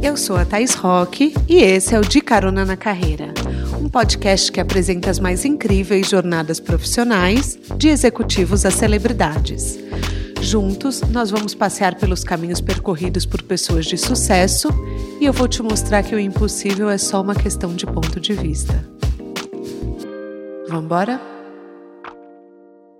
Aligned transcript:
Eu 0.00 0.16
sou 0.16 0.36
a 0.36 0.44
Thais 0.44 0.74
Roque 0.74 1.34
e 1.48 1.56
esse 1.56 1.94
é 1.94 1.98
o 1.98 2.02
De 2.02 2.20
Carona 2.20 2.64
na 2.64 2.76
Carreira, 2.76 3.34
um 3.80 3.88
podcast 3.88 4.50
que 4.52 4.60
apresenta 4.60 5.10
as 5.10 5.18
mais 5.18 5.44
incríveis 5.44 6.08
jornadas 6.08 6.60
profissionais, 6.60 7.58
de 7.76 7.88
executivos 7.88 8.64
a 8.64 8.70
celebridades. 8.70 9.76
Juntos, 10.40 11.00
nós 11.02 11.30
vamos 11.30 11.52
passear 11.52 11.96
pelos 11.96 12.22
caminhos 12.22 12.60
percorridos 12.60 13.26
por 13.26 13.42
pessoas 13.42 13.86
de 13.86 13.98
sucesso 13.98 14.68
e 15.20 15.26
eu 15.26 15.32
vou 15.32 15.48
te 15.48 15.62
mostrar 15.62 16.04
que 16.04 16.14
o 16.14 16.20
impossível 16.20 16.88
é 16.88 16.96
só 16.96 17.20
uma 17.20 17.34
questão 17.34 17.74
de 17.74 17.84
ponto 17.84 18.20
de 18.20 18.34
vista. 18.34 18.88
Vamos 20.68 20.84
embora? 20.84 21.20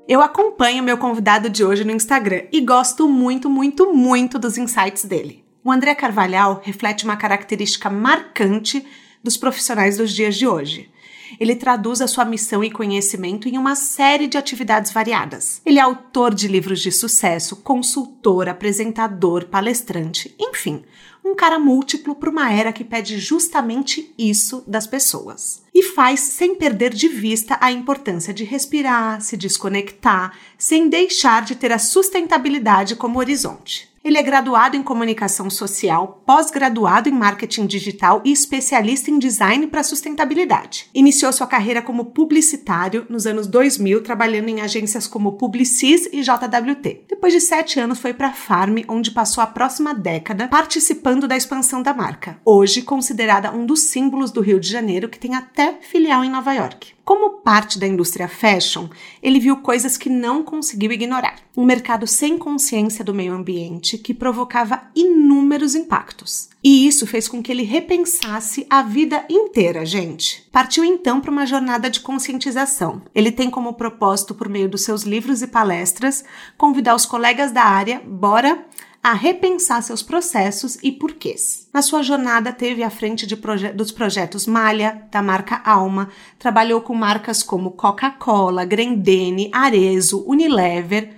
Eu 0.09 0.21
acompanho 0.21 0.83
meu 0.83 0.99
convidado 0.99 1.49
de 1.49 1.63
hoje 1.63 1.85
no 1.85 1.93
Instagram 1.93 2.43
e 2.51 2.61
gosto 2.61 3.09
muito, 3.09 3.49
muito, 3.49 3.95
muito 3.95 4.39
dos 4.39 4.59
insights 4.59 5.05
dele. 5.05 5.48
O 5.69 5.71
André 5.71 5.95
Carvalhal 5.95 6.63
reflete 6.65 7.05
uma 7.05 7.15
característica 7.15 7.91
marcante 7.91 8.87
dos 9.23 9.37
profissionais 9.37 9.99
dos 9.99 10.15
dias 10.15 10.35
de 10.35 10.49
hoje. 10.49 10.91
Ele 11.39 11.55
traduz 11.55 12.01
a 12.01 12.07
sua 12.07 12.25
missão 12.25 12.65
e 12.65 12.71
conhecimento 12.71 13.47
em 13.47 13.59
uma 13.59 13.75
série 13.75 14.27
de 14.27 14.39
atividades 14.39 14.91
variadas. 14.91 15.61
Ele 15.67 15.79
é 15.79 15.83
autor 15.83 16.35
de 16.35 16.49
livros 16.49 16.81
de 16.81 16.91
sucesso, 16.91 17.57
consultor, 17.57 18.49
apresentador, 18.49 19.45
palestrante, 19.45 20.35
enfim, 20.41 20.85
um 21.23 21.35
cara 21.35 21.59
múltiplo 21.59 22.15
para 22.15 22.31
uma 22.31 22.51
era 22.51 22.73
que 22.73 22.83
pede 22.83 23.19
justamente 23.19 24.15
isso 24.17 24.65
das 24.67 24.87
pessoas. 24.87 25.63
E 25.75 25.83
faz 25.83 26.21
sem 26.21 26.55
perder 26.55 26.95
de 26.95 27.09
vista 27.09 27.59
a 27.61 27.71
importância 27.71 28.33
de 28.33 28.43
respirar, 28.43 29.21
se 29.21 29.37
desconectar, 29.37 30.33
sem 30.57 30.89
deixar 30.89 31.43
de 31.43 31.55
ter 31.55 31.73
a 31.73 31.79
sustentabilidade 31.79 32.97
como 32.97 33.19
horizonte. 33.19 33.88
Ele 34.09 34.17
é 34.17 34.23
graduado 34.23 34.75
em 34.75 34.83
comunicação 34.83 35.51
social, 35.51 36.23
pós-graduado 36.25 37.11
em 37.11 37.13
marketing 37.13 37.67
digital 37.67 38.23
e 38.25 38.33
especialista 38.33 39.11
em 39.11 39.19
design 39.19 39.67
para 39.67 39.83
sustentabilidade. 39.83 40.89
Iniciou 40.95 41.31
sua 41.31 41.47
carreira 41.47 41.83
como 41.83 42.07
publicitário 42.07 43.05
nos 43.11 43.27
anos 43.27 43.47
2000, 43.47 44.03
trabalhando 44.03 44.49
em 44.49 44.63
agências 44.63 45.07
como 45.07 45.33
Publicis 45.33 46.09
e 46.11 46.23
JWT. 46.23 47.05
Depois 47.07 47.35
de 47.35 47.41
sete 47.43 47.79
anos, 47.79 47.99
foi 47.99 48.15
para 48.15 48.33
Farm, 48.33 48.79
onde 48.89 49.11
passou 49.11 49.45
a 49.45 49.47
próxima 49.47 49.93
década 49.93 50.49
participando 50.49 51.29
da 51.29 51.37
expansão 51.37 51.83
da 51.83 51.93
marca. 51.93 52.41
Hoje 52.47 52.81
considerada 52.81 53.53
um 53.53 53.67
dos 53.67 53.81
símbolos 53.81 54.31
do 54.31 54.41
Rio 54.41 54.59
de 54.59 54.71
Janeiro, 54.71 55.11
que 55.11 55.19
tem 55.19 55.35
até 55.35 55.81
filial 55.83 56.25
em 56.25 56.31
Nova 56.31 56.55
York. 56.55 56.95
Como 57.09 57.41
parte 57.41 57.79
da 57.79 57.87
indústria 57.87 58.29
fashion, 58.29 58.87
ele 59.23 59.41
viu 59.41 59.57
coisas 59.63 59.97
que 59.97 60.11
não 60.11 60.43
conseguiu 60.43 60.93
ignorar. 60.93 61.37
Um 61.57 61.65
mercado 61.65 62.07
sem 62.07 62.37
consciência 62.37 63.03
do 63.03 63.15
meio 63.15 63.33
ambiente 63.33 63.97
que 63.97 64.13
provocava 64.13 64.83
inúmeros 64.95 65.75
impactos. 65.75 66.51
E 66.63 66.87
isso 66.87 67.07
fez 67.07 67.27
com 67.27 67.43
que 67.43 67.51
ele 67.51 67.63
repensasse 67.63 68.67
a 68.69 68.83
vida 68.83 69.25
inteira, 69.31 69.87
gente. 69.87 70.47
Partiu 70.53 70.85
então 70.85 71.19
para 71.19 71.31
uma 71.31 71.47
jornada 71.47 71.89
de 71.89 72.01
conscientização. 72.01 73.01
Ele 73.15 73.33
tem 73.33 73.49
como 73.49 73.73
propósito, 73.73 74.35
por 74.35 74.47
meio 74.47 74.69
dos 74.69 74.83
seus 74.83 75.05
livros 75.05 75.41
e 75.41 75.47
palestras, 75.47 76.23
convidar 76.59 76.95
os 76.95 77.07
colegas 77.07 77.51
da 77.53 77.63
área, 77.63 78.03
bora 78.05 78.67
a 79.09 79.15
repensar 79.15 79.83
seus 79.83 80.03
processos 80.03 80.77
e 80.83 80.93
porquês. 80.93 81.67
Na 81.73 81.81
sua 81.81 82.03
jornada, 82.03 82.53
teve 82.53 82.83
à 82.83 82.91
frente 82.91 83.27
proje 83.37 83.73
dos 83.73 83.91
projetos 83.91 84.47
Malha, 84.47 85.03
da 85.11 85.23
marca 85.23 85.63
Alma, 85.65 86.11
trabalhou 86.39 86.83
com 86.83 86.93
marcas 86.93 87.43
como 87.43 87.71
Coca-Cola, 87.71 88.67
Grendene, 88.67 89.49
Arezo, 89.51 90.23
Unilever, 90.27 91.15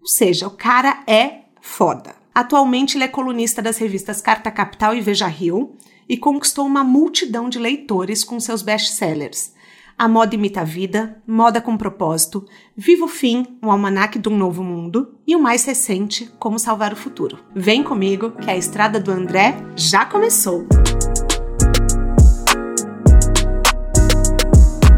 ou 0.00 0.06
seja, 0.06 0.46
o 0.46 0.52
cara 0.52 1.02
é 1.04 1.40
foda. 1.60 2.14
Atualmente, 2.32 2.96
ele 2.96 3.04
é 3.04 3.08
colunista 3.08 3.60
das 3.60 3.76
revistas 3.76 4.20
Carta 4.20 4.48
Capital 4.48 4.94
e 4.94 5.00
Veja 5.00 5.26
Rio 5.26 5.74
e 6.08 6.16
conquistou 6.16 6.64
uma 6.64 6.84
multidão 6.84 7.48
de 7.48 7.58
leitores 7.58 8.22
com 8.22 8.38
seus 8.38 8.62
best-sellers, 8.62 9.52
a 9.98 10.08
Moda 10.08 10.34
Imita 10.34 10.62
a 10.62 10.64
Vida, 10.64 11.22
Moda 11.26 11.60
com 11.60 11.76
Propósito, 11.76 12.44
Viva 12.76 13.04
o 13.04 13.08
Fim, 13.08 13.58
um 13.62 13.70
almanaque 13.70 14.18
de 14.18 14.28
um 14.28 14.36
novo 14.36 14.62
mundo 14.62 15.18
e 15.26 15.36
o 15.36 15.40
mais 15.40 15.64
recente, 15.64 16.30
Como 16.38 16.58
Salvar 16.58 16.92
o 16.92 16.96
Futuro. 16.96 17.38
Vem 17.54 17.82
comigo 17.82 18.32
que 18.32 18.50
a 18.50 18.56
estrada 18.56 18.98
do 18.98 19.10
André 19.10 19.56
já 19.76 20.04
começou! 20.04 20.66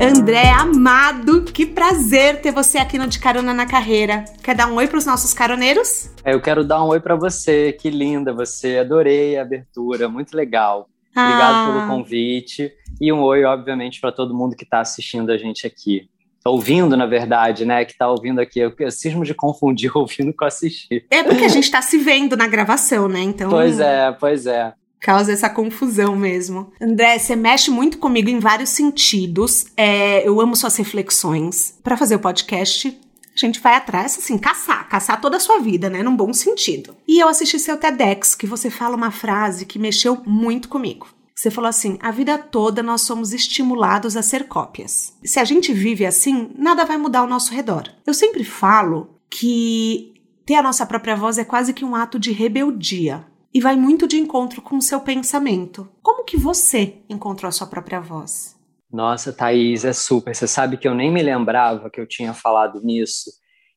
André 0.00 0.50
amado, 0.50 1.44
que 1.44 1.64
prazer 1.64 2.42
ter 2.42 2.52
você 2.52 2.76
aqui 2.76 2.98
no 2.98 3.06
De 3.06 3.18
Carona 3.18 3.54
na 3.54 3.64
Carreira. 3.64 4.24
Quer 4.42 4.54
dar 4.54 4.66
um 4.66 4.74
oi 4.74 4.86
para 4.86 4.98
os 4.98 5.06
nossos 5.06 5.32
caroneiros? 5.32 6.10
É, 6.22 6.34
eu 6.34 6.42
quero 6.42 6.62
dar 6.62 6.84
um 6.84 6.88
oi 6.88 7.00
para 7.00 7.16
você, 7.16 7.72
que 7.72 7.88
linda 7.88 8.32
você, 8.32 8.78
adorei 8.78 9.38
a 9.38 9.42
abertura, 9.42 10.08
muito 10.08 10.36
legal. 10.36 10.90
Obrigado 11.16 11.54
ah. 11.54 11.72
pelo 11.72 11.86
convite. 11.88 12.72
E 13.00 13.12
um 13.12 13.20
oi, 13.22 13.44
obviamente, 13.44 14.00
para 14.00 14.12
todo 14.12 14.34
mundo 14.34 14.56
que 14.56 14.64
está 14.64 14.80
assistindo 14.80 15.30
a 15.30 15.36
gente 15.36 15.66
aqui. 15.66 16.08
Ouvindo, 16.44 16.96
na 16.96 17.06
verdade, 17.06 17.64
né? 17.64 17.84
Que 17.84 17.92
está 17.92 18.08
ouvindo 18.08 18.40
aqui. 18.40 18.60
Eu, 18.60 18.72
eu 18.78 18.90
cismo 18.90 19.24
de 19.24 19.32
confundir 19.32 19.90
ouvindo 19.96 20.32
com 20.34 20.44
assistir. 20.44 21.06
É 21.10 21.22
porque 21.22 21.44
a 21.44 21.48
gente 21.48 21.64
está 21.64 21.80
se 21.80 21.96
vendo 21.98 22.36
na 22.36 22.46
gravação, 22.46 23.08
né? 23.08 23.20
Então. 23.20 23.48
Pois 23.48 23.80
é, 23.80 24.12
pois 24.12 24.46
é. 24.46 24.74
Causa 25.00 25.32
essa 25.32 25.50
confusão 25.50 26.16
mesmo. 26.16 26.72
André, 26.80 27.18
você 27.18 27.36
mexe 27.36 27.70
muito 27.70 27.98
comigo 27.98 28.30
em 28.30 28.38
vários 28.38 28.70
sentidos. 28.70 29.66
É, 29.76 30.26
eu 30.26 30.40
amo 30.40 30.56
suas 30.56 30.76
reflexões. 30.76 31.78
Para 31.82 31.94
fazer 31.94 32.16
o 32.16 32.18
podcast, 32.18 32.98
a 33.34 33.46
gente 33.46 33.60
vai 33.60 33.74
atrás, 33.74 34.16
assim, 34.18 34.38
caçar, 34.38 34.88
caçar 34.88 35.20
toda 35.20 35.36
a 35.36 35.40
sua 35.40 35.58
vida, 35.58 35.90
né? 35.90 36.02
Num 36.02 36.16
bom 36.16 36.32
sentido. 36.32 36.96
E 37.06 37.18
eu 37.18 37.28
assisti 37.28 37.58
seu 37.58 37.76
TEDx, 37.76 38.34
que 38.34 38.46
você 38.46 38.70
fala 38.70 38.96
uma 38.96 39.10
frase 39.10 39.66
que 39.66 39.78
mexeu 39.78 40.22
muito 40.24 40.68
comigo. 40.68 41.08
Você 41.34 41.50
falou 41.50 41.68
assim: 41.68 41.98
a 42.00 42.10
vida 42.10 42.38
toda 42.38 42.82
nós 42.82 43.02
somos 43.02 43.32
estimulados 43.32 44.16
a 44.16 44.22
ser 44.22 44.46
cópias. 44.46 45.12
Se 45.24 45.40
a 45.40 45.44
gente 45.44 45.72
vive 45.72 46.06
assim, 46.06 46.50
nada 46.56 46.84
vai 46.84 46.96
mudar 46.96 47.20
ao 47.20 47.26
nosso 47.26 47.52
redor. 47.52 47.90
Eu 48.06 48.14
sempre 48.14 48.44
falo 48.44 49.18
que 49.28 50.14
ter 50.46 50.54
a 50.54 50.62
nossa 50.62 50.86
própria 50.86 51.16
voz 51.16 51.38
é 51.38 51.44
quase 51.44 51.72
que 51.72 51.84
um 51.84 51.96
ato 51.96 52.18
de 52.18 52.30
rebeldia 52.30 53.26
e 53.52 53.60
vai 53.60 53.76
muito 53.76 54.06
de 54.06 54.18
encontro 54.18 54.60
com 54.62 54.76
o 54.76 54.82
seu 54.82 55.00
pensamento. 55.00 55.88
Como 56.02 56.24
que 56.24 56.36
você 56.36 56.98
encontrou 57.08 57.48
a 57.48 57.52
sua 57.52 57.66
própria 57.66 58.00
voz? 58.00 58.53
Nossa, 58.94 59.32
Thaís, 59.32 59.84
é 59.84 59.92
super. 59.92 60.36
Você 60.36 60.46
sabe 60.46 60.76
que 60.76 60.86
eu 60.86 60.94
nem 60.94 61.10
me 61.10 61.20
lembrava 61.20 61.90
que 61.90 62.00
eu 62.00 62.06
tinha 62.06 62.32
falado 62.32 62.80
nisso. 62.80 63.28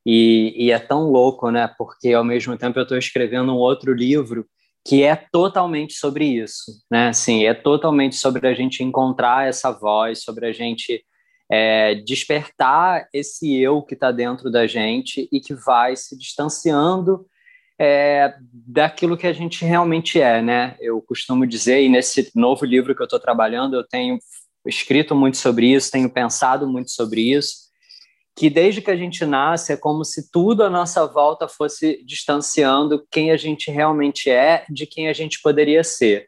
E, 0.05 0.53
e 0.55 0.71
é 0.71 0.77
tão 0.77 1.09
louco, 1.09 1.49
né? 1.49 1.67
Porque 1.75 2.13
ao 2.13 2.23
mesmo 2.23 2.55
tempo 2.55 2.77
eu 2.77 2.83
estou 2.83 2.99
escrevendo 2.99 3.51
um 3.51 3.57
outro 3.57 3.95
livro 3.95 4.45
que 4.87 5.01
é 5.03 5.15
totalmente 5.15 5.95
sobre 5.95 6.23
isso, 6.23 6.71
né? 6.89 7.07
Assim, 7.07 7.45
é 7.45 7.55
totalmente 7.55 8.15
sobre 8.15 8.47
a 8.47 8.53
gente 8.53 8.83
encontrar 8.83 9.47
essa 9.47 9.71
voz, 9.71 10.21
sobre 10.21 10.45
a 10.45 10.53
gente 10.53 11.03
é, 11.51 11.95
despertar 11.95 13.07
esse 13.11 13.59
eu 13.59 13.81
que 13.81 13.95
está 13.95 14.11
dentro 14.11 14.51
da 14.51 14.67
gente 14.67 15.27
e 15.31 15.41
que 15.41 15.55
vai 15.55 15.95
se 15.95 16.15
distanciando 16.15 17.25
é, 17.79 18.35
daquilo 18.53 19.17
que 19.17 19.25
a 19.25 19.33
gente 19.33 19.65
realmente 19.65 20.21
é, 20.21 20.43
né? 20.43 20.77
Eu 20.79 21.01
costumo 21.01 21.47
dizer, 21.47 21.81
e 21.81 21.89
nesse 21.89 22.31
novo 22.35 22.63
livro 22.65 22.95
que 22.95 23.01
eu 23.01 23.05
estou 23.05 23.19
trabalhando, 23.19 23.75
eu 23.75 23.83
tenho 23.83 24.19
escrito 24.67 25.15
muito 25.15 25.37
sobre 25.37 25.73
isso, 25.73 25.91
tenho 25.91 26.09
pensado 26.09 26.67
muito 26.67 26.91
sobre 26.91 27.21
isso, 27.33 27.67
que 28.35 28.49
desde 28.49 28.81
que 28.81 28.91
a 28.91 28.95
gente 28.95 29.25
nasce 29.25 29.73
é 29.73 29.77
como 29.77 30.05
se 30.05 30.31
tudo 30.31 30.63
à 30.63 30.69
nossa 30.69 31.05
volta 31.07 31.47
fosse 31.47 32.03
distanciando 32.05 33.05
quem 33.09 33.31
a 33.31 33.37
gente 33.37 33.71
realmente 33.71 34.29
é 34.29 34.65
de 34.69 34.85
quem 34.85 35.07
a 35.07 35.13
gente 35.13 35.41
poderia 35.41 35.83
ser. 35.83 36.27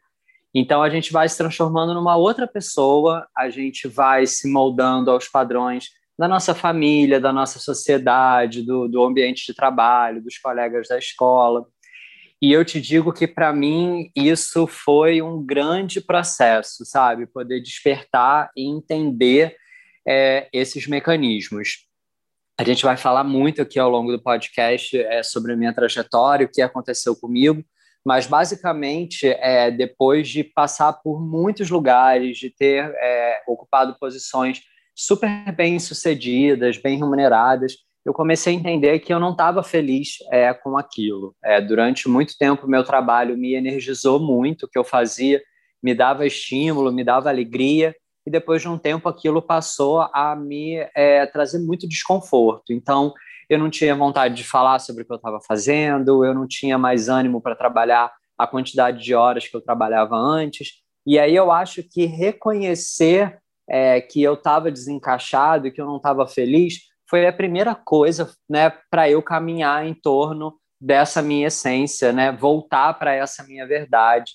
Então 0.52 0.82
a 0.82 0.90
gente 0.90 1.12
vai 1.12 1.28
se 1.28 1.38
transformando 1.38 1.94
numa 1.94 2.16
outra 2.16 2.48
pessoa, 2.48 3.26
a 3.36 3.48
gente 3.48 3.86
vai 3.86 4.26
se 4.26 4.50
moldando 4.50 5.10
aos 5.10 5.28
padrões 5.28 5.90
da 6.18 6.26
nossa 6.26 6.54
família, 6.54 7.20
da 7.20 7.32
nossa 7.32 7.58
sociedade, 7.58 8.62
do, 8.62 8.88
do 8.88 9.04
ambiente 9.04 9.46
de 9.46 9.54
trabalho, 9.54 10.22
dos 10.22 10.36
colegas 10.36 10.88
da 10.88 10.98
escola. 10.98 11.64
E 12.42 12.52
eu 12.52 12.64
te 12.64 12.80
digo 12.80 13.12
que 13.12 13.26
para 13.26 13.52
mim 13.52 14.10
isso 14.16 14.66
foi 14.66 15.20
um 15.20 15.44
grande 15.44 16.00
processo, 16.00 16.86
sabe? 16.86 17.26
Poder 17.26 17.60
despertar 17.60 18.50
e 18.56 18.66
entender 18.66 19.54
é, 20.08 20.48
esses 20.52 20.86
mecanismos. 20.86 21.86
A 22.58 22.64
gente 22.64 22.82
vai 22.82 22.96
falar 22.96 23.24
muito 23.24 23.60
aqui 23.60 23.78
ao 23.78 23.90
longo 23.90 24.10
do 24.10 24.22
podcast 24.22 24.98
é, 24.98 25.22
sobre 25.22 25.52
a 25.52 25.56
minha 25.56 25.74
trajetória, 25.74 26.46
o 26.46 26.50
que 26.50 26.62
aconteceu 26.62 27.14
comigo, 27.14 27.62
mas 28.04 28.26
basicamente, 28.26 29.26
é, 29.28 29.70
depois 29.70 30.28
de 30.28 30.42
passar 30.42 30.94
por 30.94 31.20
muitos 31.20 31.68
lugares, 31.68 32.38
de 32.38 32.48
ter 32.48 32.84
é, 32.96 33.42
ocupado 33.46 33.96
posições 34.00 34.62
super 34.94 35.52
bem 35.54 35.78
sucedidas, 35.78 36.78
bem 36.78 36.98
remuneradas, 36.98 37.76
eu 38.04 38.12
comecei 38.14 38.54
a 38.54 38.56
entender 38.56 38.98
que 39.00 39.12
eu 39.12 39.20
não 39.20 39.32
estava 39.32 39.62
feliz 39.62 40.18
é, 40.32 40.52
com 40.54 40.76
aquilo. 40.78 41.34
É, 41.44 41.60
durante 41.60 42.08
muito 42.08 42.36
tempo, 42.38 42.66
meu 42.66 42.82
trabalho 42.82 43.36
me 43.36 43.54
energizou 43.54 44.18
muito, 44.18 44.64
o 44.64 44.68
que 44.68 44.78
eu 44.78 44.84
fazia 44.84 45.40
me 45.82 45.94
dava 45.94 46.26
estímulo, 46.26 46.92
me 46.92 47.02
dava 47.02 47.30
alegria, 47.30 47.94
e 48.26 48.30
depois 48.30 48.60
de 48.60 48.68
um 48.68 48.78
tempo 48.78 49.08
aquilo 49.08 49.40
passou 49.40 50.00
a 50.12 50.36
me 50.36 50.76
é, 50.94 51.24
trazer 51.26 51.58
muito 51.58 51.88
desconforto. 51.88 52.72
Então, 52.72 53.14
eu 53.48 53.58
não 53.58 53.70
tinha 53.70 53.94
vontade 53.96 54.34
de 54.34 54.44
falar 54.44 54.78
sobre 54.78 55.02
o 55.02 55.06
que 55.06 55.12
eu 55.12 55.16
estava 55.16 55.40
fazendo, 55.40 56.24
eu 56.24 56.34
não 56.34 56.46
tinha 56.46 56.78
mais 56.78 57.08
ânimo 57.08 57.40
para 57.40 57.56
trabalhar 57.56 58.12
a 58.38 58.46
quantidade 58.46 59.02
de 59.02 59.14
horas 59.14 59.48
que 59.48 59.56
eu 59.56 59.60
trabalhava 59.60 60.16
antes. 60.16 60.82
E 61.06 61.18
aí 61.18 61.34
eu 61.34 61.50
acho 61.50 61.82
que 61.82 62.04
reconhecer 62.06 63.38
é, 63.68 64.00
que 64.00 64.22
eu 64.22 64.34
estava 64.34 64.70
desencaixado 64.70 65.66
e 65.66 65.70
que 65.70 65.80
eu 65.80 65.86
não 65.86 65.96
estava 65.96 66.26
feliz 66.26 66.89
foi 67.10 67.26
a 67.26 67.32
primeira 67.32 67.74
coisa 67.74 68.30
né, 68.48 68.72
para 68.88 69.10
eu 69.10 69.20
caminhar 69.20 69.84
em 69.84 69.92
torno 69.92 70.54
dessa 70.80 71.20
minha 71.20 71.48
essência, 71.48 72.12
né, 72.12 72.30
voltar 72.30 72.94
para 72.94 73.12
essa 73.12 73.42
minha 73.42 73.66
verdade. 73.66 74.32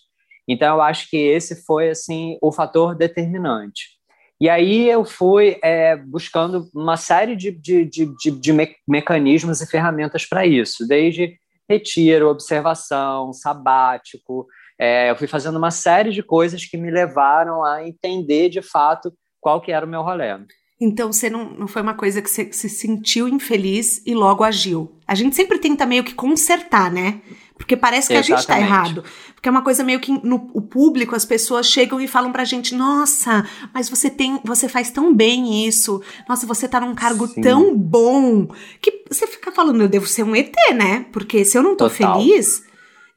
Então 0.48 0.75
eu 0.75 0.81
acho 0.81 1.10
que 1.10 1.18
esse 1.18 1.63
foi 1.66 1.89
assim 1.89 2.38
o 2.42 2.51
fator 2.51 2.94
determinante. 2.94 3.95
E 4.39 4.50
aí 4.50 4.89
eu 4.89 5.06
fui 5.06 5.57
é, 5.63 5.95
buscando 5.95 6.69
uma 6.75 6.98
série 6.98 7.38
de, 7.38 7.51
de, 7.51 7.86
de, 7.86 8.06
de, 8.18 8.31
de 8.31 8.54
me 8.54 8.75
mecanismos 8.86 9.62
e 9.62 9.66
ferramentas 9.66 10.25
para 10.25 10.45
isso, 10.45 10.86
desde 10.86 11.38
retiro, 11.69 12.30
observação, 12.30 13.31
sabático. 13.31 14.45
É, 14.78 15.10
eu 15.10 15.16
fui 15.16 15.28
fazendo 15.28 15.57
uma 15.57 15.71
série 15.71 16.12
de 16.12 16.21
coisas 16.21 16.66
que 16.66 16.75
me 16.75 16.92
levaram 16.92 17.63
a 17.63 17.88
entender 17.88 18.50
de 18.50 18.62
fato 18.62 19.13
qual 19.39 19.62
que 19.62 19.71
era 19.71 19.86
o 19.86 19.89
meu 19.89 20.01
rolê. 20.01 20.38
Então 20.80 21.12
você 21.12 21.30
não, 21.30 21.51
não 21.51 21.68
foi 21.68 21.81
uma 21.81 21.94
coisa 21.94 22.22
que 22.22 22.30
você 22.30 22.51
se 22.51 22.68
sentiu 22.68 23.30
infeliz 23.30 24.01
e 24.06 24.13
logo 24.13 24.44
agiu. 24.44 24.92
A 25.07 25.16
gente 25.16 25.36
sempre 25.36 25.57
tenta 25.57 25.86
meio 25.86 26.04
que 26.04 26.13
consertar, 26.13 26.92
né? 26.92 27.22
Porque 27.57 27.77
parece 27.77 28.10
que 28.10 28.13
Exatamente. 28.13 28.33
a 28.33 28.38
gente 28.38 28.48
tá 28.48 28.60
errado. 28.60 29.04
Porque 29.33 29.48
é 29.48 29.51
uma 29.51 29.62
coisa 29.62 29.83
meio 29.83 30.01
que 30.01 30.12
no 30.12 30.50
o 30.54 30.62
público, 30.62 31.16
as 31.16 31.24
pessoas 31.24 31.68
chegam 31.68 32.01
e 32.01 32.07
falam 32.07 32.31
pra 32.33 32.44
gente: 32.44 32.75
"Nossa, 32.75 33.48
mas 33.74 33.89
você 33.89 34.10
tem, 34.10 34.39
você 34.44 34.68
faz 34.68 34.92
tão 34.92 35.13
bem 35.13 35.66
isso. 35.66 36.01
Nossa, 36.27 36.45
você 36.45 36.68
tá 36.68 36.81
num 36.81 36.94
cargo 36.94 37.25
Sim. 37.28 37.39
tão 37.39 37.78
bom". 37.78 38.48
Que 38.81 39.06
você 39.10 39.25
fica 39.25 39.54
falando: 39.54 39.81
"Eu 39.81 39.88
devo 39.88 40.06
ser 40.06 40.24
um 40.24 40.36
ET, 40.36 40.54
né? 40.75 41.06
Porque 41.13 41.45
se 41.45 41.57
eu 41.57 41.63
não 41.63 41.75
tô 41.78 41.89
Total. 41.89 42.19
feliz 42.19 42.63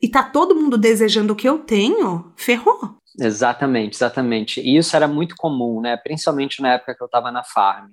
e 0.01 0.09
tá 0.09 0.23
todo 0.23 0.55
mundo 0.55 0.79
desejando 0.79 1.33
o 1.33 1.37
que 1.37 1.49
eu 1.49 1.59
tenho, 1.59 2.33
ferrou". 2.37 2.97
Exatamente, 3.21 3.97
exatamente. 3.97 4.61
E 4.61 4.77
isso 4.77 4.95
era 4.95 5.09
muito 5.09 5.35
comum, 5.37 5.81
né? 5.81 5.97
Principalmente 5.97 6.63
na 6.63 6.75
época 6.75 6.95
que 6.95 7.03
eu 7.03 7.07
estava 7.07 7.33
na 7.33 7.43
farm. 7.43 7.91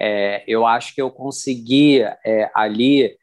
É, 0.00 0.42
eu 0.48 0.66
acho 0.66 0.94
que 0.94 1.02
eu 1.02 1.10
conseguia 1.10 2.16
é, 2.24 2.50
ali 2.54 3.16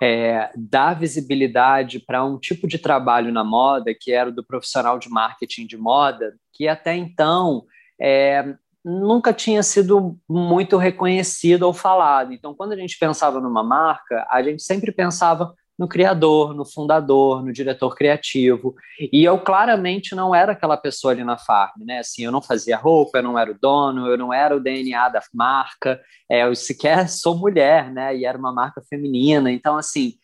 é, 0.00 0.50
dar 0.56 0.94
visibilidade 0.94 1.98
para 1.98 2.24
um 2.24 2.38
tipo 2.38 2.68
de 2.68 2.78
trabalho 2.78 3.32
na 3.32 3.42
moda 3.42 3.94
que 3.98 4.12
era 4.12 4.30
do 4.30 4.44
profissional 4.44 4.98
de 4.98 5.08
marketing 5.08 5.66
de 5.66 5.76
moda, 5.76 6.34
que 6.52 6.68
até 6.68 6.94
então 6.94 7.64
é, 8.00 8.54
nunca 8.84 9.32
tinha 9.32 9.62
sido 9.62 10.18
muito 10.28 10.76
reconhecido 10.76 11.62
ou 11.62 11.72
falado. 11.72 12.32
Então, 12.32 12.54
quando 12.54 12.72
a 12.72 12.76
gente 12.76 12.98
pensava 12.98 13.40
numa 13.40 13.64
marca, 13.64 14.26
a 14.30 14.42
gente 14.42 14.62
sempre 14.62 14.92
pensava 14.92 15.54
no 15.78 15.88
criador, 15.88 16.54
no 16.54 16.64
fundador, 16.64 17.42
no 17.44 17.52
diretor 17.52 17.94
criativo. 17.94 18.74
E 19.12 19.24
eu 19.24 19.38
claramente 19.38 20.14
não 20.14 20.34
era 20.34 20.52
aquela 20.52 20.76
pessoa 20.76 21.12
ali 21.12 21.24
na 21.24 21.36
farm, 21.36 21.82
né? 21.84 21.98
Assim, 21.98 22.24
eu 22.24 22.30
não 22.30 22.40
fazia 22.40 22.76
roupa, 22.76 23.18
eu 23.18 23.22
não 23.22 23.38
era 23.38 23.50
o 23.50 23.58
dono, 23.58 24.06
eu 24.06 24.16
não 24.16 24.32
era 24.32 24.56
o 24.56 24.60
DNA 24.60 25.08
da 25.08 25.20
marca, 25.32 26.00
é, 26.30 26.44
eu 26.44 26.54
sequer 26.54 27.08
sou 27.08 27.36
mulher, 27.36 27.90
né? 27.90 28.16
E 28.16 28.24
era 28.24 28.38
uma 28.38 28.52
marca 28.52 28.80
feminina. 28.88 29.50
Então, 29.50 29.76
assim, 29.76 30.14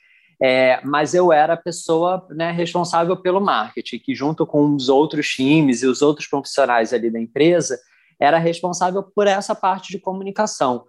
é, 0.43 0.81
mas 0.85 1.13
eu 1.15 1.33
era 1.33 1.53
a 1.53 1.57
pessoa 1.57 2.27
né, 2.31 2.51
responsável 2.51 3.17
pelo 3.17 3.41
marketing, 3.41 3.99
que 3.99 4.15
junto 4.15 4.47
com 4.47 4.75
os 4.75 4.89
outros 4.89 5.29
times 5.29 5.83
e 5.83 5.87
os 5.87 6.01
outros 6.01 6.27
profissionais 6.27 6.95
ali 6.95 7.11
da 7.11 7.21
empresa, 7.21 7.79
era 8.19 8.39
responsável 8.39 9.03
por 9.03 9.27
essa 9.27 9.55
parte 9.55 9.91
de 9.91 9.99
comunicação. 9.99 10.85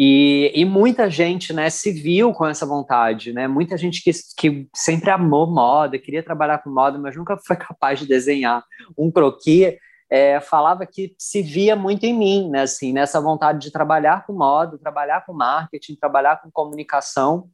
E, 0.00 0.52
e, 0.54 0.64
muita 0.64 1.10
gente 1.10 1.52
né, 1.52 1.68
se 1.70 1.90
viu 1.90 2.32
com 2.32 2.46
essa 2.46 2.64
vontade, 2.64 3.32
né? 3.32 3.48
Muita 3.48 3.76
gente 3.76 4.00
que, 4.00 4.12
que 4.36 4.68
sempre 4.72 5.10
amou 5.10 5.52
moda, 5.52 5.98
queria 5.98 6.22
trabalhar 6.22 6.58
com 6.58 6.70
moda, 6.70 6.96
mas 6.98 7.16
nunca 7.16 7.36
foi 7.36 7.56
capaz 7.58 7.98
de 7.98 8.06
desenhar 8.06 8.64
um 8.96 9.10
croquis, 9.10 9.74
é, 10.08 10.40
falava 10.40 10.86
que 10.86 11.14
se 11.18 11.42
via 11.42 11.74
muito 11.74 12.04
em 12.04 12.16
mim, 12.16 12.48
né? 12.48 12.62
Assim, 12.62 12.92
nessa 12.92 13.20
vontade 13.20 13.58
de 13.58 13.72
trabalhar 13.72 14.24
com 14.24 14.32
moda, 14.32 14.78
trabalhar 14.78 15.26
com 15.26 15.32
marketing, 15.32 15.96
trabalhar 15.96 16.40
com 16.40 16.50
comunicação. 16.50 17.48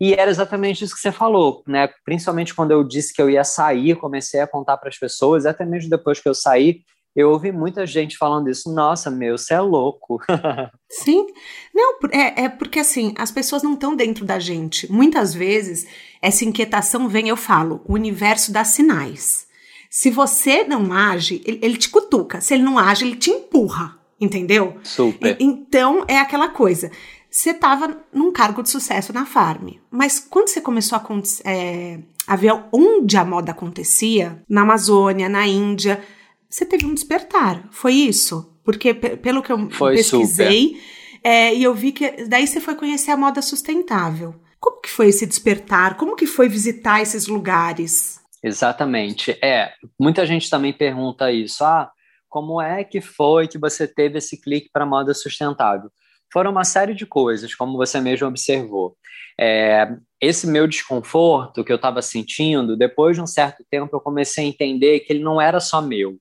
E 0.00 0.14
era 0.14 0.30
exatamente 0.30 0.84
isso 0.84 0.94
que 0.94 1.00
você 1.00 1.12
falou, 1.12 1.62
né? 1.66 1.88
Principalmente 2.04 2.54
quando 2.54 2.70
eu 2.70 2.84
disse 2.84 3.12
que 3.12 3.20
eu 3.20 3.28
ia 3.28 3.42
sair, 3.42 3.96
comecei 3.96 4.40
a 4.40 4.46
contar 4.46 4.78
para 4.78 4.88
as 4.88 4.96
pessoas, 4.96 5.44
até 5.44 5.64
mesmo 5.66 5.90
depois 5.90 6.20
que 6.20 6.28
eu 6.28 6.34
saí, 6.34 6.82
eu 7.14 7.30
ouvi 7.30 7.50
muita 7.50 7.86
gente 7.86 8.16
falando 8.16 8.48
isso. 8.48 8.72
Nossa, 8.72 9.10
meu, 9.10 9.36
você 9.36 9.54
é 9.54 9.60
louco. 9.60 10.20
Sim. 10.88 11.26
Não, 11.74 11.98
é, 12.12 12.44
é 12.44 12.48
porque 12.48 12.78
assim, 12.78 13.12
as 13.18 13.30
pessoas 13.30 13.62
não 13.62 13.74
estão 13.74 13.96
dentro 13.96 14.24
da 14.24 14.38
gente. 14.38 14.90
Muitas 14.90 15.34
vezes, 15.34 15.86
essa 16.22 16.44
inquietação 16.44 17.08
vem, 17.08 17.28
eu 17.28 17.36
falo, 17.36 17.80
o 17.86 17.94
universo 17.94 18.52
dá 18.52 18.64
sinais. 18.64 19.48
Se 19.90 20.10
você 20.10 20.62
não 20.62 20.92
age, 20.92 21.42
ele, 21.44 21.58
ele 21.62 21.76
te 21.76 21.88
cutuca. 21.88 22.40
Se 22.40 22.54
ele 22.54 22.62
não 22.62 22.78
age, 22.78 23.04
ele 23.04 23.16
te 23.16 23.30
empurra. 23.30 23.98
Entendeu? 24.20 24.76
Super. 24.84 25.36
E, 25.40 25.44
então, 25.44 26.04
é 26.06 26.18
aquela 26.18 26.48
coisa. 26.48 26.90
Você 27.30 27.50
estava 27.50 27.96
num 28.12 28.32
cargo 28.32 28.62
de 28.62 28.68
sucesso 28.68 29.12
na 29.12 29.24
farm, 29.24 29.70
mas 29.88 30.18
quando 30.18 30.48
você 30.48 30.60
começou 30.60 30.98
a, 30.98 31.04
é, 31.48 32.00
a 32.26 32.34
ver 32.34 32.52
onde 32.72 33.16
a 33.16 33.24
moda 33.24 33.52
acontecia, 33.52 34.42
na 34.48 34.62
Amazônia, 34.62 35.28
na 35.28 35.46
Índia, 35.46 36.02
você 36.50 36.66
teve 36.66 36.84
um 36.84 36.92
despertar. 36.92 37.68
Foi 37.70 37.94
isso? 37.94 38.52
Porque 38.64 38.92
pelo 38.92 39.42
que 39.42 39.52
eu 39.52 39.70
foi 39.70 39.94
pesquisei, 39.96 40.76
é, 41.22 41.54
e 41.54 41.62
eu 41.62 41.74
vi 41.74 41.92
que 41.92 42.24
daí 42.26 42.46
você 42.46 42.60
foi 42.60 42.74
conhecer 42.74 43.12
a 43.12 43.16
moda 43.16 43.40
sustentável. 43.40 44.34
Como 44.58 44.80
que 44.80 44.90
foi 44.90 45.08
esse 45.08 45.26
despertar? 45.26 45.96
Como 45.96 46.16
que 46.16 46.26
foi 46.26 46.48
visitar 46.48 47.00
esses 47.00 47.26
lugares? 47.26 48.20
Exatamente. 48.42 49.38
É, 49.42 49.72
muita 49.98 50.26
gente 50.26 50.50
também 50.50 50.72
pergunta 50.72 51.30
isso. 51.32 51.64
Ah, 51.64 51.90
como 52.28 52.60
é 52.60 52.84
que 52.84 53.00
foi 53.00 53.46
que 53.48 53.58
você 53.58 53.86
teve 53.86 54.18
esse 54.18 54.40
clique 54.40 54.70
para 54.72 54.84
moda 54.84 55.14
sustentável? 55.14 55.90
Foram 56.32 56.50
uma 56.50 56.64
série 56.64 56.94
de 56.94 57.06
coisas, 57.06 57.54
como 57.54 57.76
você 57.76 58.00
mesmo 58.00 58.28
observou. 58.28 58.96
É, 59.38 59.88
esse 60.20 60.46
meu 60.46 60.66
desconforto 60.66 61.64
que 61.64 61.72
eu 61.72 61.76
estava 61.76 62.02
sentindo, 62.02 62.76
depois 62.76 63.16
de 63.16 63.22
um 63.22 63.26
certo 63.26 63.64
tempo, 63.70 63.96
eu 63.96 64.00
comecei 64.00 64.44
a 64.44 64.48
entender 64.48 65.00
que 65.00 65.12
ele 65.12 65.24
não 65.24 65.40
era 65.40 65.60
só 65.60 65.80
meu 65.80 66.18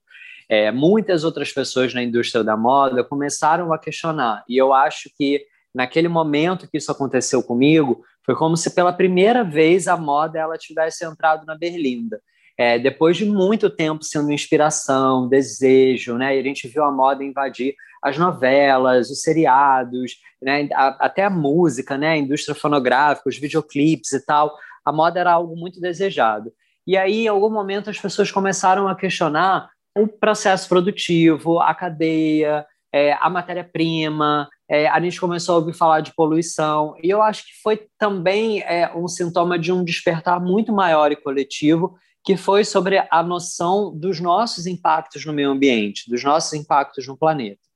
é, 0.49 0.71
muitas 0.71 1.23
outras 1.23 1.53
pessoas 1.53 1.93
na 1.93 2.01
indústria 2.01 2.43
da 2.43 2.57
moda 2.57 3.03
começaram 3.03 3.71
a 3.71 3.77
questionar. 3.77 4.43
E 4.49 4.57
eu 4.57 4.73
acho 4.73 5.09
que 5.15 5.45
naquele 5.73 6.07
momento 6.07 6.67
que 6.67 6.77
isso 6.77 6.91
aconteceu 6.91 7.43
comigo, 7.43 8.03
foi 8.25 8.35
como 8.35 8.57
se 8.57 8.73
pela 8.73 8.91
primeira 8.91 9.43
vez 9.43 9.87
a 9.87 9.95
moda 9.95 10.39
ela 10.39 10.57
tivesse 10.57 11.05
entrado 11.05 11.45
na 11.45 11.55
berlinda. 11.55 12.19
É, 12.57 12.77
depois 12.77 13.15
de 13.15 13.25
muito 13.25 13.69
tempo 13.69 14.03
sendo 14.03 14.31
inspiração, 14.31 15.29
desejo, 15.29 16.17
né? 16.17 16.37
A 16.37 16.43
gente 16.43 16.67
viu 16.67 16.83
a 16.83 16.91
moda 16.91 17.23
invadir 17.23 17.73
as 18.03 18.17
novelas, 18.17 19.09
os 19.09 19.21
seriados, 19.21 20.15
né? 20.41 20.67
A, 20.73 21.05
até 21.05 21.23
a 21.23 21.29
música, 21.29 21.97
né? 21.97 22.09
A 22.09 22.17
indústria 22.17 22.53
fonográfica, 22.53 23.29
os 23.29 23.37
videoclipes 23.37 24.11
e 24.11 24.25
tal. 24.25 24.53
A 24.83 24.91
moda 24.91 25.19
era 25.19 25.31
algo 25.31 25.55
muito 25.55 25.79
desejado. 25.79 26.51
E 26.85 26.97
aí, 26.97 27.25
em 27.25 27.27
algum 27.27 27.49
momento, 27.49 27.89
as 27.89 27.99
pessoas 27.99 28.29
começaram 28.29 28.87
a 28.87 28.95
questionar 28.95 29.69
o 30.01 30.07
processo 30.07 30.67
produtivo, 30.67 31.59
a 31.59 31.73
cadeia, 31.73 32.65
é, 32.93 33.13
a 33.13 33.29
matéria-prima, 33.29 34.49
é, 34.69 34.87
a 34.87 34.99
gente 34.99 35.19
começou 35.19 35.55
a 35.55 35.57
ouvir 35.59 35.73
falar 35.73 36.01
de 36.01 36.13
poluição, 36.13 36.95
e 37.03 37.09
eu 37.09 37.21
acho 37.21 37.45
que 37.45 37.61
foi 37.61 37.87
também 37.97 38.61
é, 38.61 38.91
um 38.95 39.07
sintoma 39.07 39.57
de 39.57 39.71
um 39.71 39.83
despertar 39.83 40.39
muito 40.39 40.71
maior 40.71 41.11
e 41.11 41.15
coletivo, 41.15 41.95
que 42.23 42.35
foi 42.35 42.65
sobre 42.65 43.05
a 43.09 43.23
noção 43.23 43.95
dos 43.95 44.19
nossos 44.19 44.65
impactos 44.65 45.25
no 45.25 45.33
meio 45.33 45.49
ambiente, 45.49 46.09
dos 46.09 46.23
nossos 46.23 46.53
impactos 46.53 47.07
no 47.07 47.17
planeta. 47.17 47.68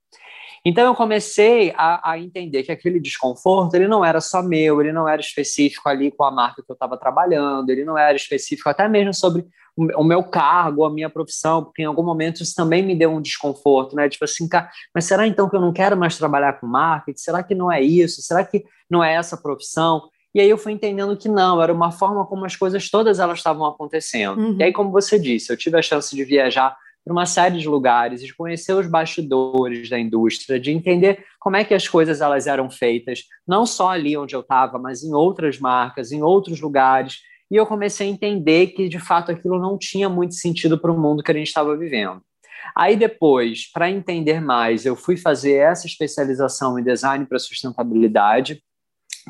Então 0.65 0.85
eu 0.85 0.95
comecei 0.95 1.73
a, 1.75 2.11
a, 2.11 2.19
entender 2.19 2.63
que 2.63 2.71
aquele 2.71 2.99
desconforto 2.99 3.75
ele 3.75 3.87
não 3.87 4.03
era 4.03 4.21
só 4.21 4.41
meu, 4.41 4.79
ele 4.79 4.93
não 4.93 5.07
era 5.07 5.19
específico 5.19 5.89
ali 5.89 6.09
com 6.09 6.23
a 6.23 6.31
marca 6.31 6.63
que 6.63 6.71
eu 6.71 6.73
estava 6.73 6.97
trabalhando, 6.97 7.69
ele 7.69 7.83
não 7.83 7.97
era 7.97 8.15
específico 8.15 8.69
até 8.69 8.87
mesmo 8.87 9.13
sobre 9.13 9.45
o 9.75 10.03
meu 10.03 10.23
cargo, 10.23 10.85
a 10.85 10.89
minha 10.89 11.09
profissão, 11.09 11.63
porque 11.63 11.81
em 11.81 11.85
algum 11.85 12.03
momento 12.03 12.43
isso 12.43 12.53
também 12.55 12.83
me 12.83 12.95
deu 12.95 13.11
um 13.11 13.21
desconforto, 13.21 13.95
né? 13.95 14.07
Tipo 14.07 14.23
assim, 14.23 14.47
cara, 14.47 14.69
mas 14.93 15.05
será 15.05 15.25
então 15.25 15.49
que 15.49 15.55
eu 15.55 15.61
não 15.61 15.73
quero 15.73 15.97
mais 15.97 16.15
trabalhar 16.15 16.59
com 16.59 16.67
marketing? 16.67 17.19
Será 17.19 17.41
que 17.41 17.55
não 17.55 17.71
é 17.71 17.81
isso? 17.81 18.21
Será 18.21 18.45
que 18.45 18.63
não 18.89 19.03
é 19.03 19.15
essa 19.15 19.35
profissão? 19.35 20.09
E 20.33 20.39
aí 20.39 20.49
eu 20.49 20.57
fui 20.57 20.71
entendendo 20.71 21.17
que 21.17 21.27
não, 21.27 21.61
era 21.61 21.73
uma 21.73 21.91
forma 21.91 22.25
como 22.25 22.45
as 22.45 22.55
coisas 22.55 22.89
todas 22.89 23.19
elas 23.19 23.39
estavam 23.39 23.65
acontecendo. 23.65 24.39
Uhum. 24.39 24.57
E 24.59 24.63
aí, 24.63 24.73
como 24.73 24.91
você 24.91 25.19
disse, 25.19 25.51
eu 25.51 25.57
tive 25.57 25.77
a 25.77 25.81
chance 25.81 26.15
de 26.15 26.23
viajar 26.23 26.75
para 27.03 27.13
uma 27.13 27.25
série 27.25 27.59
de 27.59 27.67
lugares, 27.67 28.21
de 28.21 28.35
conhecer 28.35 28.73
os 28.73 28.87
bastidores 28.87 29.89
da 29.89 29.99
indústria, 29.99 30.59
de 30.59 30.71
entender 30.71 31.25
como 31.39 31.57
é 31.57 31.63
que 31.63 31.73
as 31.73 31.87
coisas 31.87 32.21
elas 32.21 32.47
eram 32.47 32.69
feitas, 32.69 33.23
não 33.47 33.65
só 33.65 33.89
ali 33.89 34.15
onde 34.15 34.35
eu 34.35 34.41
estava, 34.41 34.79
mas 34.79 35.03
em 35.03 35.13
outras 35.13 35.59
marcas, 35.59 36.11
em 36.11 36.21
outros 36.21 36.61
lugares 36.61 37.17
e 37.53 37.55
eu 37.55 37.67
comecei 37.67 38.07
a 38.07 38.09
entender 38.09 38.67
que 38.67 38.89
de 38.89 38.99
fato 38.99 39.31
aquilo 39.31 39.59
não 39.59 39.77
tinha 39.77 40.09
muito 40.09 40.33
sentido 40.33 40.75
para 40.75 40.91
o 40.91 40.99
mundo 40.99 41.21
que 41.21 41.29
a 41.29 41.35
gente 41.35 41.49
estava 41.49 41.77
vivendo. 41.77 42.19
Aí 42.75 42.95
depois, 42.95 43.71
para 43.71 43.91
entender 43.91 44.41
mais, 44.41 44.87
eu 44.87 44.95
fui 44.95 45.15
fazer 45.15 45.57
essa 45.57 45.85
especialização 45.85 46.79
em 46.79 46.83
design 46.83 47.27
para 47.27 47.37
sustentabilidade. 47.37 48.63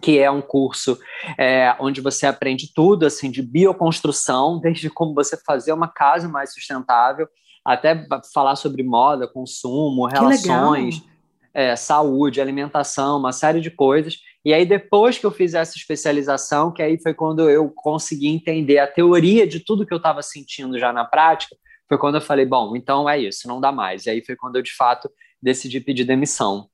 que 0.01 0.20
é 0.20 0.32
um 0.32 0.42
curso 0.42 0.98
é, 1.38 1.75
onde 1.80 2.00
você 2.00 2.25
aprende 2.25 2.72
tudo 2.74 3.06
assim 3.06 3.30
de 3.30 3.42
bioconstrução, 3.42 4.58
desde 4.63 4.89
como 4.89 5.13
você 5.13 5.36
fazer 5.46 5.74
uma 5.74 5.89
casa 5.89 6.30
mais 6.30 6.53
sustentável, 6.53 7.27
até 7.65 8.05
falar 8.34 8.55
sobre 8.55 8.84
moda, 8.84 9.27
consumo, 9.27 10.05
relações, 10.05 11.03
é, 11.53 11.75
saúde, 11.75 12.41
alimentação, 12.41 13.20
uma 13.20 13.32
série 13.32 13.62
de 13.62 13.72
coisas. 13.72 14.17
E 14.43 14.53
aí 14.53 14.65
depois 14.65 15.17
que 15.17 15.25
eu 15.25 15.32
fiz 15.32 15.53
essa 15.53 15.77
especialização, 15.77 16.72
que 16.72 16.82
aí 16.82 17.00
foi 17.01 17.13
quando 17.13 17.50
eu 17.50 17.70
consegui 17.70 18.27
entender 18.27 18.79
a 18.79 18.88
teoria 18.88 19.48
de 19.48 19.60
tudo 19.60 19.86
que 19.86 19.93
eu 19.93 19.98
estava 19.98 20.22
sentindo 20.22 20.77
já 20.77 20.91
na 20.91 21.05
prática, 21.05 21.55
foi 21.88 21.98
quando 21.98 22.15
eu 22.15 22.22
falei, 22.22 22.46
bom, 22.46 22.75
então 22.75 23.10
é 23.10 23.20
isso, 23.20 23.48
não 23.48 23.62
dá 23.62 23.72
mais. 23.72 24.05
E 24.05 24.10
aí 24.10 24.25
foi 24.25 24.36
quando 24.36 24.55
eu 24.55 24.62
de 24.62 24.75
fato 24.75 25.10
decidi 25.41 25.79
pedir 25.79 26.05
demissão. 26.05 26.67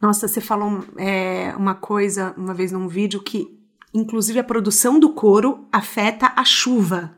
Nossa, 0.00 0.26
você 0.26 0.40
falou 0.40 0.84
é, 0.98 1.54
uma 1.56 1.74
coisa 1.74 2.34
uma 2.36 2.52
vez 2.52 2.72
num 2.72 2.88
vídeo 2.88 3.22
que, 3.22 3.46
inclusive, 3.92 4.38
a 4.38 4.44
produção 4.44 4.98
do 4.98 5.12
couro 5.12 5.66
afeta 5.72 6.32
a 6.36 6.44
chuva. 6.44 7.16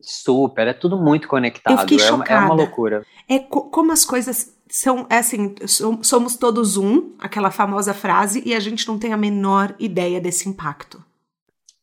Super, 0.00 0.68
é 0.68 0.72
tudo 0.72 0.96
muito 0.96 1.28
conectado. 1.28 1.74
Eu 1.74 1.78
fiquei 1.80 1.98
é, 1.98 2.08
chocada. 2.08 2.42
é 2.42 2.44
uma 2.44 2.54
loucura. 2.54 3.06
É 3.28 3.38
co 3.38 3.70
como 3.70 3.92
as 3.92 4.04
coisas 4.04 4.56
são, 4.68 5.06
é 5.10 5.18
assim, 5.18 5.54
somos 6.02 6.36
todos 6.36 6.76
um, 6.76 7.14
aquela 7.18 7.50
famosa 7.50 7.92
frase, 7.92 8.42
e 8.46 8.54
a 8.54 8.60
gente 8.60 8.86
não 8.86 8.98
tem 8.98 9.12
a 9.12 9.16
menor 9.16 9.74
ideia 9.78 10.20
desse 10.20 10.48
impacto. 10.48 11.04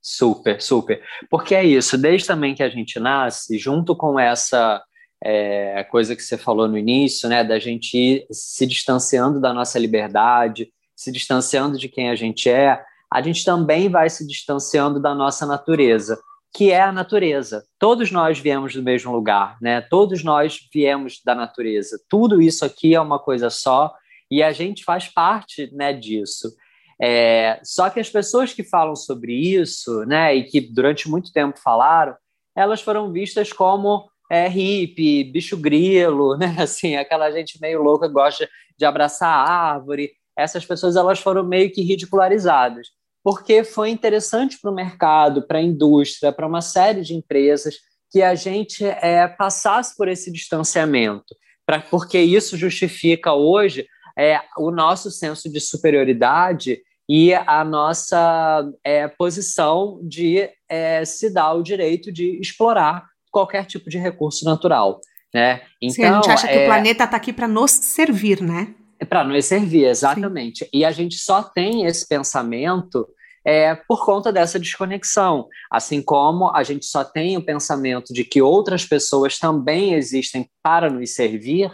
Super, 0.02 0.62
super. 0.62 1.02
Porque 1.30 1.54
é 1.54 1.66
isso, 1.66 1.98
desde 1.98 2.28
também 2.28 2.56
que 2.56 2.64
a 2.64 2.70
gente 2.70 2.98
nasce, 2.98 3.58
junto 3.58 3.96
com 3.96 4.18
essa 4.18 4.82
é, 5.22 5.84
coisa 5.92 6.16
que 6.16 6.24
você 6.24 6.38
falou 6.38 6.68
no 6.68 6.78
início, 6.78 7.28
né, 7.28 7.44
da 7.44 7.60
gente 7.60 7.98
ir 7.98 8.28
se 8.32 8.66
distanciando 8.66 9.42
da 9.42 9.54
nossa 9.54 9.78
liberdade, 9.78 10.72
se 10.96 11.12
distanciando 11.12 11.78
de 11.78 11.90
quem 11.90 12.10
a 12.10 12.16
gente 12.16 12.50
é, 12.50 12.82
a 13.14 13.22
gente 13.22 13.44
também 13.44 13.90
vai 13.90 14.10
se 14.10 14.26
distanciando 14.26 15.00
da 15.00 15.14
nossa 15.14 15.46
natureza, 15.46 16.20
que 16.54 16.72
é 16.72 16.82
a 16.82 16.92
natureza. 16.92 17.64
Todos 17.78 18.12
nós 18.12 18.40
viemos 18.40 18.74
do 18.74 18.82
mesmo 18.82 19.12
lugar, 19.12 19.58
né? 19.62 19.82
Todos 19.82 20.24
nós 20.24 20.60
viemos 20.74 21.22
da 21.24 21.36
natureza. 21.36 22.00
Tudo 22.10 22.42
isso 22.42 22.66
aqui 22.66 22.96
é 22.96 23.02
uma 23.02 23.20
coisa 23.20 23.50
só 23.50 23.94
e 24.30 24.44
a 24.44 24.52
gente 24.52 24.84
faz 24.84 25.08
parte, 25.08 25.70
né, 25.74 25.94
disso. 25.94 26.54
É, 27.02 27.60
só 27.64 27.90
que 27.90 28.00
as 28.00 28.10
pessoas 28.10 28.54
que 28.54 28.64
falam 28.64 28.96
sobre 28.96 29.34
isso, 29.34 30.04
né, 30.06 30.36
e 30.36 30.44
que 30.44 30.60
durante 30.60 31.10
muito 31.10 31.32
tempo 31.32 31.60
falaram, 31.60 32.16
elas 32.56 32.82
foram 32.82 33.12
vistas 33.12 33.54
como 33.54 34.10
é 34.30 34.48
hippie, 34.48 35.24
bicho 35.24 35.56
grilo, 35.56 36.36
né? 36.38 36.56
Assim, 36.60 36.96
aquela 36.96 37.32
gente 37.32 37.62
meio 37.62 37.82
louca 37.82 38.08
gosta 38.08 38.50
de 38.78 38.86
abraçar 38.86 39.30
a 39.30 39.74
árvore. 39.74 40.12
Essas 40.38 40.66
pessoas 40.66 40.96
elas 40.96 41.20
foram 41.20 41.44
meio 41.44 41.72
que 41.72 41.82
ridicularizadas, 41.82 42.88
porque 43.28 43.62
foi 43.62 43.90
interessante 43.90 44.58
para 44.58 44.72
o 44.72 44.74
mercado, 44.74 45.46
para 45.46 45.58
a 45.58 45.62
indústria, 45.62 46.32
para 46.32 46.48
uma 46.48 46.62
série 46.62 47.02
de 47.02 47.14
empresas 47.14 47.76
que 48.10 48.24
a 48.24 48.34
gente 48.36 48.86
é, 48.86 49.28
passasse 49.28 49.98
por 49.98 50.08
esse 50.08 50.32
distanciamento, 50.32 51.36
pra, 51.66 51.82
porque 51.82 52.18
isso 52.18 52.56
justifica 52.56 53.34
hoje 53.34 53.86
é, 54.18 54.40
o 54.58 54.72
nosso 54.72 55.12
senso 55.12 55.52
de 55.52 55.60
superioridade 55.60 56.80
e 57.10 57.34
a 57.34 57.66
nossa 57.66 58.66
é, 58.82 59.10
posição 59.10 60.00
de 60.04 60.50
é, 60.70 61.04
se 61.04 61.30
dar 61.30 61.52
o 61.52 61.62
direito 61.62 62.14
de 62.14 62.40
explorar 62.40 63.10
qualquer 63.30 63.66
tipo 63.66 63.90
de 63.90 63.98
recurso 63.98 64.46
natural. 64.46 65.02
Né? 65.34 65.64
Então, 65.82 65.94
Sim, 65.94 66.04
a 66.06 66.14
gente 66.14 66.24
então, 66.24 66.34
acha 66.34 66.48
que 66.48 66.56
o 66.56 66.62
é 66.62 66.66
planeta 66.66 67.04
está 67.04 67.18
aqui 67.18 67.34
para 67.34 67.46
nos 67.50 67.72
servir, 67.72 68.42
né? 68.42 68.74
É 68.98 69.04
para 69.04 69.26
nos 69.26 69.44
servir, 69.44 69.84
exatamente. 69.84 70.64
Sim. 70.64 70.70
E 70.74 70.86
a 70.86 70.92
gente 70.92 71.18
só 71.18 71.44
tem 71.44 71.84
esse 71.84 72.08
pensamento 72.08 73.06
é, 73.48 73.74
por 73.88 74.06
conta 74.06 74.30
dessa 74.30 74.60
desconexão. 74.60 75.48
Assim 75.72 76.02
como 76.02 76.54
a 76.54 76.64
gente 76.64 76.86
só 76.86 77.06
tem 77.06 77.38
o 77.38 77.46
pensamento 77.46 78.14
de 78.14 78.26
que 78.26 78.42
outras 78.42 78.84
pessoas 78.84 79.40
também 79.40 79.94
existem 79.94 80.50
para 80.62 80.90
nos 80.90 81.14
servir, 81.14 81.72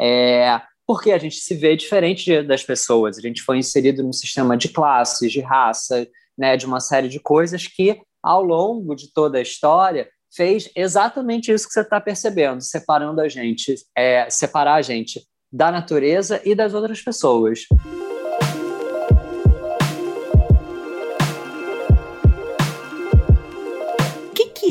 é, 0.00 0.60
porque 0.84 1.12
a 1.12 1.18
gente 1.18 1.36
se 1.36 1.54
vê 1.54 1.76
diferente 1.76 2.24
de, 2.24 2.42
das 2.42 2.64
pessoas. 2.64 3.16
A 3.16 3.20
gente 3.20 3.40
foi 3.40 3.58
inserido 3.58 4.02
num 4.02 4.12
sistema 4.12 4.56
de 4.56 4.68
classes, 4.68 5.30
de 5.30 5.40
raça, 5.40 6.08
né, 6.36 6.56
de 6.56 6.66
uma 6.66 6.80
série 6.80 7.08
de 7.08 7.20
coisas 7.20 7.68
que, 7.68 8.00
ao 8.20 8.42
longo 8.42 8.96
de 8.96 9.12
toda 9.12 9.38
a 9.38 9.42
história, 9.42 10.08
fez 10.34 10.68
exatamente 10.74 11.52
isso 11.52 11.68
que 11.68 11.72
você 11.72 11.82
está 11.82 12.00
percebendo, 12.00 12.60
separando 12.62 13.20
a 13.20 13.28
gente, 13.28 13.76
é, 13.96 14.28
separar 14.28 14.74
a 14.74 14.82
gente 14.82 15.22
da 15.52 15.70
natureza 15.70 16.40
e 16.44 16.52
das 16.52 16.74
outras 16.74 17.00
pessoas. 17.00 17.60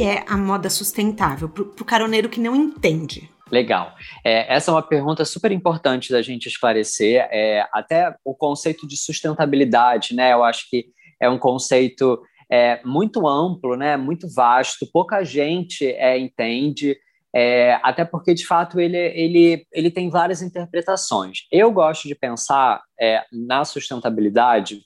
É 0.03 0.23
a 0.27 0.37
moda 0.37 0.69
sustentável 0.69 1.49
para 1.49 1.63
o 1.63 1.85
caroneiro 1.85 2.29
que 2.29 2.39
não 2.39 2.55
entende? 2.55 3.29
Legal. 3.51 3.93
É, 4.23 4.53
essa 4.53 4.71
é 4.71 4.73
uma 4.73 4.81
pergunta 4.81 5.25
super 5.25 5.51
importante 5.51 6.11
da 6.11 6.21
gente 6.21 6.47
esclarecer. 6.47 7.27
É, 7.31 7.65
até 7.73 8.15
o 8.23 8.33
conceito 8.33 8.87
de 8.87 8.95
sustentabilidade, 8.95 10.15
né? 10.15 10.31
Eu 10.31 10.43
acho 10.43 10.69
que 10.69 10.85
é 11.19 11.29
um 11.29 11.37
conceito 11.37 12.21
é 12.51 12.81
muito 12.83 13.25
amplo, 13.25 13.77
né, 13.77 13.95
muito 13.95 14.27
vasto, 14.27 14.85
pouca 14.91 15.23
gente 15.23 15.85
é, 15.85 16.19
entende, 16.19 16.97
é, 17.33 17.79
até 17.81 18.03
porque, 18.03 18.33
de 18.33 18.45
fato, 18.45 18.77
ele, 18.77 18.97
ele, 18.97 19.65
ele 19.71 19.89
tem 19.89 20.09
várias 20.09 20.41
interpretações. 20.41 21.47
Eu 21.49 21.71
gosto 21.71 22.09
de 22.09 22.13
pensar 22.13 22.81
é, 22.99 23.23
na 23.31 23.63
sustentabilidade 23.63 24.81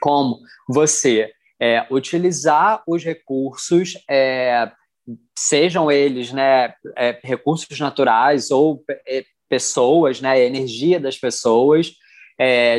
como 0.00 0.38
você 0.68 1.32
é, 1.60 1.86
utilizar 1.90 2.82
os 2.86 3.02
recursos, 3.04 3.94
é, 4.08 4.70
sejam 5.38 5.90
eles 5.90 6.32
né, 6.32 6.74
é, 6.96 7.18
recursos 7.22 7.78
naturais 7.78 8.50
ou 8.50 8.82
é, 9.06 9.24
pessoas, 9.48 10.20
né, 10.20 10.40
energia 10.40 10.98
das 10.98 11.16
pessoas, 11.16 11.92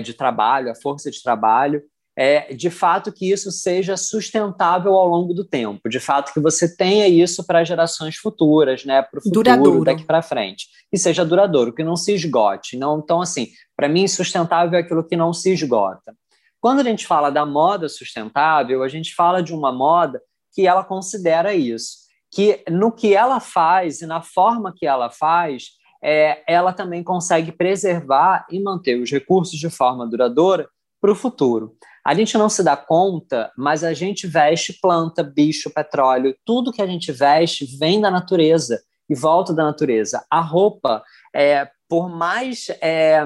de 0.03 0.13
trabalho, 0.13 0.69
a 0.69 0.75
força 0.75 1.09
de 1.09 1.19
trabalho, 1.19 1.81
é, 2.17 2.51
de 2.51 2.71
fato 2.71 3.11
que 3.11 3.31
isso 3.31 3.51
seja 3.51 3.95
sustentável 3.95 4.93
ao 4.93 5.07
longo 5.07 5.35
do 5.35 5.45
tempo, 5.45 5.87
de 5.87 5.99
fato 5.99 6.33
que 6.33 6.39
você 6.39 6.75
tenha 6.75 7.07
isso 7.07 7.45
para 7.45 7.63
gerações 7.63 8.15
futuras, 8.15 8.83
né, 8.83 9.03
para 9.03 9.19
o 9.19 9.21
futuro, 9.21 9.43
duradouro. 9.43 9.83
daqui 9.83 10.03
para 10.03 10.23
frente, 10.23 10.67
e 10.91 10.97
seja 10.97 11.23
duradouro, 11.23 11.71
que 11.71 11.83
não 11.83 11.95
se 11.95 12.13
esgote. 12.13 12.75
Não, 12.75 12.99
então, 12.99 13.21
assim, 13.21 13.49
para 13.75 13.87
mim, 13.87 14.07
sustentável 14.07 14.79
é 14.79 14.81
aquilo 14.81 15.03
que 15.03 15.15
não 15.15 15.31
se 15.31 15.53
esgota. 15.53 16.15
Quando 16.59 16.79
a 16.79 16.83
gente 16.83 17.05
fala 17.05 17.29
da 17.29 17.45
moda 17.45 17.87
sustentável, 17.87 18.83
a 18.83 18.87
gente 18.87 19.13
fala 19.13 19.41
de 19.41 19.53
uma 19.53 19.71
moda 19.71 20.21
que 20.53 20.65
ela 20.65 20.83
considera 20.83 21.53
isso, 21.53 21.97
que 22.31 22.63
no 22.69 22.91
que 22.91 23.13
ela 23.13 23.39
faz 23.39 24.01
e 24.01 24.05
na 24.05 24.21
forma 24.21 24.73
que 24.75 24.85
ela 24.85 25.09
faz, 25.09 25.69
é, 26.03 26.43
ela 26.47 26.73
também 26.73 27.03
consegue 27.03 27.51
preservar 27.51 28.45
e 28.51 28.59
manter 28.59 28.99
os 28.99 29.11
recursos 29.11 29.59
de 29.59 29.69
forma 29.69 30.07
duradoura 30.07 30.67
para 30.99 31.11
o 31.11 31.15
futuro. 31.15 31.75
A 32.05 32.13
gente 32.13 32.37
não 32.37 32.49
se 32.49 32.63
dá 32.63 32.75
conta, 32.75 33.51
mas 33.57 33.83
a 33.83 33.93
gente 33.93 34.25
veste 34.25 34.79
planta, 34.81 35.23
bicho, 35.23 35.69
petróleo, 35.69 36.35
tudo 36.45 36.71
que 36.71 36.81
a 36.81 36.87
gente 36.87 37.11
veste 37.11 37.65
vem 37.77 37.99
da 37.99 38.09
natureza 38.09 38.81
e 39.09 39.15
volta 39.15 39.53
da 39.53 39.63
natureza. 39.63 40.25
A 40.29 40.39
roupa, 40.39 41.03
é, 41.35 41.69
por 41.89 42.09
mais 42.09 42.67
é, 42.81 43.25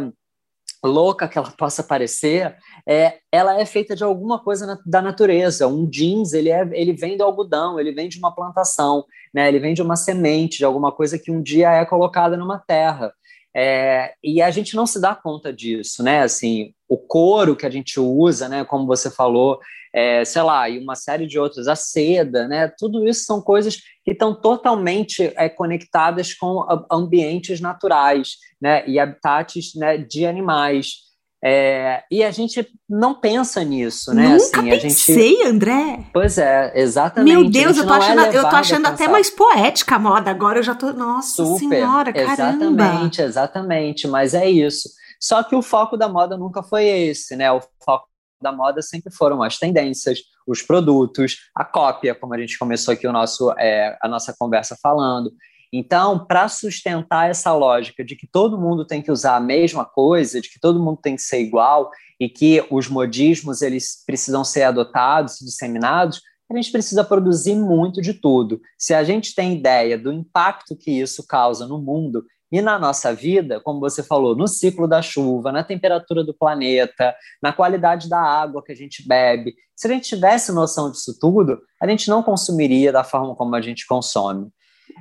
louca 0.84 1.28
que 1.28 1.38
ela 1.38 1.52
possa 1.58 1.84
parecer, 1.84 2.56
é, 2.88 3.20
ela 3.32 3.60
é 3.60 3.66
feita 3.66 3.96
de 3.96 4.04
alguma 4.04 4.40
coisa 4.40 4.66
na, 4.66 4.80
da 4.86 5.02
natureza. 5.02 5.68
Um 5.68 5.88
jeans, 5.90 6.34
ele, 6.34 6.50
é, 6.50 6.68
ele 6.74 6.94
vem 6.94 7.18
do 7.18 7.24
algodão, 7.24 7.80
ele 7.80 7.92
vem 7.92 8.10
de 8.10 8.18
uma 8.18 8.34
plantação, 8.34 9.06
né? 9.34 9.48
ele 9.48 9.60
vem 9.60 9.74
de 9.74 9.82
uma 9.82 9.96
semente, 9.96 10.58
de 10.58 10.66
alguma 10.66 10.92
coisa 10.92 11.18
que 11.18 11.32
um 11.32 11.42
dia 11.42 11.72
é 11.72 11.86
colocada 11.86 12.36
numa 12.36 12.60
terra. 12.60 13.14
É, 13.56 14.14
e 14.24 14.42
a 14.42 14.50
gente 14.50 14.76
não 14.76 14.86
se 14.86 15.00
dá 15.00 15.14
conta 15.14 15.52
disso, 15.52 16.02
né? 16.02 16.22
Assim, 16.22 16.74
o 16.88 16.98
couro 16.98 17.56
que 17.56 17.66
a 17.66 17.70
gente 17.70 18.00
usa, 18.00 18.48
né? 18.48 18.64
Como 18.64 18.86
você 18.86 19.12
falou, 19.12 19.60
é, 19.94 20.24
sei 20.24 20.42
lá, 20.42 20.70
e 20.70 20.80
uma 20.80 20.96
série 20.96 21.28
de 21.28 21.38
outras, 21.38 21.68
a 21.68 21.76
seda, 21.76 22.48
né? 22.48 22.72
Tudo 22.78 23.08
isso 23.08 23.26
são 23.26 23.42
coisas 23.42 23.78
que 24.06 24.12
estão 24.12 24.34
totalmente 24.34 25.34
é, 25.36 25.50
conectadas 25.50 26.34
com 26.34 26.66
ambientes 26.90 27.60
naturais, 27.60 28.38
né? 28.62 28.88
E 28.88 29.00
habitats 29.00 29.74
né, 29.76 29.98
de 29.98 30.26
animais. 30.26 31.11
É, 31.44 32.04
e 32.12 32.24
a 32.24 32.30
gente 32.30 32.68
não 32.88 33.16
pensa 33.16 33.64
nisso, 33.64 34.14
né? 34.14 34.30
Nunca 34.30 34.60
assim, 34.60 34.70
pensei, 34.70 35.30
gente... 35.30 35.48
André. 35.48 36.06
Pois 36.14 36.38
é, 36.38 36.72
exatamente. 36.76 37.34
Meu 37.34 37.50
Deus, 37.50 37.78
eu 37.78 37.88
tô 37.88 37.94
achando, 37.94 38.22
é 38.22 38.38
eu 38.38 38.48
tô 38.48 38.56
achando 38.56 38.86
até 38.86 39.08
mais 39.08 39.30
poética 39.32 39.96
a 39.96 40.00
moda 40.00 40.30
agora. 40.30 40.60
Eu 40.60 40.64
já 40.64 40.76
tô, 40.76 40.94
nossa 40.94 41.44
Super, 41.44 41.70
senhora, 41.78 42.14
caramba. 42.14 42.66
Exatamente, 42.66 43.22
exatamente. 43.22 44.08
Mas 44.08 44.36
é 44.36 44.48
isso. 44.48 44.90
Só 45.20 45.42
que 45.44 45.56
o 45.56 45.64
foco 45.64 45.98
da 45.98 46.08
moda 46.08 46.38
nunca 46.38 46.62
foi 46.62 46.86
esse, 46.86 47.36
né? 47.36 47.52
O 47.52 47.60
foco 47.84 48.08
da 48.40 48.52
moda 48.52 48.82
sempre 48.82 49.12
foram 49.14 49.42
as 49.42 49.58
tendências, 49.58 50.20
os 50.48 50.62
produtos, 50.62 51.38
a 51.56 51.66
cópia, 51.66 52.14
como 52.14 52.34
a 52.34 52.40
gente 52.40 52.58
começou 52.58 52.94
aqui 52.94 53.08
o 53.08 53.12
nosso, 53.12 53.52
é, 53.58 53.98
a 54.02 54.08
nossa 54.08 54.36
conversa 54.38 54.76
falando. 54.82 55.32
Então, 55.74 56.26
para 56.26 56.50
sustentar 56.50 57.30
essa 57.30 57.54
lógica 57.54 58.04
de 58.04 58.16
que 58.16 58.28
todo 58.28 58.60
mundo 58.60 58.86
tem 58.86 59.02
que 59.02 59.12
usar 59.12 59.38
a 59.38 59.40
mesma 59.40 59.86
coisa, 59.86 60.42
de 60.42 60.50
que 60.50 60.60
todo 60.60 60.84
mundo 60.84 61.00
tem 61.02 61.16
que 61.16 61.22
ser 61.22 61.40
igual 61.40 61.90
e 62.20 62.28
que 62.28 62.66
os 62.70 62.90
modismos 62.90 63.62
eles 63.62 64.04
precisam 64.06 64.44
ser 64.44 64.64
adotados, 64.64 65.38
disseminados, 65.40 66.22
a 66.52 66.56
gente 66.56 66.72
precisa 66.72 67.04
produzir 67.04 67.56
muito 67.56 68.02
de 68.02 68.14
tudo. 68.14 68.60
Se 68.78 68.94
a 68.94 69.04
gente 69.04 69.34
tem 69.34 69.56
ideia 69.56 69.98
do 69.98 70.12
impacto 70.12 70.76
que 70.76 70.92
isso 70.92 71.26
causa 71.26 71.66
no 71.66 71.82
mundo 71.82 72.26
e 72.52 72.62
na 72.62 72.78
nossa 72.78 73.14
vida, 73.14 73.62
como 73.62 73.80
você 73.80 74.04
falou, 74.04 74.36
no 74.36 74.48
ciclo 74.48 74.86
da 74.86 75.02
chuva, 75.02 75.54
na 75.54 75.64
temperatura 75.64 76.22
do 76.22 76.34
planeta, 76.34 77.16
na 77.42 77.54
qualidade 77.54 78.10
da 78.10 78.20
água 78.20 78.62
que 78.62 78.74
a 78.74 78.76
gente 78.76 79.08
bebe, 79.08 79.56
se 79.74 79.88
a 79.88 79.90
gente 79.90 80.10
tivesse 80.10 80.52
noção 80.52 80.92
disso 80.92 81.18
tudo, 81.20 81.60
a 81.82 81.88
gente 81.88 82.10
não 82.10 82.22
consumiria 82.22 82.92
da 82.92 83.06
forma 83.06 83.34
como 83.36 83.56
a 83.56 83.62
gente 83.62 83.88
consome. 83.88 84.52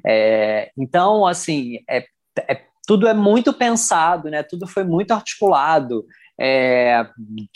É, 0.07 0.71
então, 0.77 1.27
assim, 1.27 1.79
é, 1.89 2.05
é, 2.49 2.61
tudo 2.87 3.07
é 3.07 3.15
muito 3.15 3.53
pensado, 3.53 4.31
né? 4.31 4.43
Tudo 4.43 4.67
foi 4.67 4.85
muito 4.85 5.13
articulado 5.13 6.05
é, 6.41 7.07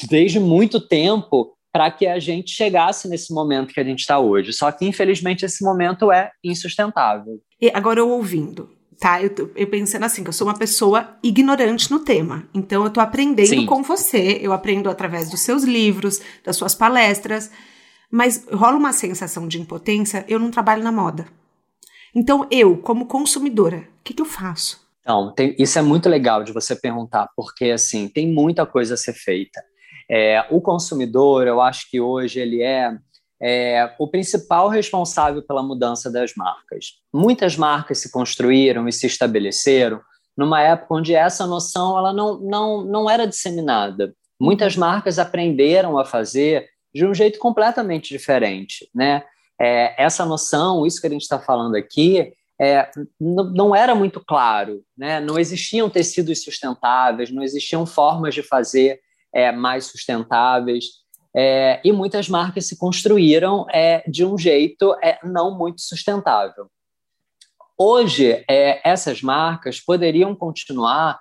desde 0.09 0.39
muito 0.39 0.81
tempo 0.81 1.57
para 1.73 1.91
que 1.91 2.07
a 2.07 2.21
gente 2.21 2.53
chegasse 2.53 3.09
nesse 3.09 3.35
momento 3.35 3.75
que 3.75 3.81
a 3.81 3.85
gente 3.85 3.99
está 3.99 4.21
hoje. 4.21 4.53
Só 4.53 4.71
que, 4.71 4.87
infelizmente, 4.87 5.45
esse 5.45 5.65
momento 5.65 6.13
é 6.13 6.31
insustentável. 6.45 7.41
E 7.61 7.69
agora 7.75 7.99
eu 7.99 8.09
ouvindo, 8.11 8.71
tá? 9.01 9.21
Eu, 9.21 9.53
eu 9.57 9.67
pensando 9.67 10.05
assim, 10.05 10.23
que 10.23 10.29
eu 10.29 10.33
sou 10.33 10.47
uma 10.47 10.57
pessoa 10.57 11.19
ignorante 11.21 11.91
no 11.91 11.99
tema. 11.99 12.47
Então, 12.55 12.85
eu 12.85 12.91
tô 12.91 13.01
aprendendo 13.01 13.49
Sim. 13.49 13.67
com 13.67 13.83
você, 13.83 14.39
eu 14.41 14.53
aprendo 14.53 14.89
através 14.89 15.29
dos 15.29 15.41
seus 15.41 15.65
livros, 15.65 16.21
das 16.45 16.57
suas 16.57 16.77
palestras, 16.77 17.51
mas 18.09 18.47
rola 18.53 18.77
uma 18.77 18.93
sensação 18.93 19.49
de 19.49 19.61
impotência, 19.61 20.25
eu 20.29 20.39
não 20.39 20.53
trabalho 20.53 20.85
na 20.85 20.93
moda. 20.93 21.27
Então, 22.15 22.47
eu, 22.51 22.79
como 22.79 23.07
consumidora, 23.07 23.79
o 23.79 24.05
que, 24.05 24.15
que 24.15 24.23
eu 24.23 24.27
faço? 24.27 24.85
Então, 25.01 25.33
tem, 25.33 25.55
isso 25.59 25.79
é 25.79 25.83
muito 25.83 26.09
legal 26.09 26.45
de 26.45 26.53
você 26.53 26.75
perguntar, 26.75 27.29
porque 27.37 27.67
assim, 27.67 28.09
tem 28.09 28.33
muita 28.33 28.65
coisa 28.65 28.95
a 28.95 28.97
ser 28.97 29.13
feita. 29.13 29.63
É, 30.11 30.47
o 30.51 30.61
consumidor, 30.61 31.47
eu 31.47 31.61
acho 31.61 31.91
que 31.91 32.01
hoje 32.01 32.41
ele 32.41 32.63
é, 32.63 32.97
é, 33.41 33.95
o 33.99 34.09
principal 34.09 34.69
responsável 34.69 35.43
pela 35.43 35.63
mudança 35.63 36.11
das 36.11 36.35
marcas. 36.35 36.95
Muitas 37.13 37.57
marcas 37.57 37.99
se 37.99 38.11
construíram 38.11 38.89
e 38.89 38.93
se 38.93 39.07
estabeleceram 39.07 40.01
numa 40.37 40.61
época 40.61 40.95
onde 40.95 41.15
essa 41.15 41.47
noção 41.47 41.99
ela 41.99 42.13
não, 42.13 42.39
não, 42.41 42.85
não 42.85 43.11
era 43.11 43.27
disseminada. 43.27 44.15
Muitas 44.41 44.77
marcas 44.77 45.19
aprenderam 45.19 45.99
a 45.99 46.05
fazer 46.05 46.67
de 46.95 47.05
um 47.05 47.15
jeito 47.15 47.39
completamente 47.39 48.09
diferente, 48.09 48.89
né? 48.95 49.25
É, 49.61 49.95
essa 50.03 50.25
noção, 50.25 50.87
isso 50.87 51.01
que 51.01 51.07
a 51.07 51.11
gente 51.11 51.23
está 51.23 51.39
falando 51.39 51.77
aqui, 51.77 52.33
é, 52.61 52.89
não 53.21 53.75
era 53.75 53.95
muito 53.95 54.21
claro, 54.25 54.83
né? 54.97 55.21
não 55.21 55.39
existiam 55.39 55.91
tecidos 55.91 56.43
sustentáveis, 56.43 57.31
não 57.31 57.43
existiam 57.43 57.85
formas 57.85 58.35
de 58.35 58.43
fazer 58.43 59.01
é, 59.33 59.51
mais 59.51 59.87
sustentáveis, 59.87 60.85
é, 61.37 61.81
e 61.85 61.91
muitas 61.91 62.29
marcas 62.29 62.69
se 62.69 62.79
construíram 62.79 63.67
é, 63.73 64.05
de 64.09 64.25
um 64.25 64.39
jeito 64.39 64.95
é, 65.03 65.19
não 65.25 65.59
muito 65.59 65.81
sustentável. 65.81 66.71
Hoje, 67.77 68.45
essas 68.85 69.21
marcas 69.21 69.81
poderiam 69.81 70.33
continuar 70.33 71.19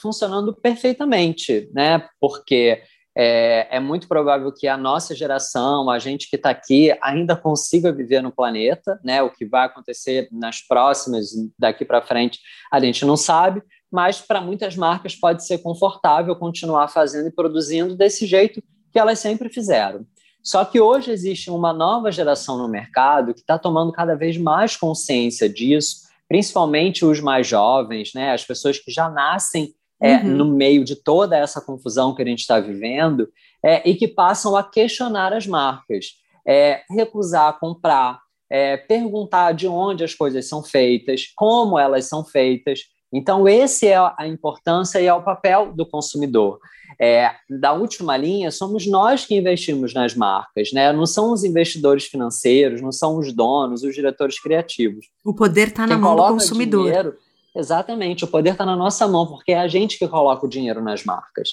funcionando 0.00 0.54
perfeitamente, 0.54 1.68
né? 1.74 2.08
porque 2.18 2.82
é, 3.16 3.76
é, 3.76 3.80
muito 3.80 4.08
provável 4.08 4.52
que 4.52 4.66
a 4.66 4.76
nossa 4.76 5.14
geração, 5.14 5.88
a 5.88 5.98
gente 5.98 6.28
que 6.28 6.36
está 6.36 6.50
aqui, 6.50 6.96
ainda 7.00 7.36
consiga 7.36 7.92
viver 7.92 8.20
no 8.20 8.32
planeta, 8.32 8.98
né? 9.04 9.22
O 9.22 9.30
que 9.30 9.46
vai 9.46 9.66
acontecer 9.66 10.28
nas 10.32 10.60
próximas, 10.60 11.28
daqui 11.58 11.84
para 11.84 12.02
frente, 12.02 12.40
a 12.72 12.80
gente 12.80 13.04
não 13.04 13.16
sabe, 13.16 13.62
mas 13.90 14.20
para 14.20 14.40
muitas 14.40 14.76
marcas 14.76 15.14
pode 15.14 15.46
ser 15.46 15.58
confortável 15.58 16.34
continuar 16.34 16.88
fazendo 16.88 17.28
e 17.28 17.32
produzindo 17.32 17.96
desse 17.96 18.26
jeito 18.26 18.60
que 18.90 18.98
elas 18.98 19.20
sempre 19.20 19.48
fizeram. 19.48 20.04
Só 20.42 20.64
que 20.64 20.80
hoje 20.80 21.10
existe 21.10 21.50
uma 21.50 21.72
nova 21.72 22.10
geração 22.10 22.58
no 22.58 22.68
mercado 22.68 23.32
que 23.32 23.40
está 23.40 23.58
tomando 23.58 23.92
cada 23.92 24.14
vez 24.14 24.36
mais 24.36 24.76
consciência 24.76 25.48
disso, 25.48 26.02
principalmente 26.28 27.04
os 27.04 27.20
mais 27.20 27.46
jovens, 27.46 28.12
né? 28.14 28.32
As 28.32 28.44
pessoas 28.44 28.78
que 28.78 28.90
já 28.90 29.08
nascem 29.08 29.72
é, 30.04 30.16
uhum. 30.16 30.36
no 30.36 30.44
meio 30.44 30.84
de 30.84 30.96
toda 30.96 31.34
essa 31.34 31.62
confusão 31.62 32.14
que 32.14 32.20
a 32.20 32.26
gente 32.26 32.40
está 32.40 32.60
vivendo, 32.60 33.26
é, 33.64 33.88
e 33.88 33.94
que 33.94 34.06
passam 34.06 34.54
a 34.54 34.62
questionar 34.62 35.32
as 35.32 35.46
marcas, 35.46 36.08
é, 36.46 36.82
recusar 36.90 37.58
comprar, 37.58 38.20
é, 38.50 38.76
perguntar 38.76 39.52
de 39.52 39.66
onde 39.66 40.04
as 40.04 40.14
coisas 40.14 40.46
são 40.46 40.62
feitas, 40.62 41.32
como 41.34 41.78
elas 41.78 42.04
são 42.04 42.22
feitas. 42.22 42.80
Então, 43.10 43.48
esse 43.48 43.86
é 43.86 43.96
a 43.96 44.26
importância 44.28 45.00
e 45.00 45.06
é 45.06 45.14
o 45.14 45.22
papel 45.22 45.72
do 45.72 45.86
consumidor. 45.86 46.58
É, 47.00 47.30
da 47.48 47.72
última 47.72 48.16
linha, 48.16 48.50
somos 48.50 48.86
nós 48.86 49.24
que 49.24 49.34
investimos 49.34 49.94
nas 49.94 50.14
marcas, 50.14 50.70
né? 50.72 50.92
não 50.92 51.06
são 51.06 51.32
os 51.32 51.42
investidores 51.42 52.04
financeiros, 52.04 52.82
não 52.82 52.92
são 52.92 53.16
os 53.16 53.32
donos, 53.32 53.82
os 53.82 53.94
diretores 53.94 54.38
criativos. 54.38 55.06
O 55.24 55.34
poder 55.34 55.68
está 55.68 55.86
na 55.86 55.96
mão 55.96 56.14
do 56.14 56.34
consumidor. 56.34 56.84
Dinheiro, 56.84 57.16
Exatamente, 57.56 58.24
o 58.24 58.28
poder 58.28 58.50
está 58.50 58.66
na 58.66 58.74
nossa 58.74 59.06
mão, 59.06 59.26
porque 59.26 59.52
é 59.52 59.58
a 59.58 59.68
gente 59.68 59.98
que 59.98 60.08
coloca 60.08 60.44
o 60.44 60.48
dinheiro 60.48 60.82
nas 60.82 61.04
marcas. 61.04 61.50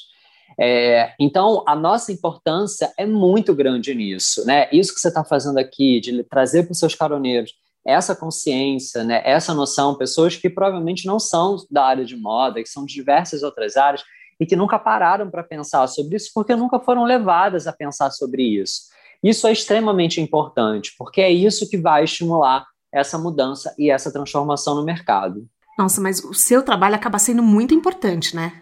É, 0.59 1.13
então, 1.19 1.63
a 1.67 1.75
nossa 1.75 2.11
importância 2.11 2.91
é 2.97 3.05
muito 3.05 3.53
grande 3.53 3.93
nisso. 3.93 4.45
Né? 4.45 4.67
Isso 4.71 4.93
que 4.93 4.99
você 4.99 5.07
está 5.07 5.23
fazendo 5.23 5.57
aqui, 5.57 5.99
de 5.99 6.23
trazer 6.23 6.63
para 6.63 6.71
os 6.71 6.79
seus 6.79 6.95
caroneiros 6.95 7.53
essa 7.85 8.15
consciência, 8.15 9.03
né? 9.03 9.21
essa 9.23 9.53
noção, 9.53 9.95
pessoas 9.95 10.35
que 10.35 10.49
provavelmente 10.49 11.05
não 11.05 11.19
são 11.19 11.57
da 11.69 11.85
área 11.85 12.05
de 12.05 12.15
moda, 12.15 12.61
que 12.61 12.69
são 12.69 12.85
de 12.85 12.93
diversas 12.93 13.43
outras 13.43 13.77
áreas 13.77 14.03
e 14.39 14.45
que 14.45 14.55
nunca 14.55 14.77
pararam 14.79 15.29
para 15.29 15.43
pensar 15.43 15.87
sobre 15.87 16.15
isso, 16.15 16.31
porque 16.33 16.55
nunca 16.55 16.79
foram 16.79 17.03
levadas 17.03 17.67
a 17.67 17.73
pensar 17.73 18.11
sobre 18.11 18.43
isso. 18.43 18.89
Isso 19.23 19.45
é 19.45 19.51
extremamente 19.51 20.19
importante, 20.19 20.93
porque 20.97 21.21
é 21.21 21.29
isso 21.29 21.69
que 21.69 21.77
vai 21.77 22.03
estimular 22.03 22.65
essa 22.91 23.17
mudança 23.17 23.73
e 23.77 23.91
essa 23.91 24.11
transformação 24.11 24.75
no 24.75 24.83
mercado. 24.83 25.47
Nossa, 25.77 26.01
mas 26.01 26.23
o 26.23 26.33
seu 26.33 26.63
trabalho 26.63 26.95
acaba 26.95 27.19
sendo 27.19 27.41
muito 27.41 27.73
importante, 27.73 28.35
né? 28.35 28.53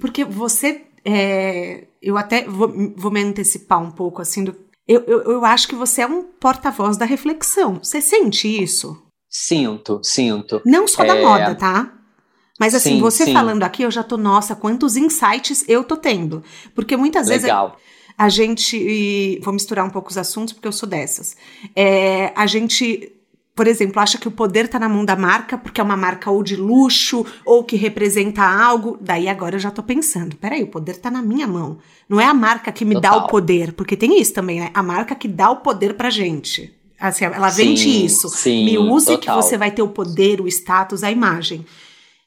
Porque 0.00 0.24
você. 0.24 0.82
É, 1.04 1.86
eu 2.00 2.16
até 2.16 2.44
vou, 2.44 2.72
vou, 2.96 3.10
me 3.10 3.22
antecipar 3.22 3.80
um 3.80 3.90
pouco, 3.90 4.22
assim, 4.22 4.42
do, 4.42 4.56
eu, 4.86 5.02
eu, 5.06 5.22
eu 5.22 5.44
acho 5.44 5.68
que 5.68 5.74
você 5.74 6.02
é 6.02 6.06
um 6.06 6.22
porta-voz 6.22 6.96
da 6.96 7.04
reflexão. 7.04 7.80
Você 7.82 8.00
sente 8.00 8.48
isso? 8.48 9.02
Sinto, 9.28 10.00
sinto. 10.02 10.62
Não 10.64 10.86
só 10.86 11.02
é... 11.02 11.06
da 11.06 11.16
moda, 11.16 11.54
tá? 11.54 11.92
Mas 12.58 12.74
assim, 12.74 12.96
sim, 12.96 13.00
você 13.00 13.24
sim. 13.24 13.32
falando 13.32 13.64
aqui, 13.64 13.82
eu 13.82 13.90
já 13.90 14.02
tô, 14.02 14.16
nossa, 14.16 14.54
quantos 14.54 14.96
insights 14.96 15.64
eu 15.66 15.82
tô 15.82 15.96
tendo. 15.96 16.42
Porque 16.74 16.96
muitas 16.96 17.28
Legal. 17.28 17.68
vezes 17.68 17.82
a, 18.16 18.24
a 18.24 18.28
gente. 18.28 19.40
Vou 19.42 19.52
misturar 19.52 19.84
um 19.84 19.90
pouco 19.90 20.10
os 20.10 20.18
assuntos, 20.18 20.52
porque 20.52 20.68
eu 20.68 20.72
sou 20.72 20.88
dessas. 20.88 21.36
É, 21.74 22.32
a 22.36 22.46
gente 22.46 23.12
por 23.54 23.68
exemplo, 23.68 24.00
acha 24.00 24.18
que 24.18 24.26
o 24.26 24.32
poder 24.32 24.64
está 24.64 24.80
na 24.80 24.88
mão 24.88 25.04
da 25.04 25.14
marca 25.14 25.56
porque 25.56 25.80
é 25.80 25.84
uma 25.84 25.96
marca 25.96 26.28
ou 26.28 26.42
de 26.42 26.56
luxo 26.56 27.24
ou 27.44 27.62
que 27.62 27.76
representa 27.76 28.42
algo. 28.42 28.98
Daí 29.00 29.28
agora 29.28 29.54
eu 29.54 29.60
já 29.60 29.68
estou 29.68 29.84
pensando, 29.84 30.34
peraí, 30.36 30.64
o 30.64 30.66
poder 30.66 30.92
está 30.92 31.08
na 31.08 31.22
minha 31.22 31.46
mão. 31.46 31.78
Não 32.08 32.20
é 32.20 32.24
a 32.24 32.34
marca 32.34 32.72
que 32.72 32.84
me 32.84 32.96
Total. 32.96 33.20
dá 33.20 33.24
o 33.24 33.28
poder, 33.28 33.72
porque 33.72 33.96
tem 33.96 34.20
isso 34.20 34.34
também, 34.34 34.58
né? 34.58 34.70
A 34.74 34.82
marca 34.82 35.14
que 35.14 35.28
dá 35.28 35.50
o 35.50 35.58
poder 35.58 35.94
pra 35.94 36.10
gente. 36.10 36.74
Assim, 36.98 37.24
ela 37.26 37.48
vende 37.50 37.82
sim, 37.82 38.04
isso. 38.04 38.28
Sim, 38.28 38.64
me 38.64 38.78
use 38.78 39.06
total. 39.06 39.18
que 39.36 39.42
você 39.42 39.56
vai 39.56 39.70
ter 39.70 39.82
o 39.82 39.88
poder, 39.88 40.40
o 40.40 40.48
status, 40.48 41.04
a 41.04 41.10
imagem. 41.10 41.64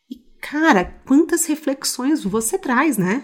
E, 0.09 0.15
cara, 0.39 0.95
quantas 1.05 1.45
reflexões 1.45 2.23
você 2.23 2.57
traz, 2.57 2.97
né? 2.97 3.23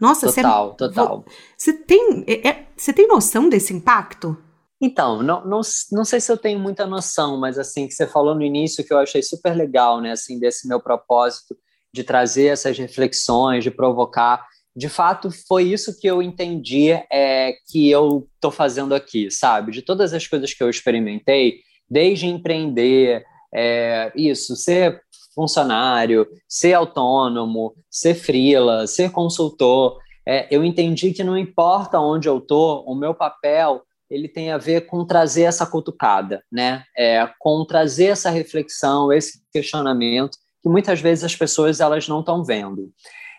Nossa, 0.00 0.26
total, 0.32 0.70
você, 0.70 0.76
total. 0.78 1.24
Você 1.56 1.72
tem, 1.74 2.24
é, 2.26 2.48
é, 2.48 2.66
você 2.76 2.92
tem 2.92 3.06
noção 3.06 3.48
desse 3.48 3.72
impacto? 3.72 4.36
Então, 4.80 5.22
não, 5.22 5.44
não, 5.44 5.60
não 5.92 6.04
sei 6.04 6.20
se 6.20 6.32
eu 6.32 6.38
tenho 6.38 6.58
muita 6.58 6.86
noção, 6.86 7.38
mas 7.38 7.58
assim, 7.58 7.86
que 7.86 7.92
você 7.92 8.06
falou 8.06 8.34
no 8.34 8.42
início 8.42 8.84
que 8.84 8.92
eu 8.92 8.98
achei 8.98 9.22
super 9.22 9.54
legal, 9.54 10.00
né, 10.00 10.12
assim, 10.12 10.38
desse 10.38 10.66
meu 10.66 10.80
propósito 10.80 11.54
de 11.92 12.02
trazer 12.02 12.46
essas 12.46 12.78
reflexões, 12.78 13.62
de 13.62 13.70
provocar. 13.70 14.46
De 14.74 14.88
fato, 14.88 15.30
foi 15.46 15.64
isso 15.64 15.98
que 16.00 16.06
eu 16.06 16.22
entendi 16.22 16.90
é, 17.12 17.52
que 17.68 17.90
eu 17.90 18.28
estou 18.34 18.50
fazendo 18.50 18.94
aqui, 18.94 19.30
sabe? 19.30 19.72
De 19.72 19.82
todas 19.82 20.14
as 20.14 20.26
coisas 20.26 20.54
que 20.54 20.62
eu 20.62 20.70
experimentei, 20.70 21.60
desde 21.88 22.26
empreender, 22.26 23.24
é, 23.52 24.12
isso, 24.14 24.56
ser 24.56 25.02
funcionário, 25.34 26.26
ser 26.48 26.72
autônomo, 26.74 27.74
ser 27.90 28.14
freela, 28.14 28.86
ser 28.86 29.10
consultor, 29.10 29.98
é, 30.26 30.46
eu 30.50 30.64
entendi 30.64 31.12
que 31.12 31.24
não 31.24 31.36
importa 31.36 31.98
onde 31.98 32.28
eu 32.28 32.38
estou, 32.38 32.84
o 32.84 32.94
meu 32.94 33.14
papel 33.14 33.82
ele 34.10 34.28
tem 34.28 34.50
a 34.50 34.58
ver 34.58 34.86
com 34.86 35.06
trazer 35.06 35.42
essa 35.42 35.64
cutucada, 35.64 36.42
né? 36.50 36.84
É, 36.96 37.28
com 37.38 37.64
trazer 37.64 38.06
essa 38.06 38.30
reflexão, 38.30 39.12
esse 39.12 39.40
questionamento 39.52 40.36
que 40.62 40.68
muitas 40.68 41.00
vezes 41.00 41.24
as 41.24 41.36
pessoas 41.36 41.80
elas 41.80 42.06
não 42.08 42.20
estão 42.20 42.44
vendo. 42.44 42.92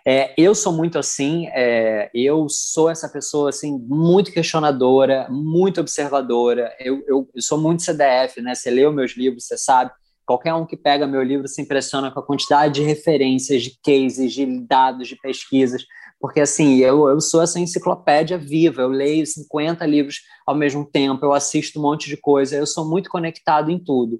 É, 0.05 0.33
eu 0.35 0.55
sou 0.55 0.73
muito 0.73 0.97
assim, 0.97 1.47
é, 1.49 2.09
eu 2.13 2.47
sou 2.49 2.89
essa 2.89 3.07
pessoa 3.07 3.49
assim 3.49 3.77
muito 3.87 4.31
questionadora, 4.31 5.27
muito 5.29 5.79
observadora. 5.79 6.73
Eu, 6.79 7.03
eu, 7.07 7.29
eu, 7.35 7.41
sou 7.41 7.59
muito 7.59 7.83
CDF, 7.83 8.41
né? 8.41 8.55
Você 8.55 8.71
leu 8.71 8.91
meus 8.91 9.15
livros, 9.15 9.45
você 9.45 9.57
sabe 9.57 9.91
qualquer 10.25 10.53
um 10.53 10.65
que 10.65 10.77
pega 10.77 11.05
meu 11.05 11.21
livro 11.21 11.47
se 11.47 11.61
impressiona 11.61 12.09
com 12.09 12.19
a 12.19 12.25
quantidade 12.25 12.75
de 12.75 12.83
referências, 12.83 13.61
de 13.63 13.77
cases, 13.83 14.33
de 14.33 14.45
dados, 14.65 15.07
de 15.07 15.15
pesquisas, 15.17 15.83
porque 16.21 16.39
assim, 16.39 16.77
eu, 16.77 17.09
eu 17.09 17.19
sou 17.19 17.41
essa 17.41 17.59
enciclopédia 17.59 18.37
viva, 18.37 18.83
eu 18.83 18.89
leio 18.89 19.25
50 19.25 19.85
livros 19.85 20.21
ao 20.45 20.55
mesmo 20.55 20.85
tempo, 20.85 21.25
eu 21.25 21.33
assisto 21.33 21.79
um 21.79 21.81
monte 21.81 22.07
de 22.07 22.15
coisa, 22.15 22.55
eu 22.55 22.67
sou 22.67 22.87
muito 22.87 23.09
conectado 23.09 23.71
em 23.71 23.79
tudo. 23.79 24.19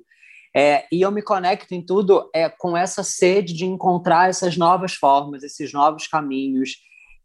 É, 0.54 0.84
e 0.92 1.02
eu 1.02 1.12
me 1.12 1.22
conecto 1.22 1.74
em 1.74 1.86
tudo 1.86 2.30
é, 2.36 2.50
com 2.50 2.76
essa 2.76 3.04
sede 3.04 3.54
de 3.54 3.66
encontrar 3.66 4.30
essas 4.30 4.58
novas 4.58 4.94
formas, 4.94 5.44
esses 5.44 5.72
novos 5.72 6.08
caminhos. 6.08 6.72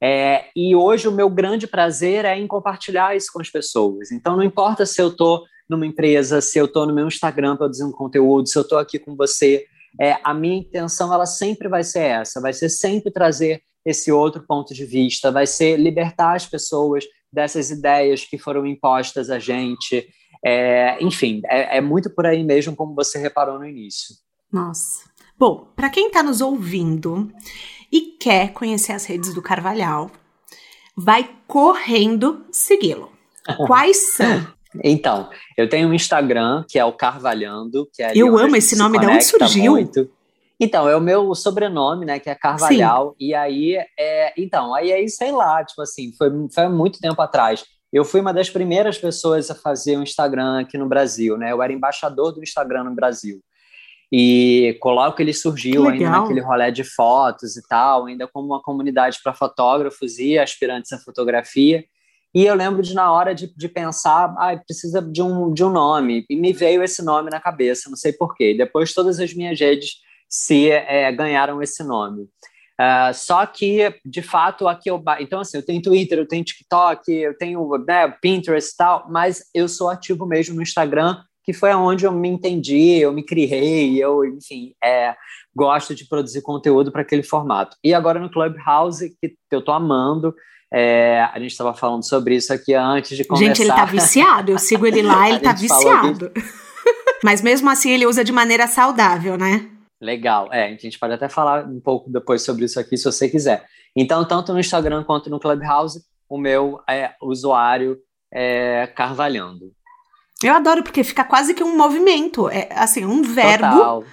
É, 0.00 0.44
e 0.54 0.76
hoje 0.76 1.08
o 1.08 1.12
meu 1.12 1.28
grande 1.28 1.66
prazer 1.66 2.24
é 2.24 2.38
em 2.38 2.46
compartilhar 2.46 3.16
isso 3.16 3.32
com 3.32 3.40
as 3.40 3.50
pessoas. 3.50 4.12
Então, 4.12 4.36
não 4.36 4.44
importa 4.44 4.86
se 4.86 5.00
eu 5.00 5.08
estou 5.08 5.42
numa 5.68 5.86
empresa, 5.86 6.40
se 6.40 6.58
eu 6.58 6.66
estou 6.66 6.86
no 6.86 6.94
meu 6.94 7.08
Instagram 7.08 7.56
produzindo 7.56 7.92
conteúdo, 7.92 8.48
se 8.48 8.56
eu 8.56 8.62
estou 8.62 8.78
aqui 8.78 8.98
com 8.98 9.16
você, 9.16 9.64
é, 10.00 10.16
a 10.22 10.32
minha 10.32 10.58
intenção 10.58 11.12
ela 11.12 11.26
sempre 11.26 11.68
vai 11.68 11.82
ser 11.82 12.02
essa, 12.02 12.40
vai 12.40 12.52
ser 12.52 12.68
sempre 12.68 13.10
trazer 13.10 13.62
esse 13.86 14.10
outro 14.10 14.44
ponto 14.44 14.74
de 14.74 14.84
vista, 14.84 15.30
vai 15.30 15.46
ser 15.46 15.78
libertar 15.78 16.34
as 16.34 16.44
pessoas 16.44 17.04
dessas 17.32 17.70
ideias 17.70 18.24
que 18.24 18.36
foram 18.36 18.66
impostas 18.66 19.30
a 19.30 19.38
gente. 19.38 20.08
É, 20.44 21.02
enfim, 21.02 21.40
é, 21.46 21.78
é 21.78 21.80
muito 21.80 22.10
por 22.10 22.26
aí 22.26 22.42
mesmo, 22.42 22.74
como 22.74 22.96
você 22.96 23.16
reparou 23.16 23.60
no 23.60 23.64
início. 23.64 24.16
Nossa. 24.52 25.08
Bom, 25.38 25.68
para 25.76 25.88
quem 25.88 26.08
está 26.08 26.20
nos 26.22 26.40
ouvindo 26.40 27.32
e 27.92 28.16
quer 28.18 28.52
conhecer 28.52 28.92
as 28.92 29.04
redes 29.04 29.32
do 29.32 29.40
Carvalhal, 29.40 30.10
vai 30.96 31.30
correndo 31.46 32.44
segui-lo. 32.50 33.12
Quais 33.68 34.14
são? 34.14 34.48
Então, 34.82 35.30
eu 35.56 35.68
tenho 35.68 35.88
um 35.88 35.94
Instagram 35.94 36.64
que 36.68 36.78
é 36.78 36.84
o 36.84 36.92
Carvalhando, 36.92 37.88
que 37.92 38.02
é 38.02 38.12
Eu 38.14 38.36
amo 38.36 38.56
esse 38.56 38.76
nome, 38.76 38.98
de 38.98 39.06
onde 39.06 39.24
surgiu? 39.24 39.72
Muito. 39.72 40.10
Então, 40.58 40.88
é 40.88 40.96
o 40.96 41.00
meu 41.00 41.34
sobrenome, 41.34 42.06
né, 42.06 42.18
que 42.18 42.30
é 42.30 42.34
Carvalhal, 42.34 43.10
Sim. 43.10 43.26
e 43.26 43.34
aí, 43.34 43.76
é, 43.98 44.32
então, 44.38 44.74
aí 44.74 44.90
aí, 44.90 45.08
sei 45.08 45.30
lá, 45.30 45.62
tipo 45.62 45.82
assim, 45.82 46.12
foi, 46.16 46.30
foi 46.52 46.68
muito 46.68 46.98
tempo 46.98 47.20
atrás. 47.20 47.64
Eu 47.92 48.04
fui 48.04 48.20
uma 48.20 48.32
das 48.32 48.48
primeiras 48.48 48.96
pessoas 48.96 49.50
a 49.50 49.54
fazer 49.54 49.98
um 49.98 50.02
Instagram 50.02 50.60
aqui 50.60 50.78
no 50.78 50.88
Brasil, 50.88 51.36
né, 51.36 51.52
eu 51.52 51.62
era 51.62 51.72
embaixador 51.72 52.32
do 52.32 52.42
Instagram 52.42 52.84
no 52.84 52.94
Brasil. 52.94 53.42
E 54.10 54.78
coloco 54.80 55.20
ele 55.20 55.34
surgiu 55.34 55.88
ainda 55.88 56.08
naquele 56.08 56.40
rolê 56.40 56.70
de 56.70 56.84
fotos 56.84 57.56
e 57.56 57.68
tal, 57.68 58.06
ainda 58.06 58.28
como 58.28 58.46
uma 58.46 58.62
comunidade 58.62 59.18
para 59.22 59.34
fotógrafos 59.34 60.18
e 60.18 60.38
aspirantes 60.38 60.92
à 60.92 60.98
fotografia. 60.98 61.84
E 62.32 62.44
eu 62.44 62.54
lembro 62.54 62.82
de, 62.82 62.94
na 62.94 63.10
hora 63.10 63.34
de, 63.34 63.52
de 63.56 63.68
pensar, 63.68 64.32
ah, 64.38 64.56
precisa 64.56 65.02
de 65.02 65.22
um, 65.22 65.52
de 65.52 65.64
um 65.64 65.70
nome. 65.70 66.24
E 66.30 66.36
me 66.36 66.52
veio 66.52 66.82
esse 66.82 67.02
nome 67.02 67.30
na 67.30 67.40
cabeça, 67.40 67.88
não 67.88 67.96
sei 67.96 68.12
porquê. 68.12 68.54
Depois, 68.54 68.92
todas 68.92 69.18
as 69.18 69.34
minhas 69.34 69.58
redes 69.58 70.05
se 70.28 70.70
é, 70.70 71.10
ganharam 71.12 71.62
esse 71.62 71.82
nome. 71.84 72.28
Uh, 72.78 73.12
só 73.14 73.46
que, 73.46 73.94
de 74.04 74.20
fato, 74.20 74.68
aqui 74.68 74.90
eu. 74.90 75.02
Então, 75.18 75.40
assim, 75.40 75.56
eu 75.56 75.64
tenho 75.64 75.80
Twitter, 75.80 76.18
eu 76.18 76.28
tenho 76.28 76.44
TikTok, 76.44 77.10
eu 77.10 77.36
tenho 77.36 77.66
né, 77.86 78.08
Pinterest 78.20 78.70
e 78.70 78.76
tal, 78.76 79.06
mas 79.10 79.44
eu 79.54 79.66
sou 79.66 79.88
ativo 79.88 80.26
mesmo 80.26 80.54
no 80.54 80.62
Instagram, 80.62 81.16
que 81.42 81.54
foi 81.54 81.72
onde 81.74 82.04
eu 82.04 82.12
me 82.12 82.28
entendi, 82.28 82.98
eu 82.98 83.12
me 83.12 83.22
criei, 83.22 83.96
eu, 83.96 84.22
enfim, 84.26 84.74
é, 84.84 85.14
gosto 85.54 85.94
de 85.94 86.06
produzir 86.06 86.42
conteúdo 86.42 86.92
para 86.92 87.00
aquele 87.00 87.22
formato. 87.22 87.76
E 87.82 87.94
agora 87.94 88.20
no 88.20 88.30
Clubhouse, 88.30 89.10
que 89.20 89.36
eu 89.50 89.62
tô 89.62 89.72
amando. 89.72 90.34
É, 90.74 91.20
a 91.32 91.38
gente 91.38 91.52
estava 91.52 91.72
falando 91.72 92.06
sobre 92.06 92.34
isso 92.34 92.52
aqui 92.52 92.74
antes 92.74 93.16
de 93.16 93.24
começar. 93.24 93.46
Gente, 93.46 93.62
ele 93.62 93.70
tá 93.70 93.84
viciado. 93.84 94.50
Eu 94.50 94.58
sigo 94.58 94.84
ele 94.84 95.00
lá, 95.00 95.30
ele 95.30 95.38
tá 95.38 95.52
viciado. 95.52 96.30
Mas 97.22 97.40
mesmo 97.40 97.70
assim, 97.70 97.92
ele 97.92 98.04
usa 98.04 98.24
de 98.24 98.32
maneira 98.32 98.66
saudável, 98.66 99.38
né? 99.38 99.70
Legal. 100.00 100.52
É, 100.52 100.66
a 100.66 100.76
gente 100.76 100.98
pode 100.98 101.14
até 101.14 101.28
falar 101.28 101.66
um 101.66 101.80
pouco 101.80 102.10
depois 102.10 102.42
sobre 102.42 102.64
isso 102.64 102.78
aqui, 102.78 102.96
se 102.96 103.04
você 103.04 103.28
quiser. 103.28 103.64
Então, 103.94 104.26
tanto 104.26 104.52
no 104.52 104.60
Instagram 104.60 105.04
quanto 105.04 105.30
no 105.30 105.40
Clubhouse, 105.40 106.00
o 106.28 106.38
meu 106.38 106.80
é 106.88 107.14
usuário 107.22 107.98
é 108.32 108.86
Carvalhando. 108.88 109.72
Eu 110.42 110.54
adoro, 110.54 110.82
porque 110.82 111.02
fica 111.02 111.24
quase 111.24 111.54
que 111.54 111.64
um 111.64 111.76
movimento, 111.76 112.50
é 112.50 112.68
assim, 112.72 113.04
um 113.06 113.22
verbo. 113.22 113.76
Total. 113.76 114.04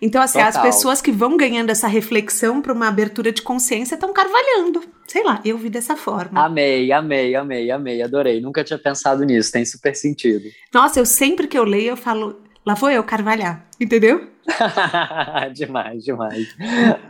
Então, 0.00 0.22
assim, 0.22 0.38
Total. 0.38 0.48
as 0.48 0.58
pessoas 0.58 1.02
que 1.02 1.12
vão 1.12 1.36
ganhando 1.36 1.70
essa 1.70 1.86
reflexão 1.86 2.62
para 2.62 2.72
uma 2.72 2.88
abertura 2.88 3.30
de 3.30 3.42
consciência 3.42 3.94
estão 3.94 4.12
carvalhando. 4.12 4.82
Sei 5.06 5.22
lá, 5.22 5.40
eu 5.44 5.58
vi 5.58 5.68
dessa 5.68 5.96
forma. 5.96 6.44
Amei, 6.44 6.90
amei, 6.92 7.34
amei, 7.34 7.70
amei, 7.70 8.02
adorei. 8.02 8.40
Nunca 8.40 8.64
tinha 8.64 8.78
pensado 8.78 9.24
nisso, 9.24 9.52
tem 9.52 9.64
super 9.64 9.94
sentido. 9.94 10.44
Nossa, 10.72 10.98
eu 10.98 11.06
sempre 11.06 11.46
que 11.46 11.58
eu 11.58 11.64
leio, 11.64 11.90
eu 11.90 11.96
falo, 11.96 12.40
lá 12.64 12.74
vou 12.74 12.90
eu 12.90 13.02
carvalhar, 13.04 13.66
entendeu? 13.80 14.35
demais, 15.54 16.04
demais. 16.04 16.56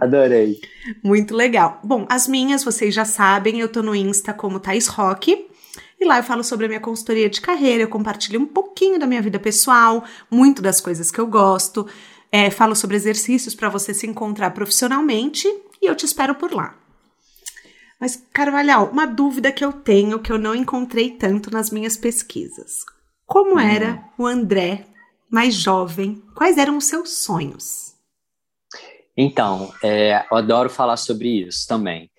Adorei. 0.00 0.60
Muito 1.02 1.34
legal. 1.34 1.80
Bom, 1.82 2.06
as 2.08 2.26
minhas, 2.26 2.64
vocês 2.64 2.94
já 2.94 3.04
sabem, 3.04 3.60
eu 3.60 3.68
tô 3.68 3.82
no 3.82 3.94
Insta 3.94 4.32
como 4.32 4.60
Thais 4.60 4.86
Rock. 4.86 5.46
E 5.98 6.04
lá 6.04 6.18
eu 6.18 6.22
falo 6.22 6.44
sobre 6.44 6.66
a 6.66 6.68
minha 6.68 6.80
consultoria 6.80 7.28
de 7.30 7.40
carreira, 7.40 7.82
eu 7.82 7.88
compartilho 7.88 8.40
um 8.40 8.46
pouquinho 8.46 8.98
da 8.98 9.06
minha 9.06 9.22
vida 9.22 9.38
pessoal, 9.38 10.04
muito 10.30 10.60
das 10.60 10.80
coisas 10.80 11.10
que 11.10 11.18
eu 11.18 11.26
gosto. 11.26 11.86
É, 12.30 12.50
falo 12.50 12.74
sobre 12.74 12.96
exercícios 12.96 13.54
para 13.54 13.68
você 13.68 13.94
se 13.94 14.06
encontrar 14.06 14.50
profissionalmente 14.50 15.48
e 15.80 15.86
eu 15.86 15.94
te 15.94 16.04
espero 16.04 16.34
por 16.34 16.52
lá. 16.52 16.74
Mas, 17.98 18.22
Carvalhal, 18.32 18.90
uma 18.90 19.06
dúvida 19.06 19.50
que 19.50 19.64
eu 19.64 19.72
tenho 19.72 20.18
que 20.18 20.30
eu 20.30 20.38
não 20.38 20.54
encontrei 20.54 21.12
tanto 21.12 21.50
nas 21.50 21.70
minhas 21.70 21.96
pesquisas. 21.96 22.84
Como 23.24 23.54
hum. 23.54 23.58
era 23.58 24.04
o 24.18 24.26
André 24.26 24.86
mais 25.30 25.54
jovem, 25.54 26.22
quais 26.34 26.58
eram 26.58 26.76
os 26.76 26.84
seus 26.84 27.18
sonhos? 27.18 27.94
Então, 29.16 29.72
é, 29.82 30.24
eu 30.30 30.36
adoro 30.36 30.68
falar 30.68 30.96
sobre 30.96 31.46
isso 31.46 31.66
também. 31.66 32.10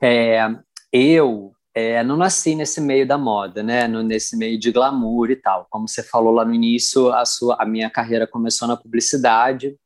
É, 0.00 0.46
eu 0.92 1.52
é, 1.74 2.02
não 2.02 2.16
nasci 2.16 2.54
nesse 2.54 2.80
meio 2.80 3.06
da 3.06 3.18
moda, 3.18 3.62
né? 3.62 3.86
No, 3.86 4.02
nesse 4.02 4.36
meio 4.36 4.58
de 4.58 4.70
glamour 4.70 5.30
e 5.30 5.36
tal. 5.36 5.66
Como 5.70 5.88
você 5.88 6.02
falou 6.02 6.32
lá 6.32 6.44
no 6.44 6.54
início, 6.54 7.12
a, 7.12 7.24
sua, 7.24 7.56
a 7.58 7.66
minha 7.66 7.90
carreira 7.90 8.26
começou 8.26 8.68
na 8.68 8.76
publicidade. 8.76 9.76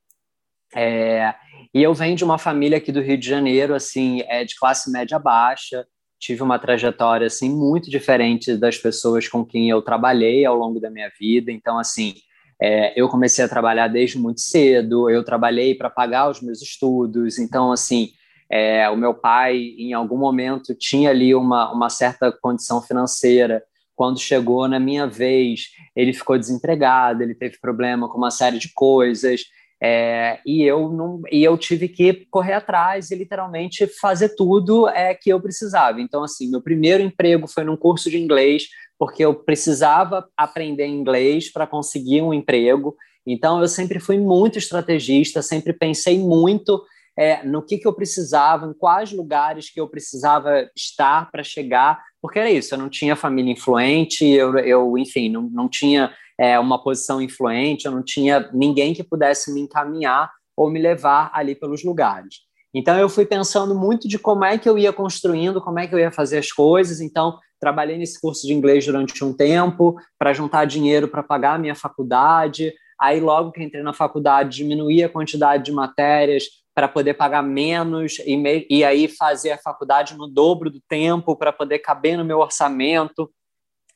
É, 0.75 1.35
e 1.75 1.83
eu 1.83 1.94
venho 1.94 2.16
de 2.16 2.25
uma 2.25 2.38
família 2.38 2.79
aqui 2.79 2.92
do 2.92 3.01
Rio 3.01 3.18
de 3.18 3.29
Janeiro, 3.29 3.75
assim, 3.75 4.23
é 4.29 4.44
de 4.44 4.57
classe 4.57 4.90
média 4.90 5.18
baixa. 5.18 5.87
Tive 6.18 6.42
uma 6.42 6.59
trajetória 6.59 7.27
assim 7.27 7.49
muito 7.49 7.90
diferente 7.90 8.57
das 8.57 8.77
pessoas 8.77 9.27
com 9.27 9.44
quem 9.44 9.70
eu 9.70 9.81
trabalhei 9.81 10.44
ao 10.44 10.57
longo 10.57 10.79
da 10.79 10.90
minha 10.90 11.11
vida. 11.18 11.51
Então, 11.51 11.79
assim, 11.79 12.14
é, 12.62 12.92
eu 13.01 13.09
comecei 13.09 13.44
a 13.44 13.49
trabalhar 13.49 13.88
desde 13.88 14.18
muito 14.18 14.40
cedo, 14.40 15.09
eu 15.09 15.25
trabalhei 15.25 15.75
para 15.75 15.88
pagar 15.88 16.29
os 16.29 16.42
meus 16.42 16.61
estudos, 16.61 17.38
então, 17.38 17.73
assim, 17.73 18.11
é, 18.51 18.88
o 18.90 18.96
meu 18.96 19.14
pai, 19.14 19.57
em 19.79 19.92
algum 19.92 20.18
momento, 20.18 20.75
tinha 20.75 21.11
ali 21.11 21.35
uma, 21.35 21.73
uma 21.73 21.88
certa 21.88 22.33
condição 22.33 22.83
financeira. 22.83 23.62
Quando 23.94 24.18
chegou 24.18 24.66
na 24.66 24.81
minha 24.81 25.07
vez, 25.07 25.68
ele 25.94 26.12
ficou 26.12 26.37
desempregado, 26.37 27.23
ele 27.23 27.35
teve 27.35 27.59
problema 27.61 28.09
com 28.09 28.18
uma 28.18 28.31
série 28.31 28.59
de 28.59 28.73
coisas, 28.75 29.42
é, 29.83 30.40
e, 30.44 30.62
eu 30.62 30.90
não, 30.90 31.23
e 31.31 31.42
eu 31.42 31.57
tive 31.57 31.88
que 31.88 32.27
correr 32.31 32.53
atrás 32.53 33.11
e 33.11 33.14
literalmente 33.14 33.87
fazer 33.87 34.31
tudo 34.31 34.87
é, 34.88 35.14
que 35.14 35.31
eu 35.31 35.40
precisava. 35.40 36.01
Então, 36.01 36.23
assim, 36.23 36.51
meu 36.51 36.61
primeiro 36.61 37.03
emprego 37.03 37.46
foi 37.46 37.64
num 37.64 37.77
curso 37.77 38.11
de 38.11 38.18
inglês, 38.18 38.64
porque 39.01 39.25
eu 39.25 39.35
precisava 39.35 40.29
aprender 40.37 40.87
inglês 40.87 41.51
para 41.51 41.67
conseguir 41.67 42.21
um 42.21 42.35
emprego. 42.35 42.95
Então, 43.27 43.59
eu 43.59 43.67
sempre 43.67 43.99
fui 43.99 44.19
muito 44.19 44.59
estrategista, 44.59 45.41
sempre 45.41 45.73
pensei 45.73 46.19
muito 46.19 46.85
é, 47.19 47.43
no 47.43 47.63
que, 47.63 47.79
que 47.79 47.89
eu 47.89 47.95
precisava, 47.95 48.67
em 48.67 48.75
quais 48.75 49.11
lugares 49.11 49.73
que 49.73 49.81
eu 49.81 49.89
precisava 49.89 50.69
estar 50.77 51.31
para 51.31 51.43
chegar, 51.43 51.99
porque 52.21 52.39
era 52.39 52.51
isso, 52.51 52.75
eu 52.75 52.79
não 52.79 52.91
tinha 52.91 53.17
família 53.17 53.51
influente, 53.51 54.27
eu, 54.27 54.59
eu 54.59 54.99
enfim, 54.99 55.31
não, 55.31 55.49
não 55.51 55.67
tinha 55.67 56.13
é, 56.39 56.59
uma 56.59 56.83
posição 56.83 57.23
influente, 57.23 57.87
eu 57.87 57.93
não 57.93 58.03
tinha 58.03 58.51
ninguém 58.53 58.93
que 58.93 59.03
pudesse 59.03 59.51
me 59.51 59.63
encaminhar 59.63 60.31
ou 60.55 60.71
me 60.71 60.79
levar 60.79 61.31
ali 61.33 61.55
pelos 61.55 61.83
lugares. 61.83 62.41
Então 62.75 62.99
eu 62.99 63.09
fui 63.09 63.25
pensando 63.25 63.75
muito 63.75 64.07
de 64.07 64.19
como 64.19 64.45
é 64.45 64.59
que 64.59 64.69
eu 64.69 64.77
ia 64.77 64.93
construindo, 64.93 65.61
como 65.61 65.79
é 65.79 65.87
que 65.87 65.95
eu 65.95 65.99
ia 65.99 66.13
fazer 66.13 66.39
as 66.39 66.53
coisas. 66.53 67.01
Então 67.01 67.39
trabalhei 67.61 67.99
nesse 67.99 68.20
curso 68.20 68.46
de 68.46 68.53
inglês 68.53 68.85
durante 68.87 69.23
um 69.25 69.33
tempo 69.33 69.96
para 70.18 70.33
juntar 70.33 70.64
dinheiro 70.64 71.07
para 71.07 71.23
pagar 71.23 71.55
a 71.55 71.59
minha 71.59 71.75
faculdade. 71.75 72.73
Aí 72.99 73.20
logo 73.20 73.53
que 73.53 73.62
entrei 73.62 73.83
na 73.83 73.92
faculdade 73.92 74.57
diminuí 74.57 75.05
a 75.05 75.09
quantidade 75.09 75.64
de 75.64 75.73
matérias 75.73 76.44
para 76.75 76.88
poder 76.88 77.14
pagar 77.14 77.42
menos 77.42 78.18
e, 78.25 78.37
me, 78.37 78.66
e 78.70 78.83
aí 78.83 79.07
fazer 79.07 79.53
a 79.53 79.59
faculdade 79.59 80.16
no 80.16 80.27
dobro 80.27 80.70
do 80.70 80.81
tempo 80.88 81.37
para 81.37 81.53
poder 81.53 81.81
caber 81.81 82.16
no 82.16 82.25
meu 82.25 82.38
orçamento 82.38 83.31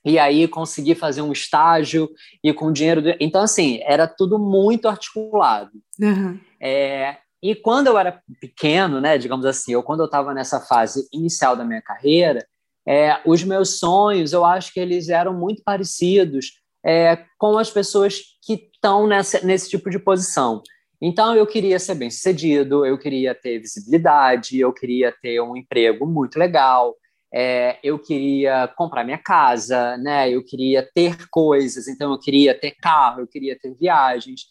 e 0.04 0.18
aí 0.18 0.46
consegui 0.46 0.94
fazer 0.94 1.22
um 1.22 1.32
estágio 1.32 2.10
e 2.42 2.52
com 2.52 2.70
dinheiro. 2.70 3.00
Do... 3.00 3.14
Então, 3.18 3.40
assim, 3.40 3.80
era 3.84 4.06
tudo 4.06 4.38
muito 4.38 4.86
articulado. 4.86 5.72
Uhum. 5.98 6.38
É, 6.60 7.16
e 7.42 7.54
quando 7.54 7.86
eu 7.86 7.96
era 7.96 8.20
pequeno, 8.40 9.00
né, 9.00 9.16
digamos 9.16 9.46
assim, 9.46 9.74
ou 9.74 9.82
quando 9.82 10.00
eu 10.00 10.06
estava 10.06 10.34
nessa 10.34 10.60
fase 10.60 11.08
inicial 11.12 11.56
da 11.56 11.64
minha 11.64 11.80
carreira, 11.80 12.46
é, 12.86 13.20
os 13.24 13.42
meus 13.42 13.78
sonhos, 13.78 14.32
eu 14.32 14.44
acho 14.44 14.72
que 14.72 14.80
eles 14.80 15.08
eram 15.08 15.32
muito 15.32 15.62
parecidos 15.64 16.60
é, 16.84 17.24
com 17.38 17.56
as 17.56 17.70
pessoas 17.70 18.20
que 18.42 18.70
estão 18.74 19.06
nesse 19.06 19.70
tipo 19.70 19.88
de 19.88 19.98
posição. 19.98 20.62
Então, 21.00 21.34
eu 21.34 21.46
queria 21.46 21.78
ser 21.78 21.94
bem 21.94 22.10
sucedido, 22.10 22.84
eu 22.84 22.98
queria 22.98 23.34
ter 23.34 23.58
visibilidade, 23.58 24.58
eu 24.58 24.72
queria 24.72 25.12
ter 25.22 25.40
um 25.40 25.56
emprego 25.56 26.06
muito 26.06 26.38
legal, 26.38 26.94
é, 27.32 27.78
eu 27.82 27.98
queria 27.98 28.68
comprar 28.76 29.02
minha 29.02 29.18
casa, 29.18 29.96
né? 29.96 30.30
Eu 30.30 30.44
queria 30.44 30.88
ter 30.94 31.28
coisas, 31.30 31.88
então 31.88 32.12
eu 32.12 32.18
queria 32.18 32.58
ter 32.58 32.70
carro, 32.70 33.20
eu 33.20 33.26
queria 33.26 33.58
ter 33.58 33.74
viagens. 33.74 34.42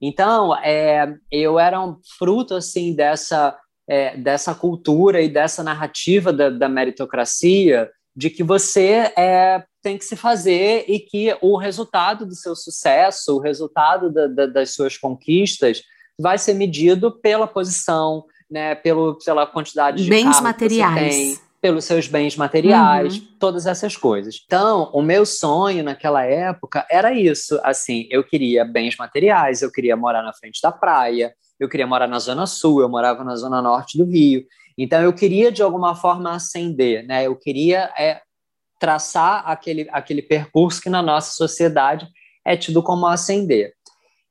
Então, 0.00 0.56
é, 0.56 1.14
eu 1.30 1.58
era 1.58 1.80
um 1.80 1.96
fruto 2.18 2.56
assim 2.56 2.96
dessa 2.96 3.56
é, 3.88 4.16
dessa 4.16 4.54
cultura 4.54 5.20
e 5.20 5.28
dessa 5.28 5.62
narrativa 5.62 6.32
da, 6.32 6.50
da 6.50 6.68
meritocracia 6.68 7.90
de 8.14 8.30
que 8.30 8.42
você 8.42 9.12
é, 9.16 9.64
tem 9.82 9.96
que 9.96 10.04
se 10.04 10.16
fazer 10.16 10.84
e 10.86 11.00
que 11.00 11.36
o 11.40 11.56
resultado 11.56 12.26
do 12.26 12.34
seu 12.34 12.54
sucesso, 12.54 13.36
o 13.36 13.40
resultado 13.40 14.12
da, 14.12 14.26
da, 14.26 14.46
das 14.46 14.74
suas 14.74 14.96
conquistas, 14.96 15.82
vai 16.18 16.38
ser 16.38 16.54
medido 16.54 17.10
pela 17.10 17.46
posição, 17.46 18.24
né, 18.50 18.74
pelo, 18.74 19.18
pela 19.24 19.46
quantidade 19.46 20.04
de 20.04 20.10
bens 20.10 20.40
materiais. 20.40 21.14
Tem, 21.14 21.38
pelos 21.62 21.84
seus 21.84 22.08
bens 22.08 22.36
materiais, 22.36 23.18
uhum. 23.18 23.26
todas 23.38 23.66
essas 23.66 23.96
coisas. 23.96 24.42
Então, 24.44 24.90
o 24.92 25.00
meu 25.00 25.24
sonho 25.24 25.84
naquela 25.84 26.24
época 26.24 26.84
era 26.90 27.14
isso, 27.14 27.58
assim, 27.62 28.08
eu 28.10 28.24
queria 28.24 28.64
bens 28.64 28.96
materiais, 28.96 29.62
eu 29.62 29.70
queria 29.70 29.96
morar 29.96 30.22
na 30.22 30.32
frente 30.32 30.60
da 30.60 30.72
praia, 30.72 31.32
eu 31.62 31.68
queria 31.68 31.86
morar 31.86 32.08
na 32.08 32.18
zona 32.18 32.46
sul, 32.46 32.80
eu 32.80 32.88
morava 32.88 33.22
na 33.22 33.36
zona 33.36 33.62
norte 33.62 33.96
do 33.96 34.04
Rio. 34.04 34.44
Então, 34.76 35.00
eu 35.00 35.12
queria 35.12 35.52
de 35.52 35.62
alguma 35.62 35.94
forma 35.94 36.32
ascender, 36.32 37.06
né? 37.06 37.26
Eu 37.26 37.36
queria 37.36 37.92
é, 37.96 38.20
traçar 38.80 39.44
aquele, 39.46 39.88
aquele 39.92 40.22
percurso 40.22 40.80
que 40.80 40.90
na 40.90 41.00
nossa 41.00 41.32
sociedade 41.32 42.08
é 42.44 42.56
tido 42.56 42.82
como 42.82 43.06
ascender. 43.06 43.72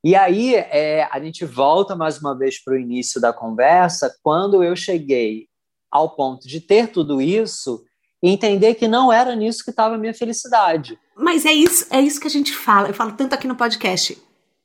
E 0.04 0.14
aí 0.16 0.56
é, 0.56 1.08
a 1.10 1.20
gente 1.22 1.46
volta 1.46 1.96
mais 1.96 2.20
uma 2.20 2.38
vez 2.38 2.62
para 2.62 2.74
o 2.74 2.78
início 2.78 3.22
da 3.22 3.32
conversa, 3.32 4.14
quando 4.22 4.62
eu 4.64 4.76
cheguei 4.76 5.48
ao 5.90 6.16
ponto 6.16 6.48
de 6.48 6.60
ter 6.60 6.88
tudo 6.88 7.22
isso 7.22 7.84
e 8.22 8.30
entender 8.30 8.76
que 8.76 8.88
não 8.88 9.14
era 9.14 9.36
nisso 9.36 9.64
que 9.64 9.70
estava 9.70 9.96
a 9.96 9.98
minha 9.98 10.14
felicidade. 10.14 11.00
Mas 11.16 11.46
é 11.46 11.54
isso, 11.54 11.86
é 11.90 12.02
isso 12.02 12.20
que 12.20 12.28
a 12.28 12.32
gente 12.32 12.54
fala. 12.54 12.90
Eu 12.90 12.94
falo 12.94 13.14
tanto 13.14 13.34
aqui 13.34 13.48
no 13.48 13.56
podcast. 13.56 14.18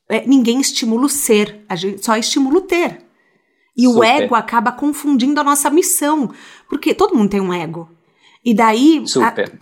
É, 0.08 0.26
ninguém 0.26 0.60
estimula 0.60 1.06
o 1.06 1.08
ser, 1.08 1.64
a 1.68 1.74
gente 1.74 2.04
só 2.04 2.16
estimula 2.16 2.58
o 2.58 2.62
ter. 2.62 3.04
E 3.76 3.84
Super. 3.84 3.98
o 3.98 4.04
ego 4.04 4.34
acaba 4.34 4.72
confundindo 4.72 5.40
a 5.40 5.44
nossa 5.44 5.68
missão, 5.68 6.30
porque 6.68 6.94
todo 6.94 7.14
mundo 7.14 7.30
tem 7.30 7.40
um 7.40 7.52
ego. 7.52 7.88
E 8.46 8.54
daí 8.54 9.02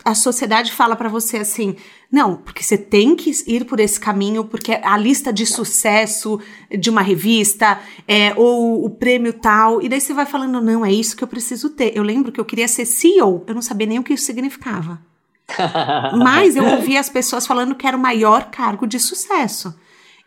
a, 0.04 0.10
a, 0.10 0.14
sociedade 0.14 0.70
fala 0.70 0.94
para 0.94 1.08
você 1.08 1.38
assim: 1.38 1.74
não, 2.12 2.36
porque 2.36 2.62
você 2.62 2.76
tem 2.76 3.16
que 3.16 3.32
ir 3.46 3.64
por 3.64 3.80
esse 3.80 3.98
caminho, 3.98 4.44
porque 4.44 4.72
a 4.72 4.94
lista 4.98 5.32
de 5.32 5.46
sucesso 5.46 6.38
de 6.70 6.90
uma 6.90 7.00
revista 7.00 7.80
é, 8.06 8.34
ou 8.36 8.84
o 8.84 8.90
prêmio 8.90 9.32
tal. 9.32 9.80
E 9.80 9.88
daí 9.88 10.02
você 10.02 10.12
vai 10.12 10.26
falando: 10.26 10.60
não, 10.60 10.84
é 10.84 10.92
isso 10.92 11.16
que 11.16 11.24
eu 11.24 11.28
preciso 11.28 11.70
ter. 11.70 11.96
Eu 11.96 12.02
lembro 12.02 12.30
que 12.30 12.38
eu 12.38 12.44
queria 12.44 12.68
ser 12.68 12.84
CEO, 12.84 13.42
eu 13.46 13.54
não 13.54 13.62
sabia 13.62 13.86
nem 13.86 13.98
o 13.98 14.04
que 14.04 14.12
isso 14.12 14.26
significava. 14.26 15.00
Mas 16.22 16.54
eu 16.54 16.66
ouvia 16.66 17.00
as 17.00 17.08
pessoas 17.08 17.46
falando 17.46 17.74
que 17.74 17.86
era 17.86 17.96
o 17.96 18.00
maior 18.00 18.50
cargo 18.50 18.86
de 18.86 19.00
sucesso. 19.00 19.74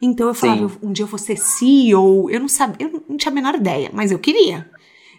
Então 0.01 0.27
eu 0.27 0.33
falava, 0.33 0.69
Sim. 0.69 0.77
um 0.83 0.91
dia 0.91 1.03
eu 1.03 1.07
vou 1.07 1.17
ser 1.17 1.37
CEO. 1.37 2.29
Eu 2.29 2.39
não 2.39 2.47
sabia, 2.47 2.87
eu 2.87 3.03
não 3.07 3.17
tinha 3.17 3.31
a 3.31 3.35
menor 3.35 3.55
ideia, 3.55 3.89
mas 3.93 4.11
eu 4.11 4.19
queria. 4.19 4.69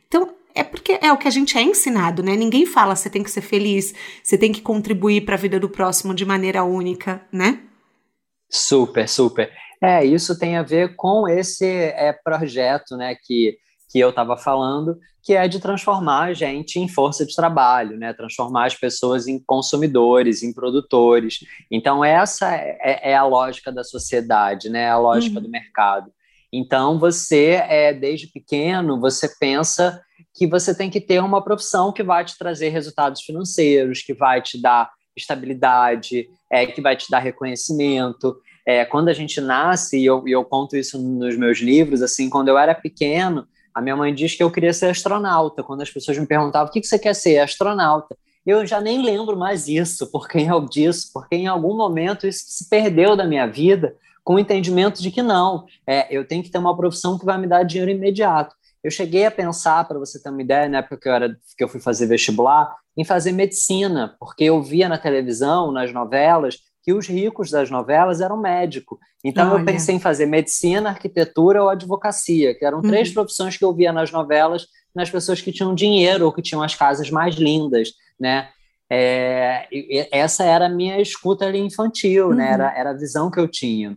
Então, 0.06 0.34
é 0.54 0.64
porque 0.64 0.98
é 1.00 1.12
o 1.12 1.16
que 1.16 1.28
a 1.28 1.30
gente 1.30 1.56
é 1.56 1.62
ensinado, 1.62 2.22
né? 2.22 2.34
Ninguém 2.34 2.66
fala 2.66 2.96
você 2.96 3.10
tem 3.10 3.22
que 3.22 3.30
ser 3.30 3.40
feliz, 3.40 3.94
você 4.22 4.36
tem 4.36 4.52
que 4.52 4.60
contribuir 4.60 5.24
para 5.24 5.34
a 5.34 5.38
vida 5.38 5.60
do 5.60 5.68
próximo 5.68 6.14
de 6.14 6.24
maneira 6.24 6.64
única, 6.64 7.22
né? 7.32 7.60
Super, 8.50 9.08
super. 9.08 9.50
É, 9.80 10.04
isso 10.04 10.38
tem 10.38 10.56
a 10.56 10.62
ver 10.62 10.96
com 10.96 11.28
esse 11.28 11.64
é, 11.64 12.12
projeto, 12.12 12.96
né, 12.96 13.14
que, 13.14 13.56
que 13.88 13.98
eu 13.98 14.10
estava 14.10 14.36
falando, 14.36 14.98
que 15.22 15.34
é 15.34 15.48
de 15.48 15.60
transformar 15.60 16.24
a 16.24 16.34
gente 16.34 16.78
em 16.78 16.88
força 16.88 17.24
de 17.24 17.34
trabalho, 17.34 17.96
né? 17.96 18.12
Transformar 18.12 18.66
as 18.66 18.74
pessoas 18.74 19.26
em 19.26 19.42
consumidores, 19.44 20.42
em 20.42 20.52
produtores. 20.52 21.38
Então, 21.70 22.04
essa 22.04 22.54
é, 22.54 23.10
é 23.10 23.16
a 23.16 23.24
lógica 23.24 23.72
da 23.72 23.82
sociedade, 23.82 24.68
né? 24.68 24.90
A 24.90 24.98
lógica 24.98 25.36
uhum. 25.36 25.42
do 25.42 25.50
mercado. 25.50 26.12
Então, 26.52 26.98
você, 26.98 27.62
é, 27.68 27.92
desde 27.92 28.26
pequeno, 28.26 29.00
você 29.00 29.28
pensa 29.38 30.00
que 30.34 30.46
você 30.46 30.74
tem 30.74 30.90
que 30.90 31.00
ter 31.00 31.22
uma 31.22 31.42
profissão 31.42 31.92
que 31.92 32.02
vai 32.02 32.24
te 32.24 32.36
trazer 32.38 32.68
resultados 32.70 33.22
financeiros, 33.22 34.02
que 34.02 34.14
vai 34.14 34.40
te 34.40 34.60
dar 34.60 34.90
estabilidade, 35.16 36.28
é, 36.50 36.66
que 36.66 36.80
vai 36.80 36.96
te 36.96 37.10
dar 37.10 37.18
reconhecimento. 37.18 38.36
É, 38.66 38.84
quando 38.84 39.08
a 39.08 39.12
gente 39.12 39.40
nasce, 39.40 39.98
e 39.98 40.06
eu, 40.06 40.22
eu 40.26 40.44
conto 40.44 40.76
isso 40.76 40.98
nos 40.98 41.36
meus 41.36 41.58
livros, 41.58 42.02
assim, 42.02 42.30
quando 42.30 42.48
eu 42.48 42.58
era 42.58 42.74
pequeno, 42.74 43.46
a 43.74 43.80
minha 43.80 43.96
mãe 43.96 44.14
diz 44.14 44.34
que 44.34 44.42
eu 44.42 44.50
queria 44.50 44.72
ser 44.72 44.86
astronauta. 44.86 45.62
Quando 45.62 45.82
as 45.82 45.90
pessoas 45.90 46.18
me 46.18 46.26
perguntavam 46.26 46.68
o 46.68 46.72
que, 46.72 46.80
que 46.80 46.86
você 46.86 46.98
quer 46.98 47.14
ser, 47.14 47.38
astronauta. 47.38 48.16
Eu 48.46 48.66
já 48.66 48.80
nem 48.80 49.02
lembro 49.02 49.36
mais 49.36 49.68
isso, 49.68 50.06
porque 50.12 50.38
em, 50.38 50.66
disso, 50.66 51.10
porque 51.12 51.36
em 51.36 51.46
algum 51.46 51.76
momento 51.76 52.26
isso 52.26 52.44
se 52.46 52.68
perdeu 52.68 53.16
da 53.16 53.24
minha 53.24 53.46
vida, 53.46 53.94
com 54.24 54.34
o 54.34 54.38
entendimento 54.38 55.00
de 55.00 55.10
que 55.10 55.22
não, 55.22 55.64
é, 55.86 56.06
eu 56.14 56.26
tenho 56.26 56.42
que 56.42 56.50
ter 56.50 56.58
uma 56.58 56.76
profissão 56.76 57.18
que 57.18 57.24
vai 57.24 57.38
me 57.38 57.46
dar 57.46 57.62
dinheiro 57.62 57.90
imediato. 57.90 58.54
Eu 58.84 58.90
cheguei 58.90 59.24
a 59.24 59.30
pensar, 59.30 59.86
para 59.88 59.98
você 59.98 60.22
ter 60.22 60.28
uma 60.28 60.42
ideia, 60.42 60.68
na 60.68 60.78
época 60.78 60.98
que 60.98 61.08
eu, 61.08 61.12
era, 61.12 61.36
que 61.56 61.64
eu 61.64 61.68
fui 61.68 61.80
fazer 61.80 62.06
vestibular, 62.06 62.74
em 62.96 63.04
fazer 63.04 63.32
medicina, 63.32 64.16
porque 64.18 64.44
eu 64.44 64.62
via 64.62 64.88
na 64.88 64.98
televisão, 64.98 65.72
nas 65.72 65.92
novelas, 65.92 66.58
que 66.88 66.92
os 66.94 67.06
ricos 67.06 67.50
das 67.50 67.70
novelas 67.70 68.22
eram 68.22 68.38
médico. 68.38 68.98
Então 69.22 69.52
Olha. 69.52 69.60
eu 69.60 69.64
pensei 69.66 69.94
em 69.94 70.00
fazer 70.00 70.24
medicina, 70.24 70.88
arquitetura 70.88 71.62
ou 71.62 71.68
advocacia, 71.68 72.54
que 72.54 72.64
eram 72.64 72.78
uhum. 72.78 72.88
três 72.88 73.12
profissões 73.12 73.58
que 73.58 73.64
eu 73.64 73.74
via 73.74 73.92
nas 73.92 74.10
novelas, 74.10 74.66
nas 74.94 75.10
pessoas 75.10 75.38
que 75.42 75.52
tinham 75.52 75.74
dinheiro 75.74 76.24
ou 76.24 76.32
que 76.32 76.40
tinham 76.40 76.62
as 76.62 76.74
casas 76.74 77.10
mais 77.10 77.34
lindas, 77.34 77.90
né? 78.18 78.48
É, 78.90 79.68
essa 80.10 80.44
era 80.44 80.64
a 80.64 80.70
minha 80.70 80.98
escuta 80.98 81.44
ali 81.44 81.58
infantil, 81.58 82.30
né? 82.30 82.30
uhum. 82.30 82.36
né? 82.36 82.52
Era, 82.54 82.78
era 82.78 82.90
a 82.92 82.96
visão 82.96 83.30
que 83.30 83.38
eu 83.38 83.46
tinha. 83.46 83.94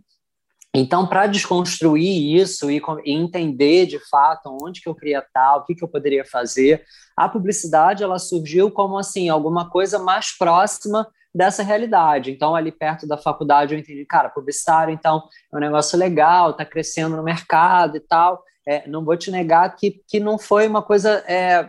Então, 0.74 1.06
para 1.06 1.26
desconstruir 1.26 2.36
isso 2.36 2.70
e, 2.70 2.82
entender 3.06 3.86
de 3.86 3.98
fato 4.10 4.54
onde 4.62 4.82
que 4.82 4.88
eu 4.90 4.94
queria 4.94 5.20
estar, 5.20 5.56
o 5.56 5.64
que, 5.64 5.74
que 5.74 5.82
eu 5.82 5.88
poderia 5.88 6.26
fazer, 6.26 6.84
a 7.16 7.26
publicidade 7.26 8.02
ela 8.02 8.18
surgiu 8.18 8.70
como 8.70 8.98
assim 8.98 9.30
alguma 9.30 9.70
coisa 9.70 9.98
mais 9.98 10.36
próxima 10.36 11.08
dessa 11.34 11.62
realidade. 11.62 12.30
Então, 12.30 12.54
ali 12.54 12.70
perto 12.70 13.06
da 13.06 13.16
faculdade, 13.16 13.74
eu 13.74 13.80
entendi, 13.80 14.04
cara, 14.04 14.28
publicitário, 14.28 14.92
então, 14.92 15.22
é 15.52 15.56
um 15.56 15.60
negócio 15.60 15.98
legal, 15.98 16.50
está 16.50 16.64
crescendo 16.64 17.16
no 17.16 17.22
mercado 17.22 17.96
e 17.96 18.00
tal. 18.00 18.42
É, 18.66 18.86
não 18.88 19.04
vou 19.04 19.16
te 19.16 19.30
negar 19.30 19.74
que, 19.74 20.02
que 20.06 20.20
não 20.20 20.38
foi 20.38 20.68
uma 20.68 20.82
coisa 20.82 21.24
é, 21.26 21.68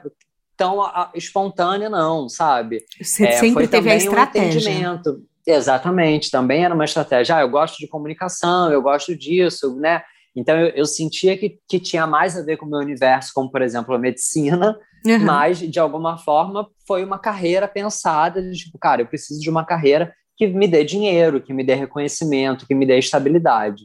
tão 0.55 0.81
a, 0.81 1.11
espontânea, 1.15 1.89
não, 1.89 2.29
sabe? 2.29 2.85
Você 3.01 3.25
é, 3.25 3.31
sempre 3.31 3.67
teve 3.67 3.89
a 3.89 3.95
estratégia. 3.95 5.01
Um 5.01 5.23
Exatamente, 5.45 6.31
também 6.31 6.63
era 6.63 6.73
uma 6.73 6.85
estratégia. 6.85 7.35
Ah, 7.35 7.41
eu 7.41 7.49
gosto 7.49 7.77
de 7.77 7.87
comunicação, 7.87 8.71
eu 8.71 8.81
gosto 8.81 9.15
disso, 9.15 9.75
né? 9.77 10.01
Então 10.35 10.57
eu, 10.57 10.69
eu 10.69 10.85
sentia 10.85 11.37
que, 11.37 11.59
que 11.67 11.79
tinha 11.79 12.07
mais 12.07 12.37
a 12.37 12.43
ver 12.43 12.57
com 12.57 12.65
o 12.65 12.69
meu 12.69 12.79
universo, 12.79 13.31
como 13.33 13.51
por 13.51 13.61
exemplo 13.61 13.93
a 13.93 13.99
medicina, 13.99 14.77
uhum. 15.05 15.19
mas 15.19 15.59
de 15.59 15.79
alguma 15.79 16.17
forma 16.17 16.67
foi 16.87 17.03
uma 17.03 17.19
carreira 17.19 17.67
pensada 17.67 18.41
de 18.41 18.57
tipo, 18.57 18.77
cara, 18.77 19.01
eu 19.01 19.07
preciso 19.07 19.39
de 19.39 19.49
uma 19.49 19.65
carreira 19.65 20.13
que 20.35 20.47
me 20.47 20.67
dê 20.67 20.83
dinheiro, 20.83 21.41
que 21.41 21.53
me 21.53 21.63
dê 21.63 21.75
reconhecimento, 21.75 22.65
que 22.65 22.73
me 22.73 22.85
dê 22.85 22.97
estabilidade. 22.97 23.83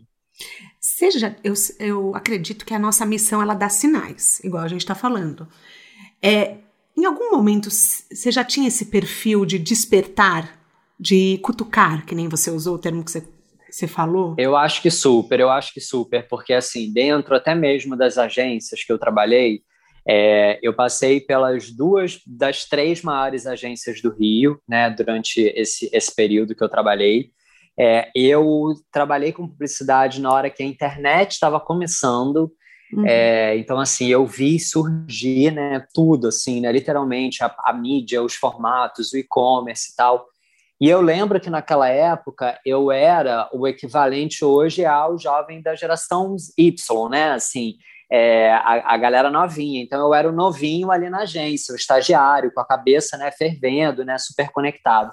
Seja, 0.80 1.36
eu, 1.44 1.52
eu 1.78 2.14
acredito 2.14 2.64
que 2.64 2.72
a 2.72 2.78
nossa 2.78 3.04
missão 3.04 3.42
ela 3.42 3.54
dá 3.54 3.68
sinais, 3.68 4.40
igual 4.42 4.64
a 4.64 4.68
gente 4.68 4.80
está 4.80 4.94
falando. 4.94 5.46
É, 6.22 6.56
em 6.96 7.04
algum 7.04 7.30
momento 7.30 7.70
você 7.70 8.32
já 8.32 8.42
tinha 8.42 8.68
esse 8.68 8.86
perfil 8.86 9.44
de 9.44 9.58
despertar 9.58 10.58
de 10.98 11.38
cutucar, 11.42 12.04
que 12.04 12.14
nem 12.14 12.28
você 12.28 12.50
usou 12.50 12.74
o 12.74 12.78
termo 12.78 13.04
que 13.04 13.12
você, 13.12 13.22
você 13.70 13.86
falou? 13.86 14.34
Eu 14.38 14.56
acho 14.56 14.82
que 14.82 14.90
super, 14.90 15.40
eu 15.40 15.50
acho 15.50 15.72
que 15.72 15.80
super, 15.80 16.26
porque 16.28 16.52
assim, 16.52 16.92
dentro 16.92 17.34
até 17.34 17.54
mesmo 17.54 17.96
das 17.96 18.18
agências 18.18 18.82
que 18.84 18.92
eu 18.92 18.98
trabalhei, 18.98 19.62
é, 20.08 20.58
eu 20.62 20.72
passei 20.72 21.20
pelas 21.20 21.70
duas 21.70 22.20
das 22.26 22.64
três 22.64 23.02
maiores 23.02 23.46
agências 23.46 24.00
do 24.00 24.14
Rio, 24.14 24.60
né, 24.66 24.88
durante 24.88 25.40
esse, 25.54 25.90
esse 25.92 26.14
período 26.14 26.54
que 26.54 26.64
eu 26.64 26.68
trabalhei. 26.68 27.30
É, 27.78 28.10
eu 28.14 28.74
trabalhei 28.90 29.32
com 29.32 29.46
publicidade 29.46 30.20
na 30.20 30.32
hora 30.32 30.50
que 30.50 30.62
a 30.62 30.66
internet 30.66 31.32
estava 31.32 31.60
começando, 31.60 32.50
Uhum. 32.92 33.06
É, 33.06 33.56
então, 33.58 33.78
assim, 33.78 34.08
eu 34.08 34.24
vi 34.26 34.58
surgir 34.58 35.50
né, 35.50 35.84
tudo, 35.92 36.28
assim, 36.28 36.60
né, 36.60 36.72
literalmente, 36.72 37.44
a, 37.44 37.54
a 37.64 37.72
mídia, 37.72 38.22
os 38.22 38.34
formatos, 38.34 39.12
o 39.12 39.18
e-commerce 39.18 39.92
e 39.92 39.96
tal. 39.96 40.26
E 40.80 40.88
eu 40.88 41.00
lembro 41.00 41.40
que 41.40 41.50
naquela 41.50 41.88
época 41.88 42.58
eu 42.64 42.92
era 42.92 43.48
o 43.52 43.66
equivalente 43.66 44.44
hoje 44.44 44.84
ao 44.84 45.18
jovem 45.18 45.60
da 45.60 45.74
geração 45.74 46.36
Y, 46.56 47.08
né? 47.08 47.32
Assim, 47.32 47.74
é, 48.10 48.52
a, 48.52 48.94
a, 48.94 48.96
galera 48.96 49.30
novinha. 49.30 49.82
Então 49.82 50.00
eu 50.00 50.14
era 50.14 50.28
o 50.28 50.32
novinho 50.32 50.90
ali 50.90 51.10
na 51.10 51.22
agência, 51.22 51.72
o 51.72 51.76
estagiário, 51.76 52.52
com 52.52 52.60
a 52.60 52.66
cabeça 52.66 53.16
né, 53.16 53.30
fervendo, 53.32 54.04
né, 54.04 54.16
super 54.18 54.50
conectado. 54.50 55.12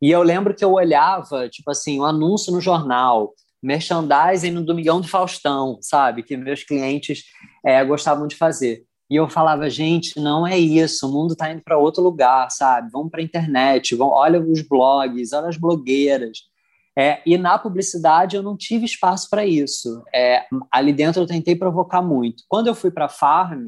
E 0.00 0.10
eu 0.10 0.22
lembro 0.22 0.54
que 0.54 0.64
eu 0.64 0.72
olhava, 0.72 1.48
tipo 1.48 1.70
assim, 1.70 1.98
o 1.98 2.02
um 2.02 2.06
anúncio 2.06 2.52
no 2.52 2.60
jornal, 2.60 3.34
merchandising 3.62 4.50
no 4.50 4.64
Domingão 4.64 5.00
do 5.00 5.08
Faustão, 5.08 5.78
sabe? 5.82 6.22
Que 6.22 6.36
meus 6.36 6.64
clientes 6.64 7.24
é, 7.64 7.84
gostavam 7.84 8.26
de 8.26 8.36
fazer. 8.36 8.84
E 9.10 9.16
eu 9.16 9.28
falava, 9.28 9.68
gente, 9.68 10.20
não 10.20 10.46
é 10.46 10.56
isso, 10.56 11.08
o 11.08 11.12
mundo 11.12 11.32
está 11.32 11.50
indo 11.50 11.62
para 11.62 11.76
outro 11.76 12.00
lugar, 12.00 12.48
sabe? 12.50 12.90
Vamos 12.92 13.10
para 13.10 13.20
a 13.20 13.24
internet, 13.24 13.96
vão, 13.96 14.08
olha 14.08 14.40
os 14.40 14.62
blogs, 14.62 15.32
olha 15.32 15.48
as 15.48 15.56
blogueiras. 15.56 16.38
É, 16.96 17.20
e 17.26 17.36
na 17.36 17.58
publicidade 17.58 18.36
eu 18.36 18.42
não 18.42 18.56
tive 18.56 18.84
espaço 18.84 19.28
para 19.28 19.44
isso. 19.44 20.02
É, 20.14 20.44
ali 20.70 20.92
dentro 20.92 21.22
eu 21.22 21.26
tentei 21.26 21.56
provocar 21.56 22.00
muito. 22.00 22.44
Quando 22.48 22.68
eu 22.68 22.74
fui 22.74 22.90
para 22.90 23.06
a 23.06 23.08
Farm, 23.08 23.66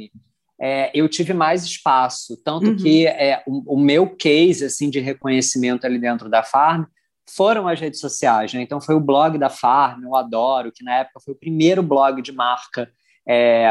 é, 0.61 0.93
eu 0.95 1.09
tive 1.09 1.33
mais 1.33 1.65
espaço, 1.65 2.37
tanto 2.45 2.69
uhum. 2.69 2.77
que 2.77 3.07
é, 3.09 3.43
o, 3.45 3.75
o, 3.75 3.81
meu 3.81 4.15
case 4.15 4.65
assim 4.65 4.89
de 4.89 5.01
reconhecimento 5.01 5.85
ali 5.85 5.99
dentro 5.99 6.29
da 6.29 6.45
Farm 6.45 6.85
foram 7.29 7.67
as 7.67 7.81
redes 7.81 7.99
sociais. 7.99 8.53
Né? 8.53 8.63
Então 8.63 8.81
foi 8.81 8.95
o 8.95 9.01
blog 9.01 9.37
da 9.39 9.51
Farm, 9.51 10.05
eu 10.05 10.15
adoro, 10.15 10.71
que 10.71 10.85
na 10.85 10.99
época 10.99 11.19
foi 11.25 11.35
o 11.35 11.39
primeiro 11.39 11.83
blog 11.83 12.23
de 12.23 12.31
marca 12.31 12.89
é, 13.27 13.67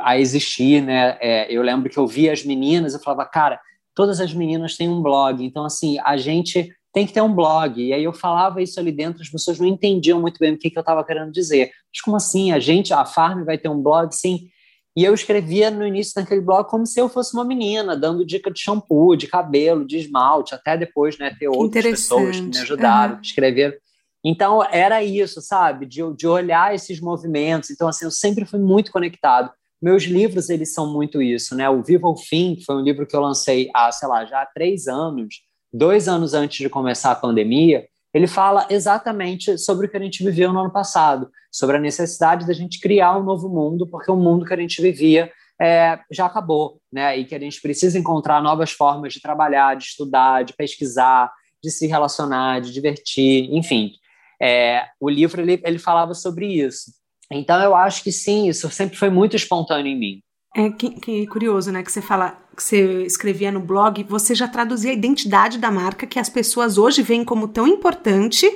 a 0.00 0.18
existir. 0.18 0.82
Né? 0.82 1.16
É, 1.20 1.52
eu 1.52 1.62
lembro 1.62 1.90
que 1.90 1.98
eu 1.98 2.06
via 2.06 2.32
as 2.32 2.44
meninas, 2.44 2.94
eu 2.94 3.00
falava, 3.00 3.24
cara, 3.24 3.60
todas 3.94 4.20
as 4.20 4.32
meninas 4.32 4.76
têm 4.76 4.88
um 4.88 5.02
blog, 5.02 5.44
então 5.44 5.64
assim 5.64 5.98
a 6.04 6.16
gente 6.16 6.70
tem 6.92 7.06
que 7.06 7.12
ter 7.12 7.20
um 7.20 7.34
blog. 7.34 7.82
E 7.82 7.92
aí 7.92 8.04
eu 8.04 8.12
falava 8.12 8.62
isso 8.62 8.78
ali 8.78 8.92
dentro, 8.92 9.20
as 9.20 9.28
pessoas 9.28 9.58
não 9.58 9.66
entendiam 9.66 10.20
muito 10.20 10.38
bem 10.38 10.54
o 10.54 10.58
que, 10.58 10.70
que 10.70 10.78
eu 10.78 10.80
estava 10.80 11.04
querendo 11.04 11.32
dizer. 11.32 11.72
Mas 11.92 12.00
como 12.00 12.16
assim? 12.16 12.52
A 12.52 12.60
gente, 12.60 12.94
a 12.94 13.04
Farm 13.04 13.44
vai 13.44 13.58
ter 13.58 13.68
um 13.68 13.82
blog? 13.82 14.14
Sim. 14.14 14.48
E 14.96 15.02
eu 15.02 15.12
escrevia 15.12 15.72
no 15.72 15.84
início 15.84 16.14
daquele 16.14 16.40
blog 16.40 16.68
como 16.68 16.86
se 16.86 17.00
eu 17.00 17.08
fosse 17.08 17.34
uma 17.34 17.44
menina, 17.44 17.96
dando 17.96 18.24
dica 18.24 18.48
de 18.48 18.60
shampoo, 18.60 19.16
de 19.16 19.26
cabelo, 19.26 19.84
de 19.84 19.98
esmalte, 19.98 20.54
até 20.54 20.76
depois 20.76 21.18
né, 21.18 21.34
ter 21.36 21.48
outras 21.48 21.84
pessoas 21.84 22.38
que 22.38 22.46
me 22.46 22.58
ajudaram, 22.58 23.16
uhum. 23.16 23.20
escrever. 23.20 23.80
Então, 24.24 24.64
era 24.64 25.02
isso, 25.02 25.40
sabe? 25.42 25.84
De, 25.84 26.00
de 26.16 26.26
olhar 26.26 26.74
esses 26.74 27.00
movimentos. 27.00 27.70
Então, 27.70 27.88
assim, 27.88 28.04
eu 28.04 28.10
sempre 28.10 28.46
fui 28.46 28.58
muito 28.58 28.90
conectado. 28.90 29.50
Meus 29.82 30.04
livros, 30.04 30.48
eles 30.48 30.72
são 30.72 30.90
muito 30.90 31.20
isso, 31.20 31.54
né? 31.54 31.68
O 31.68 31.82
Viva 31.82 32.08
o 32.08 32.16
Fim, 32.16 32.56
foi 32.64 32.76
um 32.76 32.80
livro 32.80 33.06
que 33.06 33.14
eu 33.14 33.20
lancei 33.20 33.68
há, 33.74 33.92
sei 33.92 34.08
lá, 34.08 34.24
já 34.24 34.40
há 34.40 34.46
três 34.46 34.88
anos, 34.88 35.42
dois 35.72 36.08
anos 36.08 36.32
antes 36.32 36.56
de 36.56 36.70
começar 36.70 37.10
a 37.10 37.16
pandemia, 37.16 37.86
ele 38.14 38.28
fala 38.28 38.66
exatamente 38.70 39.58
sobre 39.58 39.86
o 39.86 39.90
que 39.90 39.96
a 39.96 40.00
gente 40.00 40.22
viveu 40.22 40.52
no 40.52 40.60
ano 40.60 40.72
passado, 40.72 41.28
sobre 41.50 41.76
a 41.76 41.80
necessidade 41.80 42.46
da 42.46 42.52
gente 42.52 42.80
criar 42.80 43.18
um 43.18 43.24
novo 43.24 43.48
mundo, 43.48 43.88
porque 43.88 44.10
o 44.10 44.16
mundo 44.16 44.46
que 44.46 44.54
a 44.54 44.56
gente 44.56 44.80
vivia 44.80 45.32
é, 45.60 45.98
já 46.10 46.26
acabou, 46.26 46.80
né? 46.92 47.18
E 47.18 47.24
que 47.24 47.34
a 47.34 47.40
gente 47.40 47.60
precisa 47.60 47.98
encontrar 47.98 48.40
novas 48.40 48.70
formas 48.70 49.12
de 49.12 49.20
trabalhar, 49.20 49.74
de 49.74 49.84
estudar, 49.84 50.44
de 50.44 50.52
pesquisar, 50.52 51.32
de 51.60 51.70
se 51.70 51.88
relacionar, 51.88 52.60
de 52.60 52.72
divertir, 52.72 53.52
enfim. 53.52 53.90
É, 54.40 54.84
o 55.00 55.08
livro 55.08 55.40
ele, 55.40 55.60
ele 55.64 55.78
falava 55.78 56.14
sobre 56.14 56.46
isso. 56.46 56.92
Então 57.30 57.60
eu 57.62 57.74
acho 57.74 58.02
que 58.02 58.12
sim, 58.12 58.48
isso 58.48 58.70
sempre 58.70 58.96
foi 58.96 59.10
muito 59.10 59.36
espontâneo 59.36 59.90
em 59.90 59.98
mim. 59.98 60.20
É 60.56 60.70
que, 60.70 60.90
que 60.90 61.26
curioso, 61.26 61.72
né? 61.72 61.82
Que 61.82 61.90
você 61.90 62.00
fala 62.00 62.38
que 62.54 62.62
você 62.62 63.02
escrevia 63.02 63.50
no 63.50 63.58
blog, 63.58 64.04
você 64.04 64.34
já 64.34 64.46
traduzia 64.46 64.92
a 64.92 64.94
identidade 64.94 65.58
da 65.58 65.70
marca 65.70 66.06
que 66.06 66.18
as 66.18 66.28
pessoas 66.28 66.78
hoje 66.78 67.02
veem 67.02 67.24
como 67.24 67.48
tão 67.48 67.66
importante. 67.66 68.48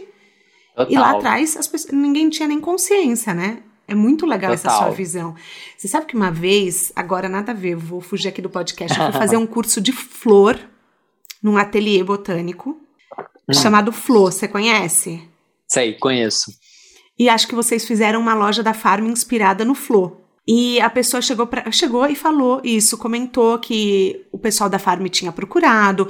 Total. 0.77 0.93
E 0.93 0.97
lá 0.97 1.11
atrás 1.11 1.57
pessoas, 1.57 1.93
ninguém 1.93 2.31
tinha 2.31 2.47
nem 2.47 2.61
consciência, 2.61 3.35
né? 3.35 3.63
É 3.89 3.95
muito 3.95 4.27
legal 4.27 4.55
Total. 4.55 4.71
essa 4.71 4.85
sua 4.85 4.91
visão. 4.95 5.35
Você 5.77 5.89
sabe 5.89 6.07
que 6.07 6.15
uma 6.15 6.31
vez, 6.31 6.93
agora 6.95 7.29
nada 7.29 7.53
a 7.53 7.55
ver, 7.55 7.75
vou 7.75 8.01
fugir 8.01 8.29
aqui 8.29 8.41
do 8.41 8.51
podcast, 8.51 8.97
eu 8.97 9.05
fui 9.07 9.15
fazer 9.19 9.37
um 9.37 9.47
curso 9.47 9.81
de 9.81 9.93
flor 9.93 10.59
num 11.43 11.57
ateliê 11.57 12.05
botânico 12.05 12.79
hum. 13.49 13.55
chamado 13.55 13.91
Flor. 13.93 14.33
Você 14.33 14.47
conhece? 14.47 15.27
Sei, 15.69 15.95
conheço. 15.95 16.53
E 17.19 17.29
acho 17.29 17.49
que 17.49 17.55
vocês 17.55 17.85
fizeram 17.85 18.21
uma 18.21 18.35
loja 18.35 18.63
da 18.63 18.73
Farm 18.73 19.07
inspirada 19.07 19.65
no 19.65 19.75
Flor. 19.75 20.17
E 20.47 20.81
a 20.81 20.89
pessoa 20.89 21.21
chegou, 21.21 21.47
pra, 21.47 21.71
chegou 21.71 22.07
e 22.07 22.15
falou 22.15 22.61
isso, 22.65 22.97
comentou 22.97 23.59
que 23.59 24.25
o 24.33 24.39
pessoal 24.39 24.71
da 24.71 24.79
Farm 24.79 25.05
tinha 25.07 25.31
procurado 25.31 26.09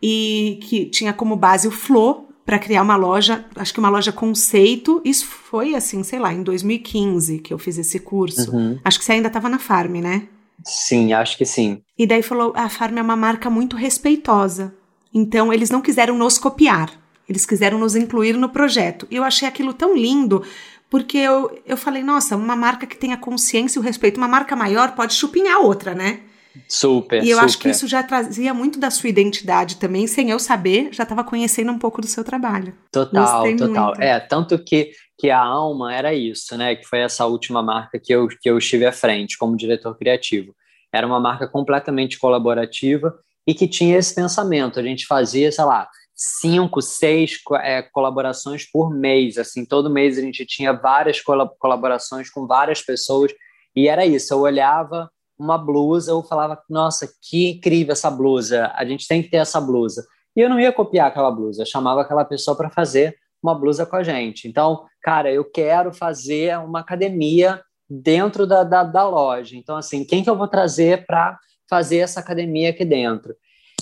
e 0.00 0.60
que 0.62 0.86
tinha 0.86 1.12
como 1.12 1.34
base 1.34 1.66
o 1.66 1.72
Flow 1.72 2.28
para 2.46 2.58
criar 2.58 2.82
uma 2.82 2.96
loja, 2.96 3.44
acho 3.56 3.72
que 3.72 3.80
uma 3.80 3.88
loja 3.88 4.12
conceito. 4.12 5.00
Isso 5.04 5.26
foi 5.26 5.74
assim, 5.74 6.02
sei 6.02 6.18
lá, 6.18 6.32
em 6.32 6.42
2015 6.42 7.38
que 7.38 7.52
eu 7.52 7.58
fiz 7.58 7.78
esse 7.78 7.98
curso. 7.98 8.54
Uhum. 8.54 8.78
Acho 8.84 8.98
que 8.98 9.04
você 9.04 9.12
ainda 9.12 9.28
estava 9.28 9.48
na 9.48 9.58
Farm, 9.58 9.96
né? 9.96 10.28
Sim, 10.64 11.12
acho 11.12 11.36
que 11.38 11.44
sim. 11.44 11.80
E 11.98 12.06
daí 12.06 12.22
falou: 12.22 12.52
a 12.54 12.68
Farm 12.68 12.98
é 12.98 13.02
uma 13.02 13.16
marca 13.16 13.48
muito 13.48 13.76
respeitosa. 13.76 14.74
Então 15.12 15.52
eles 15.52 15.70
não 15.70 15.80
quiseram 15.80 16.16
nos 16.16 16.38
copiar. 16.38 16.90
Eles 17.30 17.46
quiseram 17.46 17.78
nos 17.78 17.94
incluir 17.94 18.36
no 18.36 18.48
projeto. 18.48 19.06
E 19.08 19.14
eu 19.14 19.22
achei 19.22 19.46
aquilo 19.46 19.72
tão 19.72 19.96
lindo, 19.96 20.44
porque 20.90 21.16
eu, 21.16 21.62
eu 21.64 21.76
falei, 21.76 22.02
nossa, 22.02 22.36
uma 22.36 22.56
marca 22.56 22.88
que 22.88 22.96
tenha 22.96 23.16
consciência 23.16 23.78
e 23.78 23.80
o 23.80 23.84
respeito, 23.84 24.16
uma 24.16 24.26
marca 24.26 24.56
maior 24.56 24.96
pode 24.96 25.14
chupinhar 25.14 25.60
outra, 25.60 25.94
né? 25.94 26.22
Super. 26.68 27.22
E 27.22 27.30
eu 27.30 27.36
super. 27.36 27.44
acho 27.44 27.58
que 27.60 27.68
isso 27.70 27.86
já 27.86 28.02
trazia 28.02 28.52
muito 28.52 28.80
da 28.80 28.90
sua 28.90 29.08
identidade 29.08 29.76
também, 29.76 30.08
sem 30.08 30.28
eu 30.28 30.40
saber, 30.40 30.88
já 30.90 31.04
estava 31.04 31.22
conhecendo 31.22 31.70
um 31.70 31.78
pouco 31.78 32.00
do 32.00 32.08
seu 32.08 32.24
trabalho. 32.24 32.74
Total, 32.90 33.42
Gostei 33.42 33.54
total. 33.54 33.86
Muito. 33.86 34.02
É, 34.02 34.18
tanto 34.18 34.58
que, 34.58 34.90
que 35.16 35.30
a 35.30 35.38
Alma 35.38 35.94
era 35.94 36.12
isso, 36.12 36.58
né? 36.58 36.74
Que 36.74 36.84
foi 36.84 36.98
essa 36.98 37.24
última 37.26 37.62
marca 37.62 37.96
que 38.02 38.12
eu, 38.12 38.26
que 38.26 38.50
eu 38.50 38.58
estive 38.58 38.84
à 38.86 38.92
frente 38.92 39.38
como 39.38 39.56
diretor 39.56 39.96
criativo. 39.96 40.52
Era 40.92 41.06
uma 41.06 41.20
marca 41.20 41.46
completamente 41.46 42.18
colaborativa 42.18 43.14
e 43.46 43.54
que 43.54 43.68
tinha 43.68 43.96
esse 43.96 44.12
pensamento. 44.12 44.80
A 44.80 44.82
gente 44.82 45.06
fazia, 45.06 45.52
sei 45.52 45.64
lá, 45.64 45.88
cinco, 46.22 46.82
seis 46.82 47.38
é, 47.62 47.80
colaborações 47.80 48.70
por 48.70 48.90
mês. 48.94 49.38
Assim, 49.38 49.64
todo 49.64 49.88
mês 49.88 50.18
a 50.18 50.20
gente 50.20 50.44
tinha 50.44 50.70
várias 50.70 51.18
colaborações 51.58 52.28
com 52.28 52.46
várias 52.46 52.82
pessoas 52.82 53.32
e 53.74 53.88
era 53.88 54.04
isso. 54.04 54.34
Eu 54.34 54.40
olhava 54.40 55.10
uma 55.38 55.56
blusa, 55.56 56.12
eu 56.12 56.22
falava, 56.22 56.62
nossa, 56.68 57.08
que 57.22 57.48
incrível 57.52 57.92
essa 57.92 58.10
blusa. 58.10 58.70
A 58.74 58.84
gente 58.84 59.08
tem 59.08 59.22
que 59.22 59.30
ter 59.30 59.38
essa 59.38 59.58
blusa. 59.58 60.06
E 60.36 60.40
eu 60.40 60.50
não 60.50 60.60
ia 60.60 60.70
copiar 60.70 61.08
aquela 61.08 61.30
blusa. 61.30 61.62
Eu 61.62 61.66
chamava 61.66 62.02
aquela 62.02 62.26
pessoa 62.26 62.54
para 62.54 62.68
fazer 62.68 63.16
uma 63.42 63.54
blusa 63.54 63.86
com 63.86 63.96
a 63.96 64.02
gente. 64.02 64.46
Então, 64.46 64.84
cara, 65.02 65.32
eu 65.32 65.42
quero 65.42 65.94
fazer 65.94 66.58
uma 66.58 66.80
academia 66.80 67.62
dentro 67.88 68.46
da, 68.46 68.62
da, 68.62 68.84
da 68.84 69.08
loja. 69.08 69.56
Então, 69.56 69.74
assim, 69.74 70.04
quem 70.04 70.22
que 70.22 70.28
eu 70.28 70.36
vou 70.36 70.46
trazer 70.46 71.06
para 71.06 71.38
fazer 71.68 71.98
essa 71.98 72.20
academia 72.20 72.68
aqui 72.68 72.84
dentro? 72.84 73.34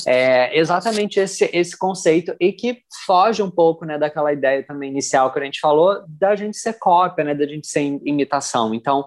É 0.06 0.58
exatamente 0.58 1.20
esse, 1.20 1.48
esse 1.52 1.76
conceito 1.76 2.34
e 2.40 2.52
que 2.52 2.78
foge 3.06 3.42
um 3.42 3.50
pouco 3.50 3.84
né, 3.84 3.98
daquela 3.98 4.32
ideia 4.32 4.64
também 4.64 4.90
inicial 4.90 5.32
que 5.32 5.38
a 5.38 5.44
gente 5.44 5.61
falou 5.61 6.02
da 6.08 6.37
gente 6.37 6.56
ser 6.56 6.74
cópia, 6.74 7.24
né, 7.24 7.34
da 7.34 7.46
gente 7.46 7.66
ser 7.66 7.80
imitação. 8.04 8.74
Então, 8.74 9.06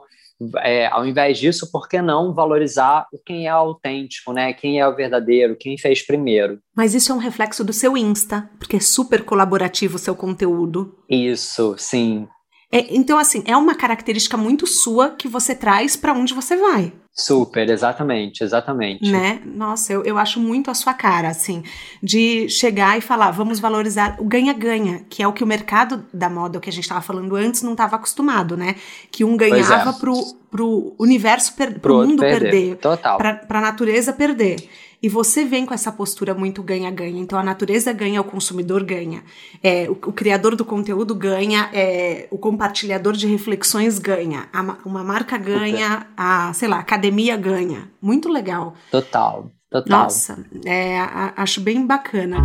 é, 0.58 0.88
ao 0.88 1.06
invés 1.06 1.38
disso, 1.38 1.71
por 1.71 1.88
que 1.88 2.01
não 2.01 2.34
valorizar 2.34 3.06
quem 3.25 3.45
é 3.45 3.49
autêntico, 3.49 4.34
né? 4.34 4.54
Quem 4.54 4.80
é 4.80 4.88
o 4.88 4.95
verdadeiro, 4.95 5.56
quem 5.56 5.77
fez 5.77 6.06
primeiro. 6.06 6.60
Mas 6.75 6.95
isso 6.95 7.12
é 7.12 7.15
um 7.15 7.19
reflexo 7.19 7.63
do 7.63 7.73
seu 7.73 7.95
Insta, 7.95 8.49
porque 8.58 8.77
é 8.77 8.80
super 8.80 9.23
colaborativo 9.23 9.97
o 9.97 9.99
seu 9.99 10.15
conteúdo. 10.15 10.97
Isso, 11.08 11.75
sim. 11.77 12.27
É, 12.72 12.96
então, 12.96 13.18
assim, 13.18 13.44
é 13.46 13.56
uma 13.58 13.76
característica 13.76 14.38
muito 14.38 14.66
sua 14.66 15.10
que 15.10 15.28
você 15.28 15.54
traz 15.54 15.96
para 15.96 16.14
onde 16.14 16.34
você 16.34 16.56
vai. 16.56 16.94
Super, 17.14 17.70
exatamente, 17.70 18.42
exatamente. 18.42 19.12
Né? 19.12 19.42
Nossa, 19.46 19.92
eu, 19.92 20.02
eu 20.04 20.18
acho 20.18 20.40
muito 20.40 20.72
a 20.72 20.74
sua 20.74 20.94
cara, 20.94 21.28
assim, 21.28 21.62
de 22.02 22.48
chegar 22.48 22.98
e 22.98 23.02
falar, 23.02 23.32
vamos 23.32 23.60
valorizar 23.60 24.16
o 24.18 24.24
ganha-ganha, 24.24 25.06
que 25.10 25.22
é 25.22 25.28
o 25.28 25.34
que 25.34 25.44
o 25.44 25.48
mercado 25.48 26.06
da 26.14 26.30
moda, 26.30 26.58
o 26.58 26.62
que 26.62 26.70
a 26.70 26.74
gente 26.74 26.86
estava 26.86 27.02
falando 27.02 27.36
antes, 27.36 27.64
não 27.64 27.74
estava 27.74 27.98
acostumado, 27.98 28.56
né? 28.56 28.76
Que 29.12 29.26
um 29.26 29.36
ganhava 29.36 29.90
é. 29.90 29.94
pro, 29.94 30.16
pro 30.50 30.96
universo, 30.98 31.54
per, 31.54 31.72
pro, 31.74 31.82
pro 31.82 32.08
mundo 32.08 32.22
perder, 32.22 32.52
perder 32.52 32.76
Total. 32.78 33.18
Pra, 33.18 33.34
pra 33.34 33.60
natureza 33.60 34.14
perder. 34.14 34.70
E 35.04 35.10
você 35.10 35.44
vem 35.44 35.66
com 35.66 35.74
essa 35.74 35.92
postura 35.92 36.36
muito 36.36 36.62
ganha-ganha. 36.62 37.20
Então 37.20 37.40
a 37.40 37.44
natureza 37.44 37.92
ganha, 37.92 38.22
o 38.22 38.24
consumidor 38.24 38.84
ganha. 38.84 39.24
É, 39.64 39.90
o, 39.90 39.94
o, 39.94 40.14
criador 40.14 40.56
do 40.56 40.64
conteúdo 40.64 41.16
ganha, 41.16 41.72
é, 41.74 42.28
o 42.30 42.38
compartilhador 42.38 43.14
de 43.14 43.26
reflexões 43.26 43.98
ganha. 43.98 44.48
A, 44.54 44.78
uma 44.86 45.04
marca 45.04 45.40
ganha, 45.40 46.06
a, 46.16 46.54
sei 46.54 46.68
lá, 46.68 46.78
a 46.78 46.82
academia 46.82 47.36
ganha. 47.36 47.90
Muito 48.00 48.30
legal. 48.30 48.76
Total, 48.92 49.52
total. 49.72 50.04
Nossa, 50.04 50.46
é, 50.64 51.00
a, 51.00 51.34
acho 51.38 51.62
bem 51.62 51.84
bacana. 51.84 52.38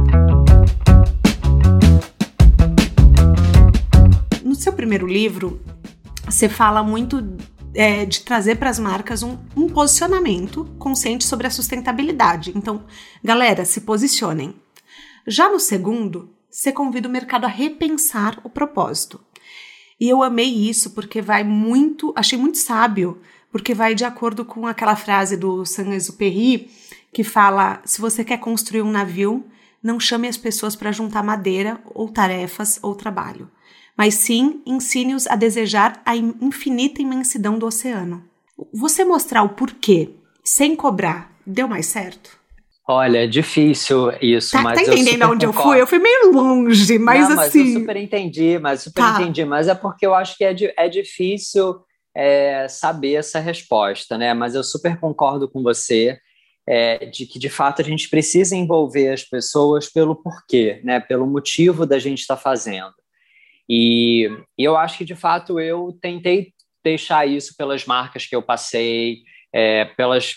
No 4.43 4.55
seu 4.55 4.73
primeiro 4.73 5.07
livro, 5.07 5.61
você 6.27 6.49
fala 6.49 6.83
muito 6.83 7.23
é, 7.77 8.07
de 8.07 8.23
trazer 8.23 8.57
para 8.57 8.71
as 8.71 8.79
marcas 8.79 9.23
um, 9.23 9.37
um 9.55 9.69
posicionamento 9.69 10.65
consciente 10.79 11.25
sobre 11.25 11.47
a 11.47 11.51
sustentabilidade. 11.51 12.53
Então, 12.57 12.85
galera, 13.23 13.65
se 13.67 13.83
posicionem. 13.83 14.55
Já 15.27 15.51
no 15.51 15.61
segundo, 15.61 16.31
você 16.51 16.73
convida 16.73 17.07
o 17.07 17.11
mercado 17.11 17.45
a 17.45 17.49
repensar 17.49 18.41
o 18.43 18.49
propósito. 18.49 19.21
E 20.01 20.09
eu 20.09 20.23
amei 20.23 20.49
isso 20.49 20.91
porque 20.91 21.21
vai 21.21 21.45
muito, 21.45 22.13
achei 22.17 22.39
muito 22.39 22.59
sábio, 22.59 23.21
porque 23.53 23.75
vai 23.75 23.95
de 23.95 24.05
acordo 24.05 24.45
com 24.45 24.67
aquela 24.67 24.97
frase 24.97 25.37
do 25.37 25.65
Saint-Exupéry 25.65 26.71
que 27.13 27.23
fala: 27.23 27.83
se 27.85 28.01
você 28.01 28.25
quer 28.25 28.39
construir 28.39 28.83
um 28.83 28.91
navio, 28.91 29.45
não 29.83 30.01
chame 30.01 30.29
as 30.29 30.37
pessoas 30.37 30.75
para 30.75 30.93
juntar 30.93 31.23
madeira 31.23 31.81
ou 31.95 32.09
tarefas 32.09 32.79
ou 32.83 32.95
trabalho 32.95 33.51
mas 33.97 34.15
sim 34.15 34.61
ensine-os 34.67 35.27
a 35.27 35.37
desejar 35.37 36.01
a 36.05 36.17
infinita 36.17 37.01
imensidão 37.01 37.59
do 37.59 37.67
oceano. 37.67 38.23
Você 38.73 39.05
mostrar 39.05 39.43
o 39.43 39.51
porquê, 39.51 40.11
sem 40.45 40.75
cobrar, 40.77 41.33
deu 41.47 41.69
mais 41.69 41.87
certo? 41.87 42.37
Olha, 42.89 43.25
é 43.25 43.27
difícil 43.27 44.13
isso, 44.23 44.53
tá, 44.53 44.63
mas 44.63 44.81
tá 44.81 44.93
entendendo 44.93 45.23
eu 45.23 45.31
onde 45.31 45.47
concordo. 45.47 45.69
eu 45.71 45.73
fui? 45.73 45.81
Eu 45.83 45.87
fui 45.87 45.99
meio 45.99 46.33
longe, 46.33 46.99
mas 47.01 47.29
Não, 47.29 47.41
assim. 47.41 47.59
Mas 47.59 47.75
eu 47.75 47.81
super 47.81 47.97
entendi, 47.97 48.59
mas 48.61 48.83
super 48.83 49.03
Tá. 49.03 49.21
entendi. 49.21 49.45
Mas 49.45 49.67
é 49.67 49.75
porque 49.75 50.07
eu 50.07 50.15
acho 50.15 50.37
que 50.37 50.45
é, 50.45 50.55
é 50.77 50.89
difícil 50.89 51.81
é, 52.15 52.69
saber 52.69 53.15
essa 53.15 53.41
resposta, 53.41 54.17
né? 54.17 54.33
Mas 54.35 54.55
eu 54.55 54.63
super 54.63 55.01
concordo 55.01 55.49
com 55.49 55.65
você 55.65 56.17
é, 56.65 57.07
de 57.07 57.27
que 57.27 57.41
de 57.41 57.49
fato 57.49 57.83
a 57.83 57.85
gente 57.85 58.09
precisa 58.09 58.55
envolver 58.55 59.11
as 59.13 59.25
pessoas 59.25 59.89
pelo 59.89 60.15
porquê, 60.15 60.81
né? 60.85 61.01
Pelo 61.01 61.27
motivo 61.27 61.85
da 61.85 61.99
gente 61.99 62.21
estar 62.21 62.37
fazendo. 62.37 62.95
E, 63.69 64.29
eu 64.57 64.77
acho 64.77 64.99
que 64.99 65.05
de 65.05 65.15
fato 65.15 65.59
eu 65.59 65.97
tentei 66.01 66.53
deixar 66.85 67.27
isso 67.27 67.55
pelas 67.57 67.85
marcas 67.85 68.27
que 68.27 68.37
eu 68.37 68.43
passei, 68.43 69.23
é, 69.53 69.85
pelas, 69.85 70.35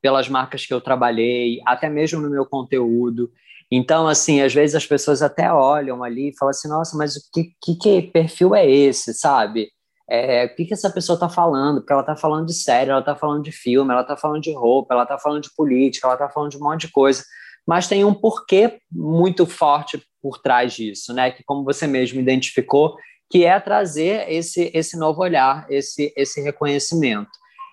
pelas 0.00 0.28
marcas 0.28 0.64
que 0.64 0.72
eu 0.72 0.80
trabalhei, 0.80 1.60
até 1.66 1.88
mesmo 1.88 2.20
no 2.20 2.30
meu 2.30 2.46
conteúdo. 2.46 3.30
Então, 3.70 4.06
assim, 4.06 4.42
às 4.42 4.52
vezes 4.52 4.76
as 4.76 4.86
pessoas 4.86 5.22
até 5.22 5.52
olham 5.52 6.04
ali 6.04 6.28
e 6.28 6.36
falam 6.36 6.50
assim, 6.50 6.68
nossa, 6.68 6.96
mas 6.96 7.16
o 7.16 7.20
que, 7.32 7.52
que, 7.60 7.74
que 7.76 8.02
perfil 8.02 8.54
é 8.54 8.70
esse, 8.70 9.14
sabe? 9.14 9.70
É, 10.08 10.44
o 10.44 10.54
que, 10.54 10.66
que 10.66 10.74
essa 10.74 10.90
pessoa 10.90 11.14
está 11.14 11.28
falando? 11.28 11.80
Porque 11.80 11.92
ela 11.92 12.02
está 12.02 12.14
falando 12.14 12.46
de 12.46 12.52
série, 12.52 12.90
ela 12.90 13.00
está 13.00 13.16
falando 13.16 13.42
de 13.42 13.50
filme, 13.50 13.90
ela 13.90 14.02
está 14.02 14.14
falando 14.16 14.42
de 14.42 14.52
roupa, 14.52 14.92
ela 14.92 15.04
está 15.04 15.18
falando 15.18 15.42
de 15.42 15.54
política, 15.56 16.06
ela 16.06 16.14
está 16.14 16.28
falando 16.28 16.50
de 16.50 16.58
um 16.58 16.60
monte 16.60 16.86
de 16.86 16.92
coisa. 16.92 17.24
Mas 17.66 17.88
tem 17.88 18.04
um 18.04 18.12
porquê 18.12 18.78
muito 18.90 19.46
forte 19.46 20.02
por 20.22 20.38
trás 20.40 20.72
disso, 20.72 21.12
né? 21.12 21.30
Que, 21.30 21.42
como 21.42 21.64
você 21.64 21.86
mesmo 21.86 22.20
identificou, 22.20 22.96
que 23.28 23.44
é 23.44 23.58
trazer 23.58 24.30
esse, 24.30 24.70
esse 24.72 24.96
novo 24.96 25.22
olhar, 25.22 25.66
esse, 25.68 26.12
esse 26.16 26.40
reconhecimento. 26.40 27.30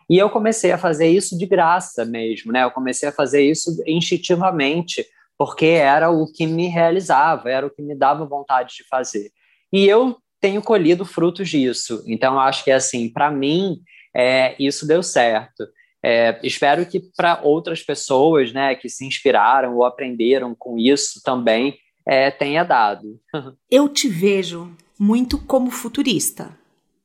E 0.09 0.17
eu 0.17 0.29
comecei 0.29 0.71
a 0.71 0.77
fazer 0.77 1.07
isso 1.07 1.37
de 1.37 1.45
graça 1.45 2.03
mesmo, 2.03 2.51
né? 2.51 2.63
Eu 2.63 2.71
comecei 2.71 3.07
a 3.07 3.11
fazer 3.11 3.43
isso 3.43 3.71
instintivamente, 3.85 5.05
porque 5.37 5.65
era 5.65 6.09
o 6.09 6.25
que 6.25 6.47
me 6.47 6.67
realizava, 6.67 7.51
era 7.51 7.67
o 7.67 7.69
que 7.69 7.81
me 7.81 7.93
dava 7.93 8.25
vontade 8.25 8.75
de 8.77 8.87
fazer. 8.87 9.31
E 9.71 9.87
eu 9.87 10.17
tenho 10.41 10.61
colhido 10.61 11.05
frutos 11.05 11.49
disso. 11.49 12.03
Então, 12.07 12.39
acho 12.39 12.63
que, 12.63 12.71
assim, 12.71 13.07
para 13.09 13.29
mim, 13.29 13.81
é, 14.15 14.55
isso 14.57 14.87
deu 14.87 15.03
certo. 15.03 15.67
É, 16.03 16.39
espero 16.43 16.85
que 16.85 17.01
para 17.15 17.41
outras 17.43 17.83
pessoas, 17.83 18.53
né, 18.53 18.73
que 18.75 18.89
se 18.89 19.05
inspiraram 19.05 19.75
ou 19.75 19.83
aprenderam 19.83 20.55
com 20.55 20.77
isso 20.77 21.21
também, 21.23 21.77
é, 22.09 22.31
tenha 22.31 22.63
dado. 22.63 23.19
Eu 23.69 23.87
te 23.87 24.07
vejo 24.09 24.75
muito 24.97 25.37
como 25.37 25.69
futurista. 25.69 26.57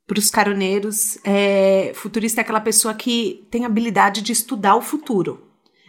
Para 0.06 0.18
os 0.18 0.30
caroneiros, 0.30 1.18
é, 1.24 1.92
futurista 1.94 2.40
é 2.40 2.42
aquela 2.42 2.60
pessoa 2.60 2.94
que 2.94 3.46
tem 3.50 3.64
habilidade 3.64 4.22
de 4.22 4.32
estudar 4.32 4.76
o 4.76 4.82
futuro, 4.82 5.46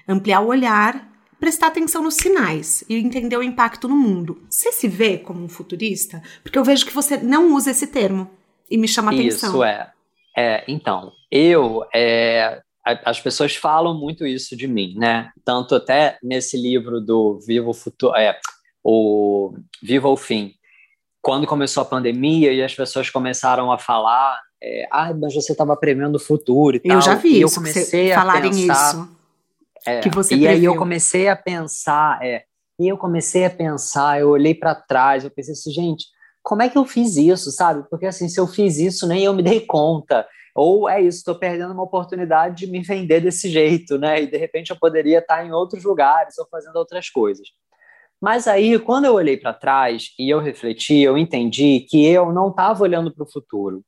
ampliar 0.08 0.42
o 0.42 0.48
olhar, 0.48 1.10
prestar 1.40 1.68
atenção 1.68 2.02
nos 2.04 2.16
sinais 2.16 2.84
e 2.90 2.96
entender 2.96 3.38
o 3.38 3.44
impacto 3.44 3.88
no 3.88 3.96
mundo. 3.96 4.42
Você 4.50 4.72
se 4.72 4.88
vê 4.88 5.18
como 5.18 5.44
um 5.44 5.50
futurista? 5.50 6.22
Porque 6.44 6.58
eu 6.58 6.64
vejo 6.64 6.86
que 6.86 6.94
você 6.94 7.18
não 7.18 7.54
usa 7.54 7.72
esse 7.72 7.88
termo 7.88 8.30
e 8.70 8.78
me 8.78 8.88
chama 8.88 9.12
a 9.12 9.14
atenção. 9.14 9.50
Isso 9.50 9.64
é. 9.64 9.92
é 10.38 10.64
então, 10.68 11.12
eu. 11.32 11.86
É, 11.94 12.62
as 12.86 13.20
pessoas 13.20 13.56
falam 13.56 14.00
muito 14.00 14.26
isso 14.26 14.56
de 14.56 14.68
mim, 14.68 14.94
né? 14.96 15.32
Tanto 15.44 15.74
até 15.74 16.20
nesse 16.22 16.56
livro 16.56 17.02
do 17.02 17.40
Viva 17.46 17.70
o 17.70 17.74
Futuro, 17.74 18.16
é, 18.16 18.40
o 18.86 19.52
Viva 19.82 20.08
o 20.08 20.16
Fim, 20.16 20.54
quando 21.20 21.48
começou 21.48 21.82
a 21.82 21.86
pandemia 21.86 22.54
e 22.54 22.62
as 22.62 22.76
pessoas 22.76 23.10
começaram 23.10 23.72
a 23.72 23.80
falar, 23.80 24.40
é, 24.62 24.88
ah, 24.92 25.12
mas 25.12 25.34
você 25.34 25.54
estava 25.54 25.76
prevendo 25.76 26.18
o 26.18 26.20
futuro 26.20 26.78
e 26.78 26.80
tal. 26.80 26.98
Eu 26.98 27.02
já 27.02 27.16
vi 27.16 27.30
e 27.30 27.42
eu 27.42 27.48
isso, 27.48 27.60
que 27.60 27.68
comecei 27.68 28.12
a 28.12 28.20
falarem 28.20 28.52
pensar, 28.52 28.90
isso. 28.90 29.10
é, 29.88 30.00
que 30.02 30.10
você 30.10 30.36
e 30.36 30.48
aí 30.48 30.64
eu 30.64 30.74
previu. 30.74 30.76
comecei 30.76 31.28
a 31.28 31.36
pensar, 31.36 32.24
é, 32.24 32.44
e 32.80 32.88
eu 32.88 32.96
comecei 32.96 33.44
a 33.44 33.50
pensar, 33.50 34.22
eu 34.22 34.30
olhei 34.30 34.54
para 34.54 34.76
trás, 34.76 35.24
eu 35.24 35.32
pensei 35.32 35.54
assim, 35.54 35.72
gente, 35.72 36.06
como 36.44 36.62
é 36.62 36.70
que 36.70 36.78
eu 36.78 36.86
fiz 36.86 37.18
isso, 37.18 37.52
sabe? 37.52 37.90
Porque 37.90 38.06
assim, 38.06 38.30
se 38.30 38.40
eu 38.40 38.46
fiz 38.46 38.78
isso, 38.78 39.08
nem 39.08 39.24
eu 39.24 39.34
me 39.34 39.42
dei 39.42 39.62
conta. 39.62 40.28
Ou 40.54 40.88
é 40.88 41.02
isso, 41.02 41.18
estou 41.18 41.36
perdendo 41.36 41.74
uma 41.74 41.84
oportunidade 41.84 42.56
de 42.56 42.68
me 42.68 42.82
vender 42.82 43.20
desse 43.20 43.50
jeito, 43.50 43.98
né? 43.98 44.22
E 44.22 44.28
de 44.28 44.38
repente 44.38 44.70
eu 44.70 44.78
poderia 44.80 45.20
estar 45.20 45.44
em 45.44 45.52
outros 45.52 45.84
lugares 45.84 46.38
ou 46.38 46.48
fazendo 46.50 46.76
outras 46.76 47.10
coisas. 47.10 47.48
Mas 48.22 48.48
aí, 48.48 48.80
quando 48.80 49.06
eu 49.06 49.14
olhei 49.14 49.38
para 49.38 49.54
trás 49.54 50.10
e 50.18 50.30
eu 50.30 50.40
refleti, 50.40 51.00
eu 51.00 51.18
entendi 51.18 51.86
que 51.90 52.06
eu 52.06 52.32
não 52.32 52.50
estava 52.50 52.84
olhando 52.84 53.14
para 53.14 53.24
o 53.24 53.32
futuro. 53.32 53.84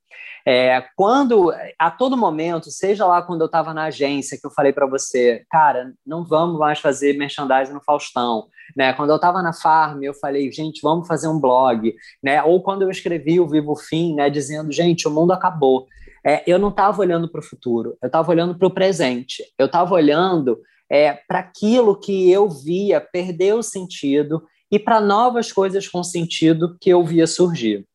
É, 0.45 0.81
quando, 0.95 1.53
a 1.77 1.91
todo 1.91 2.15
momento, 2.15 2.71
seja 2.71 3.05
lá 3.05 3.21
quando 3.21 3.41
eu 3.41 3.47
estava 3.47 3.73
na 3.73 3.85
agência, 3.85 4.37
que 4.39 4.47
eu 4.47 4.51
falei 4.51 4.71
para 4.71 4.85
você, 4.85 5.43
cara, 5.49 5.91
não 6.05 6.23
vamos 6.23 6.57
mais 6.57 6.79
fazer 6.79 7.17
merchandising 7.17 7.73
no 7.73 7.83
Faustão, 7.83 8.47
né? 8.75 8.93
Quando 8.93 9.09
eu 9.09 9.17
estava 9.17 9.41
na 9.41 9.51
Farm, 9.51 10.01
eu 10.03 10.13
falei, 10.13 10.49
gente, 10.51 10.79
vamos 10.81 11.05
fazer 11.05 11.27
um 11.27 11.39
blog, 11.39 11.93
né? 12.23 12.41
Ou 12.43 12.63
quando 12.63 12.83
eu 12.83 12.89
escrevi 12.89 13.41
o 13.41 13.47
Vivo 13.47 13.75
Fim, 13.75 14.15
né, 14.15 14.29
dizendo, 14.29 14.71
gente, 14.71 15.05
o 15.05 15.11
mundo 15.11 15.33
acabou. 15.33 15.85
É, 16.25 16.43
eu 16.47 16.57
não 16.57 16.69
estava 16.69 17.01
olhando 17.01 17.29
para 17.29 17.39
o 17.39 17.43
futuro, 17.43 17.97
eu 18.01 18.07
estava 18.07 18.31
olhando 18.31 18.57
para 18.57 18.67
o 18.67 18.73
presente, 18.73 19.43
eu 19.57 19.65
estava 19.65 19.93
olhando 19.93 20.57
é, 20.89 21.13
para 21.27 21.39
aquilo 21.39 21.99
que 21.99 22.31
eu 22.31 22.49
via 22.49 23.01
perder 23.01 23.55
o 23.55 23.63
sentido 23.63 24.43
e 24.71 24.77
para 24.77 24.99
novas 24.99 25.51
coisas 25.51 25.87
com 25.87 26.03
sentido 26.03 26.77
que 26.79 26.89
eu 26.89 27.03
via 27.03 27.25
surgir. 27.25 27.85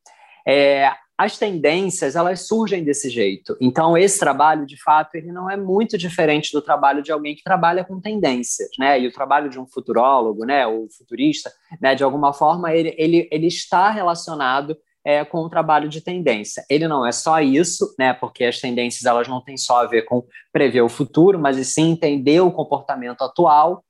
É, 0.47 0.91
as 1.17 1.39
tendências 1.39 2.17
elas 2.17 2.47
surgem 2.47 2.83
desse 2.83 3.09
jeito. 3.09 3.57
Então 3.61 3.97
esse 3.97 4.19
trabalho, 4.19 4.67
de 4.67 4.81
fato, 4.83 5.15
ele 5.15 5.31
não 5.31 5.49
é 5.49 5.57
muito 5.57 5.97
diferente 5.97 6.51
do 6.53 6.61
trabalho 6.61 7.03
de 7.03 7.13
alguém 7.13 7.37
que 7.37 7.45
trabalha 7.45 7.85
com 7.85 8.01
tendências, 8.01 8.71
né? 8.79 8.99
E 8.99 9.07
o 9.07 9.13
trabalho 9.13 9.49
de 9.49 9.61
um 9.61 9.67
futurólogo, 9.67 10.45
né, 10.45 10.67
ou 10.67 10.89
futurista, 10.91 11.53
né, 11.81 11.95
de 11.95 12.03
alguma 12.03 12.33
forma 12.33 12.75
ele, 12.75 12.95
ele, 12.99 13.29
ele 13.31 13.47
está 13.47 13.91
relacionado 13.91 14.77
é, 15.05 15.25
com 15.25 15.39
o 15.39 15.49
trabalho 15.49 15.89
de 15.89 16.01
tendência. 16.01 16.65
Ele 16.69 16.87
não 16.87 17.07
é 17.07 17.13
só 17.13 17.41
isso, 17.41 17.95
né? 17.99 18.13
Porque 18.13 18.45
as 18.45 18.61
tendências 18.61 19.05
elas 19.05 19.29
não 19.29 19.43
têm 19.43 19.57
só 19.57 19.83
a 19.83 19.87
ver 19.87 20.03
com 20.03 20.25
prever 20.53 20.83
o 20.83 20.89
futuro, 20.89 21.39
mas 21.39 21.59
e 21.59 21.65
sim 21.65 21.93
entender 21.93 22.41
o 22.41 22.53
comportamento 22.53 23.23
atual. 23.23 23.85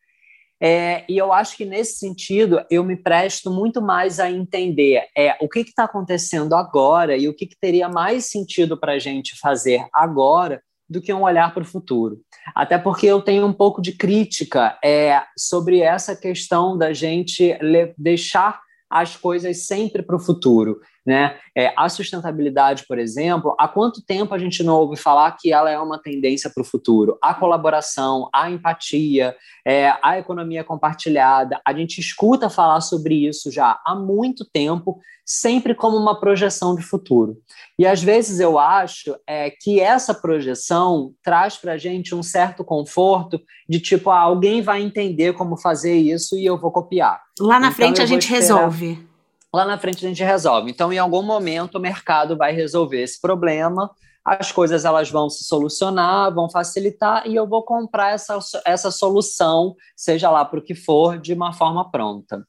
É, 0.65 1.05
e 1.09 1.19
eu 1.19 1.33
acho 1.33 1.57
que 1.57 1.65
nesse 1.65 1.99
sentido 1.99 2.65
eu 2.71 2.85
me 2.85 2.97
presto 2.97 3.51
muito 3.51 3.83
mais 3.83 4.21
a 4.21 4.31
entender 4.31 5.05
é, 5.17 5.37
o 5.41 5.49
que 5.49 5.59
está 5.59 5.85
acontecendo 5.85 6.55
agora 6.55 7.17
e 7.17 7.29
o 7.29 7.35
que, 7.35 7.49
que 7.49 7.59
teria 7.59 7.89
mais 7.89 8.27
sentido 8.27 8.79
para 8.79 8.93
a 8.93 8.99
gente 8.99 9.37
fazer 9.41 9.85
agora 9.93 10.63
do 10.89 11.01
que 11.01 11.13
um 11.13 11.23
olhar 11.23 11.53
para 11.53 11.65
o 11.65 11.67
futuro. 11.67 12.21
Até 12.55 12.79
porque 12.79 13.07
eu 13.07 13.21
tenho 13.21 13.45
um 13.45 13.53
pouco 13.53 13.83
de 13.83 13.93
crítica 13.93 14.79
é, 14.85 15.21
sobre 15.37 15.81
essa 15.81 16.15
questão 16.15 16.79
da 16.79 16.93
gente 16.93 17.59
deixar 17.99 18.61
as 18.89 19.17
coisas 19.17 19.67
sempre 19.67 20.03
para 20.03 20.17
o 20.17 20.21
futuro. 20.21 20.79
Né? 21.05 21.37
É, 21.57 21.73
a 21.77 21.89
sustentabilidade, 21.89 22.85
por 22.87 22.97
exemplo, 22.97 23.57
há 23.59 23.67
quanto 23.67 24.05
tempo 24.05 24.33
a 24.33 24.39
gente 24.39 24.63
não 24.63 24.77
ouve 24.77 24.97
falar 24.97 25.33
que 25.33 25.53
ela 25.53 25.69
é 25.69 25.77
uma 25.77 26.01
tendência 26.01 26.49
para 26.49 26.61
o 26.61 26.65
futuro? 26.65 27.19
A 27.21 27.35
colaboração, 27.35 28.29
a 28.33 28.49
empatia, 28.49 29.35
é, 29.67 29.93
a 30.01 30.19
economia 30.19 30.63
compartilhada, 30.63 31.61
a 31.67 31.73
gente 31.73 32.01
escuta 32.01 32.49
falar 32.49 32.81
sobre 32.81 33.27
isso 33.27 33.51
já 33.51 33.81
há 33.85 33.97
muito 33.97 34.45
tempo, 34.45 35.01
sempre 35.27 35.75
como 35.75 35.97
uma 35.97 36.21
projeção 36.21 36.77
de 36.77 36.83
futuro. 36.83 37.37
E 37.77 37.85
às 37.85 38.01
vezes 38.01 38.39
eu 38.39 38.57
acho 38.57 39.17
é, 39.27 39.51
que 39.51 39.81
essa 39.81 40.15
projeção 40.15 41.15
traz 41.21 41.57
para 41.57 41.73
a 41.73 41.79
gente 41.79 42.15
um 42.15 42.23
certo 42.23 42.65
conforto 42.65 43.41
de 43.69 43.81
tipo, 43.81 44.11
ah, 44.11 44.21
alguém 44.21 44.63
vai 44.63 44.81
entender 44.81 45.33
como 45.33 45.57
fazer 45.57 45.97
isso 45.97 46.37
e 46.39 46.45
eu 46.45 46.57
vou 46.57 46.71
copiar. 46.71 47.21
Lá 47.41 47.59
na 47.59 47.69
então, 47.69 47.77
frente 47.77 48.01
a 48.01 48.07
gente 48.07 48.23
esperar... 48.23 48.41
resolve 48.41 49.12
lá 49.53 49.65
na 49.65 49.79
frente 49.79 50.05
a 50.05 50.09
gente 50.09 50.25
resolve. 50.25 50.71
Então, 50.71 50.93
em 50.93 50.99
algum 50.99 51.23
momento, 51.23 51.77
o 51.77 51.81
mercado 51.81 52.37
vai 52.37 52.53
resolver 52.53 53.03
esse 53.03 53.21
problema, 53.21 53.91
as 54.25 54.51
coisas 54.51 54.85
elas 54.85 55.11
vão 55.11 55.29
se 55.29 55.45
solucionar, 55.45 56.33
vão 56.33 56.49
facilitar, 56.49 57.27
e 57.27 57.35
eu 57.35 57.47
vou 57.47 57.63
comprar 57.63 58.13
essa, 58.13 58.39
essa 58.65 58.91
solução, 58.91 59.75
seja 59.97 60.31
lá 60.31 60.45
para 60.45 60.61
o 60.61 60.63
que 60.63 60.75
for, 60.75 61.19
de 61.19 61.35
uma 61.35 61.53
forma 61.53 61.91
pronta. 61.91 62.47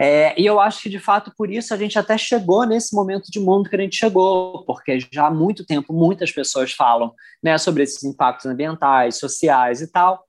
É, 0.00 0.40
e 0.40 0.46
eu 0.46 0.60
acho 0.60 0.82
que, 0.82 0.88
de 0.88 1.00
fato, 1.00 1.32
por 1.36 1.50
isso 1.50 1.74
a 1.74 1.76
gente 1.76 1.98
até 1.98 2.16
chegou 2.16 2.64
nesse 2.64 2.94
momento 2.94 3.32
de 3.32 3.40
mundo 3.40 3.68
que 3.68 3.74
a 3.74 3.80
gente 3.80 3.96
chegou, 3.96 4.64
porque 4.64 5.00
já 5.12 5.26
há 5.26 5.30
muito 5.30 5.66
tempo 5.66 5.92
muitas 5.92 6.30
pessoas 6.30 6.70
falam 6.72 7.12
né, 7.42 7.58
sobre 7.58 7.82
esses 7.82 8.04
impactos 8.04 8.46
ambientais, 8.46 9.18
sociais 9.18 9.80
e 9.80 9.90
tal, 9.90 10.24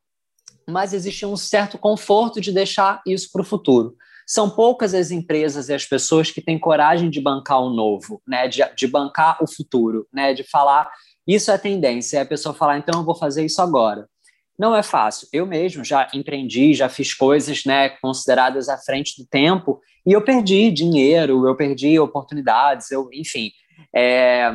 mas 0.67 0.91
existe 0.91 1.23
um 1.23 1.37
certo 1.37 1.77
conforto 1.77 2.41
de 2.41 2.51
deixar 2.51 2.99
isso 3.05 3.29
para 3.31 3.41
o 3.41 3.45
futuro 3.45 3.95
são 4.29 4.47
poucas 4.47 4.93
as 4.93 5.09
empresas 5.09 5.69
e 5.69 5.73
as 5.73 5.85
pessoas 5.85 6.29
que 6.29 6.39
têm 6.39 6.59
coragem 6.59 7.09
de 7.09 7.19
bancar 7.19 7.59
o 7.63 7.71
novo, 7.71 8.21
né? 8.27 8.47
de, 8.47 8.61
de 8.75 8.85
bancar 8.85 9.39
o 9.41 9.47
futuro, 9.47 10.07
né? 10.13 10.35
de 10.35 10.43
falar 10.43 10.87
isso 11.27 11.49
é 11.49 11.57
tendência, 11.57 12.21
a 12.21 12.25
pessoa 12.25 12.53
falar, 12.53 12.77
então 12.77 12.99
eu 12.99 13.05
vou 13.05 13.15
fazer 13.15 13.43
isso 13.43 13.59
agora. 13.59 14.07
não 14.57 14.75
é 14.75 14.83
fácil. 14.83 15.27
Eu 15.33 15.47
mesmo 15.47 15.83
já 15.83 16.07
empreendi, 16.13 16.75
já 16.75 16.87
fiz 16.87 17.11
coisas 17.11 17.65
né, 17.65 17.89
consideradas 17.89 18.69
à 18.69 18.77
frente 18.77 19.19
do 19.19 19.27
tempo 19.27 19.81
e 20.05 20.13
eu 20.13 20.23
perdi 20.23 20.69
dinheiro, 20.69 21.47
eu 21.47 21.55
perdi 21.55 21.99
oportunidades, 21.99 22.91
eu, 22.91 23.09
enfim. 23.11 23.51
É, 23.95 24.51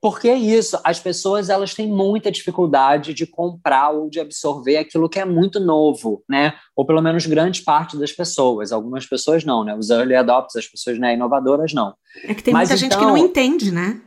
porque 0.00 0.28
é 0.28 0.34
isso, 0.34 0.80
as 0.82 0.98
pessoas 0.98 1.50
elas 1.50 1.74
têm 1.74 1.86
muita 1.86 2.30
dificuldade 2.30 3.12
de 3.12 3.26
comprar 3.26 3.90
ou 3.90 4.08
de 4.08 4.18
absorver 4.18 4.78
aquilo 4.78 5.08
que 5.10 5.20
é 5.20 5.26
muito 5.26 5.60
novo, 5.60 6.24
né? 6.28 6.54
Ou 6.74 6.86
pelo 6.86 7.02
menos 7.02 7.26
grande 7.26 7.62
parte 7.62 7.98
das 7.98 8.10
pessoas. 8.10 8.72
Algumas 8.72 9.04
pessoas 9.06 9.44
não, 9.44 9.62
né? 9.62 9.76
Os 9.76 9.90
early 9.90 10.14
adopters, 10.14 10.64
as 10.64 10.70
pessoas 10.70 10.98
né, 10.98 11.14
inovadoras 11.14 11.74
não. 11.74 11.94
É 12.24 12.34
que 12.34 12.42
tem 12.42 12.54
Mas, 12.54 12.70
muita 12.70 12.86
então, 12.86 12.96
gente 12.96 12.98
que 12.98 13.04
não 13.04 13.16
então, 13.16 13.28
entende, 13.28 13.70
né? 13.70 14.00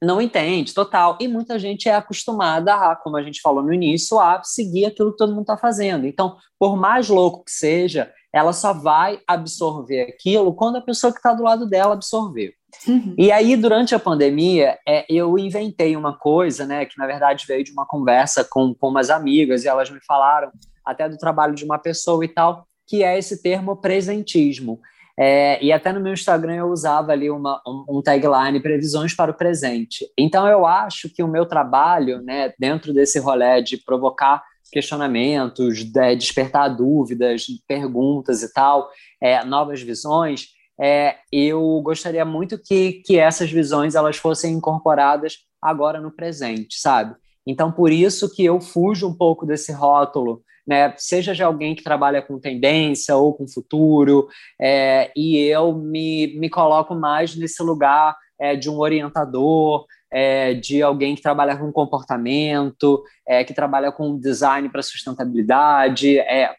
Não 0.00 0.20
entende, 0.20 0.74
total. 0.74 1.18
E 1.20 1.26
muita 1.26 1.58
gente 1.58 1.88
é 1.88 1.94
acostumada 1.94 2.74
a, 2.74 2.94
como 2.94 3.16
a 3.16 3.22
gente 3.22 3.40
falou 3.40 3.62
no 3.62 3.72
início, 3.72 4.20
a 4.20 4.42
seguir 4.44 4.86
aquilo 4.86 5.12
que 5.12 5.18
todo 5.18 5.30
mundo 5.30 5.42
está 5.42 5.56
fazendo. 5.56 6.06
Então, 6.06 6.36
por 6.58 6.76
mais 6.76 7.08
louco 7.08 7.44
que 7.44 7.52
seja, 7.52 8.12
ela 8.32 8.52
só 8.52 8.72
vai 8.72 9.20
absorver 9.26 10.02
aquilo 10.02 10.54
quando 10.54 10.76
a 10.76 10.80
pessoa 10.80 11.12
que 11.12 11.18
está 11.18 11.34
do 11.34 11.42
lado 11.42 11.66
dela 11.66 11.94
absorver. 11.94 12.54
Uhum. 12.86 13.14
E 13.16 13.30
aí, 13.30 13.56
durante 13.56 13.94
a 13.94 13.98
pandemia, 13.98 14.78
é, 14.86 15.04
eu 15.08 15.38
inventei 15.38 15.96
uma 15.96 16.16
coisa, 16.16 16.66
né, 16.66 16.84
que 16.84 16.98
na 16.98 17.06
verdade 17.06 17.44
veio 17.46 17.62
de 17.62 17.72
uma 17.72 17.86
conversa 17.86 18.44
com, 18.44 18.74
com 18.74 18.88
umas 18.88 19.10
amigas, 19.10 19.64
e 19.64 19.68
elas 19.68 19.90
me 19.90 20.00
falaram 20.06 20.50
até 20.84 21.08
do 21.08 21.16
trabalho 21.16 21.54
de 21.54 21.64
uma 21.64 21.78
pessoa 21.78 22.24
e 22.24 22.28
tal, 22.28 22.66
que 22.86 23.02
é 23.02 23.18
esse 23.18 23.42
termo 23.42 23.76
presentismo. 23.76 24.80
É, 25.18 25.62
e 25.62 25.70
até 25.70 25.92
no 25.92 26.00
meu 26.00 26.14
Instagram 26.14 26.54
eu 26.54 26.68
usava 26.68 27.12
ali 27.12 27.30
uma, 27.30 27.60
um, 27.66 27.98
um, 27.98 28.02
tagline 28.02 28.60
previsões 28.60 29.14
para 29.14 29.30
o 29.30 29.34
presente. 29.34 30.06
Então 30.18 30.48
eu 30.48 30.66
acho 30.66 31.08
que 31.14 31.22
o 31.22 31.28
meu 31.28 31.44
trabalho, 31.44 32.22
né, 32.22 32.52
dentro 32.58 32.94
desse 32.94 33.18
rolê 33.18 33.62
de 33.62 33.76
provocar 33.76 34.42
questionamentos, 34.72 35.84
de 35.84 36.16
despertar 36.16 36.68
dúvidas, 36.68 37.46
perguntas 37.68 38.42
e 38.42 38.50
tal, 38.52 38.88
é, 39.20 39.44
novas 39.44 39.82
visões, 39.82 40.46
é, 40.82 41.14
eu 41.30 41.80
gostaria 41.80 42.24
muito 42.24 42.58
que, 42.58 43.02
que 43.06 43.16
essas 43.16 43.48
visões 43.48 43.94
elas 43.94 44.16
fossem 44.16 44.52
incorporadas 44.52 45.38
agora 45.62 46.00
no 46.00 46.10
presente, 46.10 46.80
sabe? 46.80 47.14
Então, 47.46 47.70
por 47.70 47.92
isso 47.92 48.28
que 48.34 48.44
eu 48.44 48.60
fujo 48.60 49.08
um 49.08 49.14
pouco 49.14 49.46
desse 49.46 49.70
rótulo, 49.70 50.42
né? 50.66 50.92
Seja 50.96 51.34
de 51.34 51.42
alguém 51.42 51.76
que 51.76 51.84
trabalha 51.84 52.20
com 52.20 52.40
tendência 52.40 53.14
ou 53.14 53.32
com 53.32 53.46
futuro, 53.46 54.26
é, 54.60 55.12
e 55.14 55.38
eu 55.46 55.72
me, 55.72 56.36
me 56.38 56.50
coloco 56.50 56.96
mais 56.96 57.36
nesse 57.36 57.62
lugar 57.62 58.16
é, 58.36 58.56
de 58.56 58.68
um 58.68 58.78
orientador, 58.78 59.86
é, 60.10 60.52
de 60.52 60.82
alguém 60.82 61.14
que 61.14 61.22
trabalha 61.22 61.56
com 61.56 61.70
comportamento, 61.70 63.04
é, 63.24 63.44
que 63.44 63.54
trabalha 63.54 63.92
com 63.92 64.18
design 64.18 64.68
para 64.68 64.82
sustentabilidade, 64.82 66.18
é, 66.18 66.56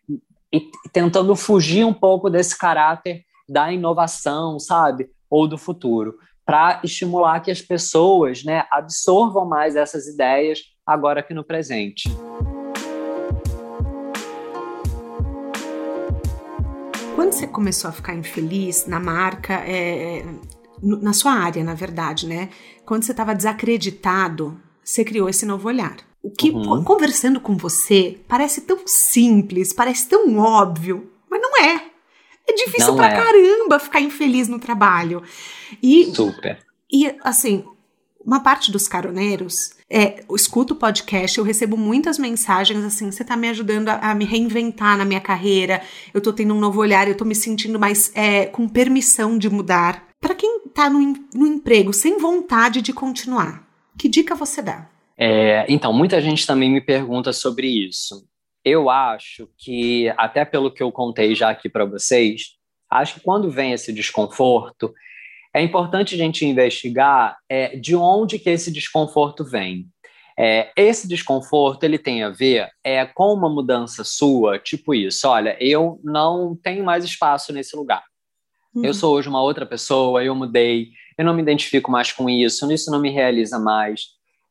e 0.54 0.70
tentando 0.94 1.36
fugir 1.36 1.84
um 1.86 1.94
pouco 1.94 2.30
desse 2.30 2.58
caráter 2.58 3.26
da 3.48 3.72
inovação, 3.72 4.60
sabe? 4.60 5.10
Ou 5.30 5.48
do 5.48 5.58
futuro, 5.58 6.18
para 6.46 6.82
estimular 6.84 7.40
que 7.40 7.52
as 7.52 7.62
pessoas 7.62 8.44
né, 8.44 8.66
absorvam 8.72 9.46
mais 9.48 9.76
essas 9.76 10.08
ideias 10.08 10.60
agora 10.86 11.22
aqui 11.22 11.34
no 11.34 11.44
presente. 11.44 12.10
Quando 17.16 17.32
você 17.32 17.48
começou 17.48 17.90
a 17.90 17.94
ficar 17.94 18.16
infeliz 18.16 18.86
na 18.88 19.00
marca, 19.00 19.54
é, 19.66 20.20
é 20.20 20.26
na 20.82 21.14
sua 21.14 21.32
área, 21.32 21.64
na 21.64 21.74
verdade, 21.74 22.28
né? 22.28 22.50
Quando 22.86 23.04
você 23.04 23.12
estava 23.12 23.34
desacreditado, 23.34 24.60
você 24.84 25.06
criou 25.06 25.30
esse 25.30 25.46
novo 25.46 25.68
olhar. 25.68 25.96
O 26.22 26.30
que, 26.30 26.52
uhum. 26.52 26.84
conversando 26.84 27.40
com 27.40 27.56
você, 27.56 28.20
parece 28.28 28.62
tão 28.62 28.80
simples, 28.86 29.74
parece 29.74 30.10
tão 30.10 30.38
óbvio, 30.38 31.10
mas 31.30 31.42
não 31.42 31.64
é. 31.64 31.93
É 32.48 32.54
difícil 32.54 32.90
não 32.90 32.96
pra 32.96 33.10
é. 33.10 33.16
caramba 33.16 33.80
ficar 33.80 34.02
infeliz 34.02 34.48
no 34.48 34.60
trabalho. 34.60 35.24
E, 35.82 36.14
Super. 36.14 36.60
E, 36.92 37.16
assim, 37.24 37.64
uma 38.26 38.42
parte 38.42 38.72
dos 38.72 38.88
caroneiros 38.88 39.76
é, 39.96 40.24
eu 40.28 40.36
escuto 40.36 40.74
o 40.74 40.78
podcast, 40.78 41.38
eu 41.38 41.44
recebo 41.44 41.78
muitas 41.78 42.18
mensagens 42.18 42.84
assim, 42.84 43.12
você 43.12 43.24
tá 43.24 43.38
me 43.38 43.48
ajudando 43.50 43.90
a, 43.90 44.10
a, 44.12 44.16
me 44.16 44.26
reinventar 44.26 44.98
na 44.98 45.06
minha 45.06 45.22
carreira, 45.22 45.84
eu 46.12 46.20
tô 46.20 46.34
tendo 46.34 46.56
um 46.56 46.60
novo 46.60 46.80
olhar, 46.80 47.08
eu 47.08 47.16
tô 47.16 47.24
me 47.24 47.36
sentindo 47.36 47.80
mais 47.80 48.12
é, 48.16 48.48
com 48.48 48.68
permissão 48.68 49.38
de 49.38 49.48
mudar. 49.52 50.08
Para 50.20 50.34
quem 50.34 50.62
tá 50.74 50.90
no, 50.90 51.00
no, 51.36 51.46
emprego 51.46 51.94
sem 51.94 52.18
vontade 52.18 52.82
de 52.82 52.92
continuar, 52.92 53.68
que 53.96 54.10
dica 54.10 54.34
você 54.34 54.64
dá? 54.64 54.90
É, 55.16 55.64
então, 55.70 55.94
muita 55.94 56.20
gente 56.20 56.48
também 56.48 56.72
me 56.72 56.82
pergunta 56.82 57.32
sobre 57.32 57.68
isso 57.68 58.26
eu 58.64 58.90
acho 58.90 59.50
que, 59.58 60.10
até 60.18 60.46
pelo 60.46 60.72
que 60.72 60.82
eu 60.82 60.92
contei 60.92 61.36
já 61.36 61.50
aqui 61.50 61.70
para 61.70 61.86
vocês, 61.86 62.56
acho 62.90 63.16
que 63.16 63.20
quando 63.20 63.50
vem 63.50 63.74
esse 63.74 63.92
desconforto, 63.92 64.94
é 65.54 65.62
importante 65.62 66.16
a 66.16 66.18
gente 66.18 66.46
investigar 66.46 67.38
é, 67.48 67.76
de 67.76 67.96
onde 67.96 68.40
que 68.40 68.50
esse 68.50 68.72
desconforto 68.72 69.44
vem. 69.44 69.88
É, 70.38 70.72
esse 70.76 71.08
desconforto 71.08 71.84
ele 71.84 72.00
tem 72.00 72.24
a 72.24 72.30
ver 72.30 72.68
é, 72.84 73.06
com 73.06 73.34
uma 73.34 73.50
mudança 73.50 74.04
sua, 74.04 74.58
tipo 74.58 74.96
isso, 74.96 75.28
olha, 75.28 75.56
eu 75.60 76.00
não 76.04 76.56
tenho 76.56 76.84
mais 76.84 77.06
espaço 77.06 77.54
nesse 77.54 77.76
lugar. 77.76 78.04
Uhum. 78.74 78.84
Eu 78.84 78.94
sou 78.96 79.14
hoje 79.14 79.30
uma 79.30 79.44
outra 79.44 79.66
pessoa, 79.66 80.24
eu 80.24 80.34
mudei, 80.34 80.90
eu 81.18 81.24
não 81.24 81.36
me 81.36 81.42
identifico 81.44 81.92
mais 81.92 82.12
com 82.12 82.28
isso, 82.28 82.72
isso 82.72 82.90
não 82.90 83.00
me 83.00 83.12
realiza 83.12 83.60
mais. 83.60 84.08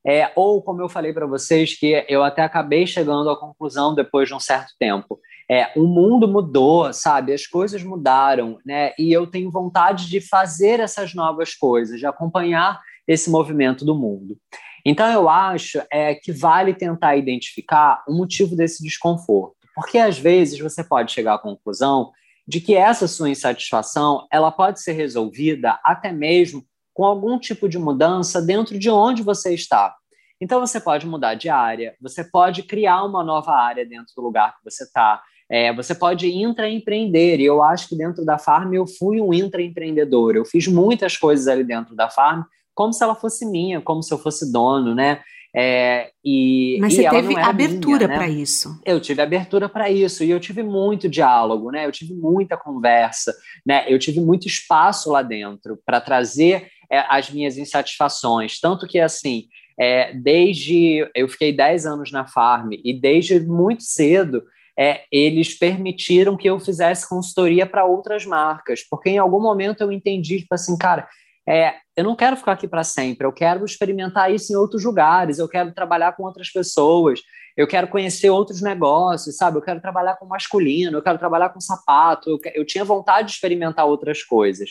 É, 0.07 0.33
ou, 0.35 0.61
como 0.61 0.83
eu 0.83 0.89
falei 0.89 1.13
para 1.13 1.27
vocês, 1.27 1.79
que 1.79 2.05
eu 2.09 2.25
até 2.25 2.43
acabei 2.43 2.87
chegando 2.87 3.31
à 3.31 3.39
conclusão 3.39 3.95
depois 3.95 4.29
de 4.29 4.35
um 4.35 4.41
certo 4.41 4.73
tempo. 4.79 5.21
É, 5.51 5.71
o 5.77 5.87
mundo 5.87 6.27
mudou, 6.27 6.93
sabe? 6.93 7.33
As 7.33 7.47
coisas 7.47 7.83
mudaram, 7.83 8.59
né? 8.65 8.93
E 8.99 9.13
eu 9.13 9.27
tenho 9.27 9.51
vontade 9.51 10.09
de 10.09 10.21
fazer 10.21 10.81
essas 10.81 11.15
novas 11.15 11.55
coisas, 11.55 11.99
de 11.99 12.07
acompanhar 12.07 12.81
esse 13.07 13.31
movimento 13.31 13.85
do 13.85 13.95
mundo. 13.95 14.37
Então, 14.85 15.07
eu 15.13 15.29
acho 15.29 15.81
é, 15.91 16.15
que 16.15 16.33
vale 16.33 16.75
tentar 16.75 17.17
identificar 17.17 18.03
o 18.09 18.13
motivo 18.13 18.57
desse 18.57 18.83
desconforto. 18.83 19.57
Porque, 19.75 19.99
às 19.99 20.19
vezes, 20.19 20.59
você 20.59 20.83
pode 20.83 21.13
chegar 21.13 21.35
à 21.35 21.39
conclusão 21.39 22.11
de 22.47 22.61
que 22.61 22.75
essa 22.75 23.07
sua 23.07 23.31
insatisfação 23.31 24.27
ela 24.31 24.51
pode 24.51 24.81
ser 24.81 24.93
resolvida 24.93 25.79
até 25.85 26.11
mesmo 26.11 26.65
com 26.93 27.05
algum 27.05 27.39
tipo 27.39 27.69
de 27.69 27.79
mudança 27.79 28.41
dentro 28.41 28.79
de 28.79 28.91
onde 28.91 29.23
você 29.23 29.55
está. 29.55 29.95
Então, 30.41 30.61
você 30.61 30.81
pode 30.81 31.07
mudar 31.07 31.35
de 31.35 31.49
área, 31.49 31.95
você 32.01 32.25
pode 32.25 32.65
criar 32.65 33.05
uma 33.05 33.23
nova 33.23 33.53
área 33.53 33.87
dentro 33.87 34.13
do 34.17 34.23
lugar 34.23 34.57
que 34.57 34.71
você 34.71 34.83
está, 34.85 35.23
é, 35.49 35.73
você 35.73 35.95
pode 35.95 36.29
intraempreender, 36.29 37.39
e 37.39 37.45
eu 37.45 37.63
acho 37.63 37.89
que 37.89 37.97
dentro 37.97 38.25
da 38.25 38.39
Farm 38.39 38.73
eu 38.75 38.87
fui 38.87 39.21
um 39.21 39.33
intraempreendedor, 39.33 40.35
eu 40.35 40.45
fiz 40.45 40.67
muitas 40.67 41.17
coisas 41.17 41.47
ali 41.47 41.63
dentro 41.63 41.95
da 41.95 42.09
Farm, 42.11 42.43
como 42.75 42.93
se 42.93 43.05
ela 43.05 43.15
fosse 43.15 43.45
minha, 43.45 43.81
como 43.81 44.03
se 44.03 44.13
eu 44.13 44.19
fosse 44.19 44.51
dono, 44.51 44.95
né? 44.95 45.21
É, 45.55 46.11
e, 46.25 46.79
Mas 46.81 46.95
e 46.95 46.97
você 46.97 47.11
teve 47.11 47.39
abertura 47.39 48.09
né? 48.09 48.15
para 48.15 48.29
isso. 48.29 48.81
Eu 48.87 48.99
tive 48.99 49.21
abertura 49.21 49.69
para 49.69 49.91
isso 49.91 50.25
e 50.25 50.31
eu 50.31 50.41
tive 50.41 50.63
muito 50.63 51.09
diálogo, 51.09 51.71
né? 51.71 51.85
Eu 51.85 51.93
tive 51.93 52.15
muita 52.15 52.57
conversa, 52.57 53.35
né? 53.65 53.85
Eu 53.87 53.99
tive 53.99 54.21
muito 54.21 54.47
espaço 54.47 55.11
lá 55.11 55.21
dentro 55.23 55.79
para 55.85 56.01
trazer 56.01 56.69
as 57.09 57.31
minhas 57.31 57.57
insatisfações. 57.57 58.61
Tanto 58.61 58.87
que, 58.87 59.01
assim, 59.01 59.45
é, 59.79 60.13
desde. 60.15 61.09
Eu 61.15 61.29
fiquei 61.29 61.53
10 61.53 61.87
anos 61.87 62.13
na 62.13 62.27
Farm 62.27 62.71
e 62.73 62.93
desde 62.93 63.41
muito 63.41 63.83
cedo. 63.83 64.43
É, 64.79 65.03
eles 65.13 65.53
permitiram 65.53 66.35
que 66.35 66.49
eu 66.49 66.59
fizesse 66.59 67.07
consultoria 67.07 67.67
para 67.67 67.85
outras 67.85 68.25
marcas, 68.25 68.83
porque 68.83 69.11
em 69.11 69.19
algum 69.19 69.39
momento 69.39 69.83
eu 69.83 69.93
entendi, 69.93 70.41
tipo 70.41 70.55
assim, 70.55 70.79
cara, 70.79 71.07
é, 71.47 71.75
eu 71.95 72.05
não 72.05 72.17
quero 72.17 72.39
ficar 72.39 72.53
aqui 72.53 72.67
para 72.67 72.83
sempre, 72.83 73.27
eu 73.27 73.33
quero 73.33 73.67
experimentar 73.67 74.33
isso 74.33 74.51
em 74.51 74.57
outros 74.57 74.83
lugares, 74.83 75.39
eu 75.39 75.47
quero 75.47 75.75
trabalhar 75.75 76.13
com 76.13 76.23
outras 76.23 76.51
pessoas, 76.51 77.21
eu 77.57 77.67
quero 77.67 77.89
conhecer 77.89 78.31
outros 78.31 78.63
negócios, 78.63 79.37
sabe? 79.37 79.59
Eu 79.59 79.63
quero 79.63 79.81
trabalhar 79.81 80.17
com 80.17 80.27
masculino, 80.27 80.97
eu 80.97 81.03
quero 81.03 81.19
trabalhar 81.19 81.51
com 81.51 81.61
sapato, 81.61 82.31
eu, 82.31 82.39
eu 82.55 82.65
tinha 82.65 82.85
vontade 82.85 83.29
de 83.29 83.35
experimentar 83.35 83.85
outras 83.85 84.23
coisas. 84.23 84.71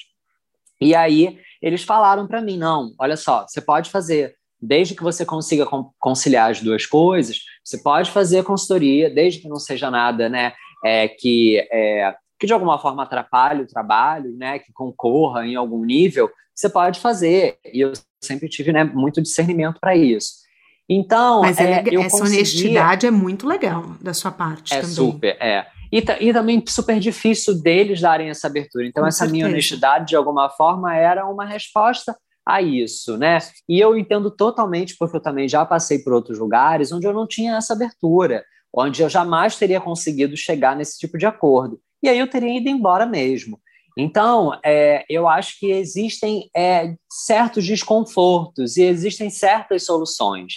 E 0.82 0.96
aí 0.96 1.38
eles 1.62 1.84
falaram 1.84 2.28
para 2.28 2.42
mim: 2.42 2.58
não, 2.58 2.94
olha 3.00 3.16
só, 3.16 3.46
você 3.48 3.62
pode 3.62 3.90
fazer, 3.90 4.36
desde 4.60 4.96
que 4.96 5.04
você 5.04 5.24
consiga 5.24 5.68
conciliar 6.00 6.50
as 6.50 6.62
duas 6.62 6.86
coisas, 6.86 7.40
você 7.64 7.78
pode 7.78 8.10
fazer 8.10 8.44
consultoria, 8.44 9.10
desde 9.10 9.40
que 9.40 9.48
não 9.48 9.58
seja 9.58 9.92
nada, 9.92 10.28
né, 10.28 10.54
é, 10.84 11.08
que, 11.08 11.60
é, 11.72 12.14
que 12.40 12.48
de 12.48 12.54
alguma 12.54 12.80
forma 12.80 13.04
atrapalhe 13.04 13.62
o 13.62 13.68
trabalho, 13.68 14.36
né, 14.36 14.58
que 14.58 14.74
concorra 14.74 15.46
em 15.46 15.56
algum 15.56 15.86
nível, 15.86 16.30
você 16.56 16.68
pode 16.68 17.00
fazer. 17.00 17.58
E 17.72 17.80
eu 17.82 17.94
sempre 18.20 18.50
tive 18.50 18.74
né, 18.74 18.84
muito 18.84 19.22
discernimento 19.22 19.80
para 19.80 19.96
isso. 19.96 20.42
Então, 20.90 21.42
Mas 21.42 21.58
é, 21.58 21.84
é 21.88 21.96
essa 21.96 22.18
honestidade 22.18 23.06
é 23.06 23.12
muito 23.12 23.48
legal 23.48 23.96
da 24.02 24.14
sua 24.14 24.32
parte. 24.32 24.74
É 24.74 24.82
também. 24.82 24.96
super, 24.96 25.38
é. 25.40 25.66
E, 25.92 26.04
e 26.20 26.34
também 26.34 26.64
super 26.68 27.00
difícil 27.00 27.62
deles 27.62 28.00
darem 28.00 28.30
essa 28.30 28.48
abertura. 28.48 28.86
Então, 28.86 29.04
Com 29.04 29.08
essa 29.08 29.20
certeza. 29.20 29.34
minha 29.34 29.48
honestidade, 29.48 30.08
de 30.08 30.16
alguma 30.16 30.50
forma, 30.50 30.96
era 30.96 31.26
uma 31.28 31.46
resposta 31.46 32.16
a 32.46 32.62
isso, 32.62 33.18
né? 33.18 33.40
E 33.68 33.80
eu 33.80 33.98
entendo 33.98 34.32
totalmente, 34.32 34.96
porque 34.98 35.18
eu 35.18 35.22
também 35.22 35.48
já 35.48 35.66
passei 35.66 36.00
por 36.00 36.14
outros 36.14 36.40
lugares 36.40 36.92
onde 36.92 37.06
eu 37.06 37.14
não 37.14 37.28
tinha 37.28 37.58
essa 37.58 37.74
abertura, 37.74 38.44
onde 38.74 39.02
eu 39.02 39.10
jamais 39.10 39.56
teria 39.56 39.82
conseguido 39.82 40.36
chegar 40.38 40.76
nesse 40.76 40.98
tipo 40.98 41.18
de 41.18 41.26
acordo. 41.26 41.80
E 42.02 42.10
aí 42.10 42.18
eu 42.18 42.28
teria 42.28 42.58
ido 42.58 42.70
embora 42.70 43.06
mesmo. 43.06 43.60
Então, 43.98 44.58
é, 44.64 45.06
eu 45.10 45.28
acho 45.28 45.60
que 45.60 45.70
existem 45.70 46.50
é, 46.56 46.96
certos 47.10 47.66
desconfortos 47.66 48.78
e 48.78 48.84
existem 48.84 49.30
certas 49.30 49.86
soluções. 49.86 50.54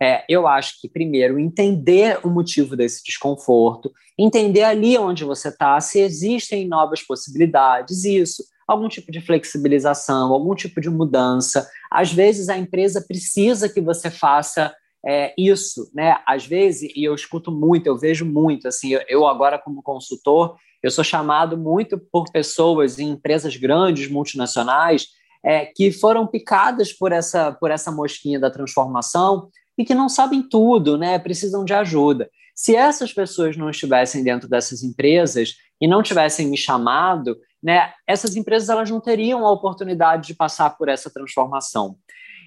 É, 0.00 0.24
eu 0.28 0.46
acho 0.46 0.80
que, 0.80 0.88
primeiro, 0.88 1.38
entender 1.38 2.18
o 2.24 2.30
motivo 2.30 2.76
desse 2.76 3.02
desconforto, 3.04 3.92
entender 4.18 4.64
ali 4.64 4.98
onde 4.98 5.24
você 5.24 5.48
está, 5.48 5.80
se 5.80 6.00
existem 6.00 6.66
novas 6.66 7.02
possibilidades, 7.02 8.04
isso, 8.04 8.42
algum 8.66 8.88
tipo 8.88 9.12
de 9.12 9.20
flexibilização, 9.20 10.32
algum 10.32 10.54
tipo 10.54 10.80
de 10.80 10.90
mudança. 10.90 11.68
Às 11.90 12.12
vezes, 12.12 12.48
a 12.48 12.58
empresa 12.58 13.04
precisa 13.06 13.68
que 13.68 13.80
você 13.80 14.10
faça 14.10 14.74
é, 15.06 15.32
isso, 15.38 15.90
né? 15.94 16.18
Às 16.26 16.44
vezes, 16.44 16.90
e 16.94 17.04
eu 17.04 17.14
escuto 17.14 17.52
muito, 17.52 17.86
eu 17.86 17.96
vejo 17.96 18.26
muito, 18.26 18.66
assim, 18.66 18.90
eu, 19.08 19.26
agora, 19.26 19.58
como 19.58 19.82
consultor, 19.82 20.56
eu 20.82 20.90
sou 20.90 21.04
chamado 21.04 21.56
muito 21.56 21.98
por 21.98 22.30
pessoas 22.30 22.98
em 22.98 23.10
empresas 23.10 23.56
grandes, 23.56 24.10
multinacionais, 24.10 25.06
é, 25.44 25.66
que 25.66 25.92
foram 25.92 26.26
picadas 26.26 26.92
por 26.92 27.12
essa, 27.12 27.52
por 27.52 27.70
essa 27.70 27.90
mosquinha 27.90 28.40
da 28.40 28.50
transformação 28.50 29.48
e 29.76 29.84
que 29.84 29.94
não 29.94 30.08
sabem 30.08 30.42
tudo, 30.42 30.98
né? 30.98 31.18
Precisam 31.18 31.64
de 31.64 31.72
ajuda. 31.72 32.28
Se 32.58 32.74
essas 32.74 33.12
pessoas 33.12 33.56
não 33.56 33.70
estivessem 33.70 34.24
dentro 34.24 34.48
dessas 34.48 34.82
empresas 34.82 35.54
e 35.80 35.86
não 35.86 36.02
tivessem 36.02 36.48
me 36.48 36.56
chamado, 36.56 37.38
né, 37.62 37.92
essas 38.04 38.34
empresas 38.34 38.68
elas 38.68 38.90
não 38.90 39.00
teriam 39.00 39.46
a 39.46 39.52
oportunidade 39.52 40.26
de 40.26 40.34
passar 40.34 40.70
por 40.70 40.88
essa 40.88 41.08
transformação. 41.08 41.96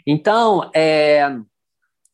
Então, 0.05 0.69
é, 0.75 1.33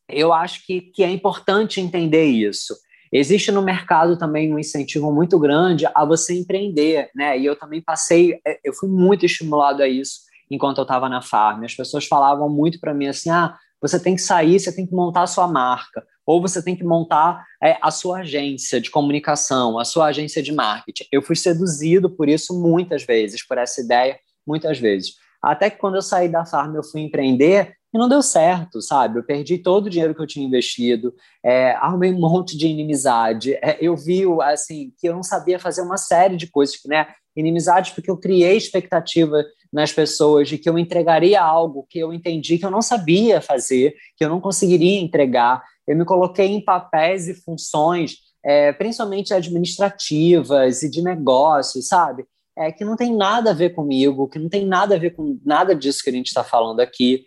eu 0.08 0.32
acho 0.32 0.64
que, 0.64 0.80
que 0.80 1.02
é 1.02 1.10
importante 1.10 1.80
entender 1.80 2.26
isso. 2.26 2.72
Existe 3.12 3.50
no 3.50 3.62
mercado 3.62 4.16
também 4.16 4.54
um 4.54 4.60
incentivo 4.60 5.12
muito 5.12 5.36
grande 5.36 5.84
a 5.92 6.04
você 6.04 6.38
empreender, 6.38 7.10
né? 7.16 7.36
E 7.36 7.46
eu 7.46 7.58
também 7.58 7.82
passei, 7.82 8.38
é, 8.46 8.60
eu 8.62 8.72
fui 8.74 8.88
muito 8.88 9.26
estimulado 9.26 9.82
a 9.82 9.88
isso 9.88 10.20
enquanto 10.48 10.78
eu 10.78 10.82
estava 10.82 11.08
na 11.08 11.20
farm. 11.20 11.64
As 11.64 11.74
pessoas 11.74 12.06
falavam 12.06 12.48
muito 12.48 12.78
para 12.78 12.94
mim 12.94 13.08
assim: 13.08 13.30
ah, 13.30 13.56
você 13.80 13.98
tem 13.98 14.14
que 14.14 14.22
sair, 14.22 14.60
você 14.60 14.72
tem 14.72 14.86
que 14.86 14.94
montar 14.94 15.22
a 15.22 15.26
sua 15.26 15.48
marca, 15.48 16.06
ou 16.28 16.42
você 16.42 16.62
tem 16.62 16.76
que 16.76 16.84
montar 16.84 17.42
é, 17.62 17.78
a 17.80 17.90
sua 17.90 18.18
agência 18.18 18.78
de 18.78 18.90
comunicação, 18.90 19.78
a 19.78 19.84
sua 19.86 20.08
agência 20.08 20.42
de 20.42 20.52
marketing. 20.52 21.04
Eu 21.10 21.22
fui 21.22 21.34
seduzido 21.34 22.10
por 22.10 22.28
isso 22.28 22.52
muitas 22.60 23.02
vezes, 23.02 23.42
por 23.46 23.56
essa 23.56 23.80
ideia, 23.80 24.20
muitas 24.46 24.78
vezes. 24.78 25.14
Até 25.42 25.70
que 25.70 25.78
quando 25.78 25.94
eu 25.94 26.02
saí 26.02 26.28
da 26.28 26.44
farm, 26.44 26.74
eu 26.74 26.84
fui 26.84 27.00
empreender 27.00 27.72
e 27.94 27.96
não 27.96 28.10
deu 28.10 28.20
certo, 28.20 28.82
sabe? 28.82 29.18
Eu 29.18 29.24
perdi 29.24 29.56
todo 29.56 29.86
o 29.86 29.90
dinheiro 29.90 30.14
que 30.14 30.20
eu 30.20 30.26
tinha 30.26 30.46
investido, 30.46 31.14
é, 31.42 31.70
arrumei 31.76 32.12
um 32.12 32.20
monte 32.20 32.58
de 32.58 32.66
inimizade. 32.66 33.54
É, 33.54 33.78
eu 33.80 33.96
vi, 33.96 34.24
assim, 34.42 34.92
que 34.98 35.08
eu 35.08 35.14
não 35.14 35.22
sabia 35.22 35.58
fazer 35.58 35.80
uma 35.80 35.96
série 35.96 36.36
de 36.36 36.46
coisas, 36.46 36.78
né? 36.84 37.06
Inimizade 37.34 37.92
porque 37.94 38.10
eu 38.10 38.18
criei 38.18 38.54
expectativa 38.54 39.42
nas 39.72 39.92
pessoas 39.92 40.48
de 40.48 40.58
que 40.58 40.68
eu 40.68 40.78
entregaria 40.78 41.40
algo 41.40 41.86
que 41.88 41.98
eu 41.98 42.12
entendi 42.12 42.58
que 42.58 42.64
eu 42.64 42.70
não 42.70 42.82
sabia 42.82 43.40
fazer, 43.40 43.94
que 44.16 44.24
eu 44.24 44.28
não 44.28 44.40
conseguiria 44.40 45.00
entregar. 45.00 45.62
Eu 45.86 45.96
me 45.96 46.04
coloquei 46.04 46.46
em 46.46 46.64
papéis 46.64 47.28
e 47.28 47.34
funções, 47.34 48.16
é, 48.44 48.72
principalmente 48.72 49.34
administrativas 49.34 50.82
e 50.82 50.90
de 50.90 51.02
negócios, 51.02 51.88
sabe? 51.88 52.24
É, 52.56 52.72
que 52.72 52.84
não 52.84 52.96
tem 52.96 53.14
nada 53.14 53.50
a 53.50 53.54
ver 53.54 53.70
comigo, 53.70 54.28
que 54.28 54.38
não 54.38 54.48
tem 54.48 54.66
nada 54.66 54.96
a 54.96 54.98
ver 54.98 55.10
com 55.10 55.38
nada 55.44 55.74
disso 55.74 56.02
que 56.02 56.10
a 56.10 56.12
gente 56.12 56.26
está 56.26 56.42
falando 56.42 56.80
aqui. 56.80 57.24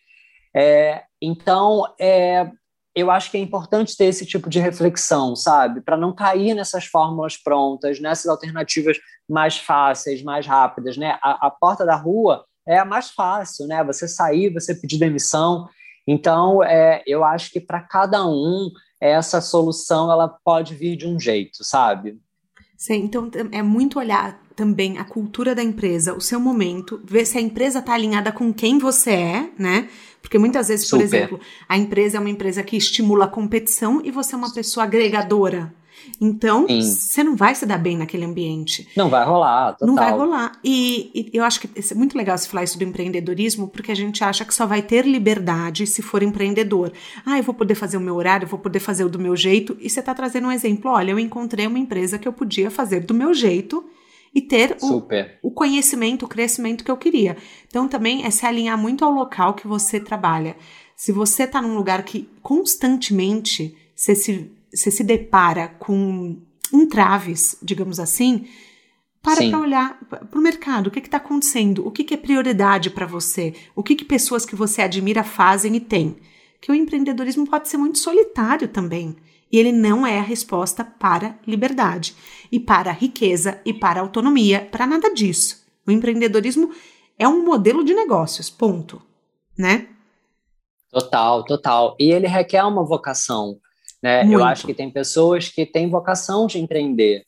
É, 0.56 1.04
então, 1.22 1.86
é, 2.00 2.50
eu 2.96 3.10
acho 3.10 3.32
que 3.32 3.38
é 3.38 3.40
importante 3.40 3.96
ter 3.96 4.06
esse 4.06 4.26
tipo 4.26 4.50
de 4.50 4.60
reflexão, 4.60 5.36
sabe? 5.36 5.82
Para 5.82 5.96
não 5.96 6.14
cair 6.14 6.54
nessas 6.54 6.86
fórmulas 6.86 7.38
prontas, 7.38 8.00
nessas 8.00 8.28
alternativas 8.28 8.98
mais 9.30 9.58
fáceis, 9.58 10.22
mais 10.22 10.46
rápidas, 10.46 10.98
né? 10.98 11.18
A, 11.24 11.48
a, 11.48 11.50
porta 11.50 11.86
da 11.86 11.96
rua 11.96 12.46
é 12.68 12.78
a 12.78 12.86
mais 12.86 13.10
fácil, 13.10 13.66
né? 13.66 13.84
Você 13.86 14.08
sair, 14.08 14.54
você 14.54 14.76
pedir 14.76 15.00
demissão. 15.00 15.70
Então, 16.06 16.62
é, 16.64 17.02
eu 17.08 17.24
acho 17.24 17.50
que 17.52 17.62
para 17.62 17.82
cada 17.82 18.28
um 18.28 18.70
essa 19.00 19.42
solução 19.42 20.12
ela 20.12 20.28
pode 20.44 20.76
vir 20.76 20.96
de 20.96 21.08
um 21.08 21.20
jeito, 21.20 21.64
sabe? 21.64 22.20
Sim, 22.82 22.96
então 23.04 23.30
é 23.52 23.62
muito 23.62 24.00
olhar 24.00 24.42
também 24.56 24.98
a 24.98 25.04
cultura 25.04 25.54
da 25.54 25.62
empresa, 25.62 26.16
o 26.16 26.20
seu 26.20 26.40
momento, 26.40 27.00
ver 27.06 27.28
se 27.28 27.38
a 27.38 27.42
empresa 27.42 27.78
está 27.78 27.94
alinhada 27.94 28.32
com 28.32 28.52
quem 28.52 28.80
você 28.80 29.12
é, 29.12 29.50
né? 29.56 29.88
Porque 30.20 30.40
muitas 30.40 30.68
vezes, 30.68 30.88
Super. 30.88 30.98
por 30.98 31.06
exemplo, 31.06 31.40
a 31.70 31.78
empresa 31.78 32.18
é 32.18 32.20
uma 32.20 32.32
empresa 32.32 32.64
que 32.64 32.76
estimula 32.76 33.26
a 33.26 33.28
competição 33.28 34.02
e 34.04 34.10
você 34.10 34.34
é 34.34 34.38
uma 34.40 34.52
pessoa 34.52 34.86
agregadora. 34.86 35.72
Então, 36.20 36.68
você 36.68 37.24
não 37.24 37.36
vai 37.36 37.56
se 37.56 37.66
dar 37.66 37.78
bem 37.78 37.98
naquele 37.98 38.26
ambiente. 38.26 38.88
Não 38.96 39.10
vai 39.10 39.26
rolar, 39.26 39.74
total. 39.74 39.88
Não 39.88 39.96
vai 39.96 40.12
rolar. 40.12 40.52
E, 40.64 41.12
e, 41.14 41.30
eu 41.34 41.44
acho 41.44 41.60
que 41.60 41.70
é 41.76 41.96
muito 41.96 42.18
legal 42.18 42.38
você 42.38 42.48
falar 42.48 42.64
isso 42.64 42.78
do 42.78 42.84
empreendedorismo, 42.84 43.68
porque 43.68 43.92
a 43.92 43.96
gente 43.96 44.24
acha 44.24 44.46
que 44.46 44.54
só 44.54 44.66
vai 44.66 44.82
ter 44.82 45.06
liberdade 45.06 45.88
se 45.88 46.02
for 46.02 46.22
empreendedor. 46.22 46.92
Ah, 47.26 47.38
eu 47.38 47.44
vou 47.44 47.56
poder 47.56 47.76
fazer 47.76 47.98
o 47.98 48.02
meu 48.02 48.16
horário, 48.16 48.46
eu 48.46 48.50
vou 48.50 48.60
poder 48.60 48.80
fazer 48.80 49.04
o 49.04 49.10
do 49.10 49.20
meu 49.20 49.36
jeito. 49.36 49.76
E 49.80 49.90
você 49.90 50.00
está 50.00 50.14
trazendo 50.14 50.48
um 50.48 50.52
exemplo. 50.52 50.92
Olha, 50.92 51.12
eu 51.12 51.20
encontrei 51.20 51.66
uma 51.66 51.80
empresa 51.80 52.20
que 52.20 52.28
eu 52.28 52.34
podia 52.34 52.70
fazer 52.70 53.02
do 53.02 53.14
meu 53.14 53.34
jeito 53.34 53.84
e 54.34 54.42
ter 54.42 54.78
o, 54.82 55.04
o, 55.42 55.52
conhecimento, 55.52 56.26
o 56.26 56.28
crescimento 56.28 56.84
que 56.84 56.92
eu 56.92 56.98
queria. 56.98 57.36
Então 57.68 57.88
também 57.88 58.26
é 58.26 58.32
se 58.32 58.46
alinhar 58.46 58.78
muito 58.78 59.04
ao 59.04 59.12
local 59.12 59.54
que 59.54 59.68
você 59.68 60.00
trabalha. 60.00 60.56
Se 60.96 61.12
você 61.12 61.44
está 61.44 61.62
num 61.62 61.76
lugar 61.76 62.04
que 62.04 62.30
constantemente 62.42 63.76
você 63.96 64.16
se, 64.16 64.52
você 64.74 64.92
se 64.92 65.04
depara 65.04 65.68
com 65.68 66.42
entraves, 66.74 67.58
digamos 67.62 68.00
assim, 68.00 68.48
para 69.22 69.48
para 69.48 69.60
olhar 69.60 70.00
para 70.10 70.40
o 70.40 70.42
mercado, 70.42 70.88
o 70.88 70.92
que 70.92 71.00
está 71.00 71.18
acontecendo, 71.18 71.86
o 71.86 71.92
que, 71.92 72.04
que 72.04 72.14
é 72.14 72.18
prioridade 72.18 72.90
para 72.90 73.06
você, 73.06 73.54
o 73.76 73.84
que, 73.84 73.96
que 73.96 74.06
pessoas 74.06 74.46
que 74.46 74.56
você 74.56 74.82
admira 74.82 75.24
fazem 75.24 75.76
e 75.76 75.80
têm. 75.80 76.18
Que 76.60 76.72
o 76.72 76.76
empreendedorismo 76.76 77.48
pode 77.48 77.70
ser 77.70 77.78
muito 77.78 78.00
solitário 78.00 78.68
também. 78.68 79.16
E 79.52 79.60
ele 79.60 79.72
não 79.72 80.08
é 80.08 80.18
a 80.18 80.24
resposta 80.24 80.84
para 80.84 81.38
liberdade, 81.46 82.16
e 82.52 82.60
para 82.60 82.92
riqueza, 82.92 83.60
e 83.66 83.74
para 83.74 84.00
autonomia, 84.00 84.68
para 84.72 84.88
nada 84.88 85.14
disso. 85.14 85.66
O 85.86 85.92
empreendedorismo 85.92 86.72
é 87.20 87.28
um 87.28 87.44
modelo 87.44 87.84
de 87.84 87.94
negócios, 87.94 88.50
ponto. 88.50 89.02
Né? 89.58 89.88
Total, 90.90 91.44
total. 91.44 91.96
E 92.00 92.12
ele 92.12 92.28
requer 92.28 92.64
uma 92.64 92.84
vocação. 92.84 93.60
Né? 94.02 94.26
Eu 94.26 94.44
acho 94.44 94.66
que 94.66 94.74
tem 94.74 94.90
pessoas 94.90 95.48
que 95.48 95.66
têm 95.66 95.90
vocação 95.90 96.48
de 96.48 96.60
empreender. 96.60 97.24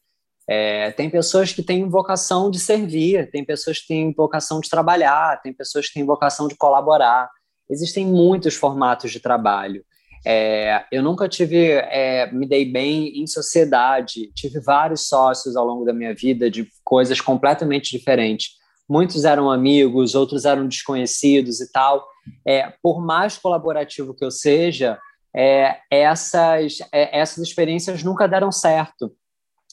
É, 0.47 0.91
tem 0.91 1.09
pessoas 1.09 1.53
que 1.53 1.63
têm 1.63 1.87
vocação 1.87 2.51
de 2.51 2.59
servir, 2.59 3.29
tem 3.31 3.45
pessoas 3.45 3.79
que 3.79 3.87
têm 3.87 4.13
vocação 4.13 4.59
de 4.59 4.69
trabalhar, 4.69 5.41
tem 5.41 5.53
pessoas 5.53 5.87
que 5.87 5.93
têm 5.93 6.05
vocação 6.05 6.47
de 6.47 6.55
colaborar. 6.55 7.29
Existem 7.69 8.05
muitos 8.05 8.55
formatos 8.55 9.11
de 9.11 9.19
trabalho. 9.19 9.83
É, 10.25 10.85
eu 10.91 11.01
nunca 11.03 11.27
tive, 11.27 11.57
é, 11.57 12.31
me 12.31 12.47
dei 12.47 12.65
bem 12.65 13.21
em 13.21 13.27
sociedade, 13.27 14.31
tive 14.33 14.59
vários 14.59 15.07
sócios 15.07 15.55
ao 15.55 15.65
longo 15.65 15.85
da 15.85 15.93
minha 15.93 16.13
vida 16.13 16.49
de 16.49 16.67
coisas 16.83 17.19
completamente 17.19 17.91
diferentes. 17.91 18.51
Muitos 18.89 19.25
eram 19.25 19.49
amigos, 19.49 20.15
outros 20.15 20.45
eram 20.45 20.67
desconhecidos 20.67 21.61
e 21.61 21.71
tal. 21.71 22.05
É, 22.45 22.73
por 22.81 23.01
mais 23.01 23.37
colaborativo 23.37 24.13
que 24.13 24.23
eu 24.23 24.31
seja, 24.31 24.97
é, 25.35 25.79
essas, 25.89 26.77
é, 26.91 27.19
essas 27.19 27.47
experiências 27.47 28.03
nunca 28.03 28.27
deram 28.27 28.51
certo. 28.51 29.11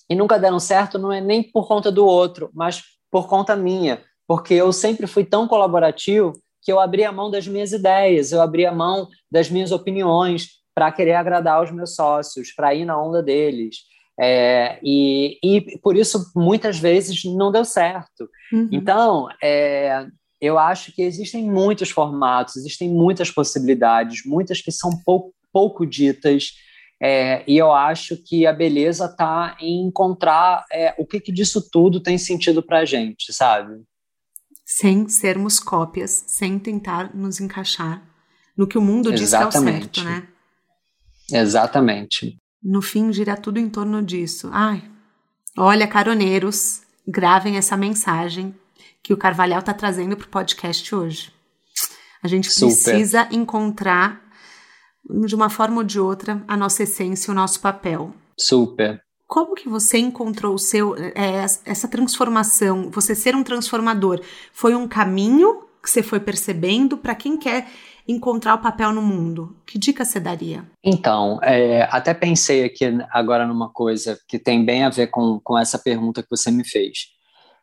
E 0.09 0.15
nunca 0.15 0.39
deram 0.39 0.59
certo 0.59 0.99
não 0.99 1.13
é 1.13 1.21
nem 1.21 1.43
por 1.43 1.69
conta 1.69 1.91
do 1.91 2.05
outro, 2.05 2.51
mas 2.53 2.83
por 3.11 3.29
conta 3.29 3.57
minha, 3.57 4.03
porque 4.27 4.55
eu 4.55 4.73
sempre 4.73 5.07
fui 5.07 5.25
tão 5.25 5.47
colaborativo 5.47 6.33
que 6.63 6.73
eu 6.73 6.79
abri 6.79 7.05
a 7.05 7.13
mão 7.13 7.31
das 7.31 7.47
minhas 7.47 7.73
ideias, 7.73 8.33
eu 8.33 8.41
abri 8.41 8.67
a 8.67 8.73
mão 8.73 9.09
das 9.31 9.51
minhas 9.51 9.73
opiniões 9.73 10.61
para 10.75 10.93
querer 10.93 11.15
agradar 11.15 11.63
os 11.63 11.71
meus 11.71 11.95
sócios, 11.95 12.53
para 12.53 12.75
ir 12.75 12.85
na 12.85 13.01
onda 13.01 13.23
deles. 13.23 13.79
É, 14.19 14.79
e, 14.83 15.39
e 15.43 15.79
por 15.79 15.97
isso, 15.97 16.31
muitas 16.37 16.79
vezes, 16.79 17.25
não 17.25 17.51
deu 17.51 17.65
certo. 17.65 18.29
Uhum. 18.53 18.69
Então, 18.71 19.29
é, 19.43 20.07
eu 20.41 20.59
acho 20.59 20.93
que 20.93 21.03
existem 21.03 21.45
muitos 21.45 21.91
formatos, 21.91 22.57
existem 22.57 22.89
muitas 22.89 23.31
possibilidades, 23.31 24.23
muitas 24.25 24.61
que 24.61 24.71
são 24.71 24.91
pouco, 25.05 25.35
pouco 25.53 25.87
ditas. 25.87 26.53
É, 27.03 27.43
e 27.47 27.57
eu 27.57 27.73
acho 27.73 28.17
que 28.17 28.47
a 28.47 28.53
beleza 28.53 29.07
está 29.07 29.57
em 29.61 29.87
encontrar 29.87 30.65
é, 30.71 30.95
o 30.99 31.07
que, 31.07 31.19
que 31.19 31.33
disso 31.33 31.71
tudo 31.71 32.01
tem 32.01 32.19
sentido 32.19 32.63
para 32.63 32.81
a 32.81 32.85
gente, 32.85 33.33
sabe? 33.33 33.83
sem 34.73 35.09
sermos 35.09 35.59
cópias, 35.59 36.23
sem 36.29 36.57
tentar 36.57 37.13
nos 37.13 37.41
encaixar 37.41 38.01
no 38.57 38.69
que 38.69 38.79
o 38.79 38.81
mundo 38.81 39.11
diz 39.11 39.23
Exatamente. 39.23 40.01
que 40.01 40.01
é 40.01 40.03
o 40.03 40.07
certo, 40.07 40.23
né? 40.23 40.29
Exatamente. 41.41 42.39
No 42.63 42.81
fim, 42.81 43.13
gira 43.13 43.37
tudo 43.37 43.59
em 43.59 43.69
torno 43.69 44.01
disso. 44.01 44.49
Ai, 44.53 44.89
olha, 45.59 45.89
caroneiros, 45.89 46.83
gravem 47.05 47.57
essa 47.57 47.77
mensagem 47.77 48.55
que 49.03 49.13
o 49.13 49.17
Carvalhal 49.17 49.59
está 49.59 49.75
trazendo 49.75 50.17
para 50.17 50.27
o 50.27 50.31
podcast 50.31 50.95
hoje. 50.95 51.33
A 52.23 52.29
gente 52.29 52.49
Super. 52.49 52.73
precisa 52.73 53.29
encontrar, 53.33 54.23
de 55.09 55.35
uma 55.35 55.51
forma 55.51 55.79
ou 55.79 55.85
de 55.85 55.99
outra, 55.99 56.43
a 56.47 56.57
nossa 56.57 56.83
essência, 56.83 57.31
o 57.31 57.35
nosso 57.35 57.61
papel. 57.61 58.13
Super. 58.39 59.03
Como 59.27 59.55
que 59.55 59.69
você 59.69 59.99
encontrou 59.99 60.55
o 60.55 60.59
seu 60.59 60.97
é, 60.97 61.45
essa 61.65 61.87
transformação? 61.87 62.91
Você 62.91 63.15
ser 63.15 63.37
um 63.37 63.45
transformador 63.45 64.21
foi 64.53 64.75
um 64.75 64.89
caminho 64.89 65.63
que 65.83 65.89
você 65.89 66.03
foi 66.03 66.21
percebendo 66.21 66.97
para 66.99 67.15
quem 67.15 67.39
quer 67.39 67.69
encontrar 68.09 68.55
o 68.55 68.63
papel 68.63 68.93
no 68.93 69.01
mundo? 69.01 69.57
Que 69.65 69.79
dica 69.79 70.05
você 70.05 70.19
daria? 70.19 70.65
Então, 70.83 71.39
é, 71.43 71.89
até 71.91 72.13
pensei 72.13 72.65
aqui 72.65 72.85
agora 73.11 73.47
numa 73.47 73.71
coisa 73.71 74.19
que 74.29 74.39
tem 74.39 74.65
bem 74.65 74.85
a 74.85 74.91
ver 74.91 75.07
com, 75.09 75.41
com 75.43 75.57
essa 75.57 75.79
pergunta 75.79 76.23
que 76.23 76.31
você 76.31 76.51
me 76.51 76.65
fez. 76.65 77.11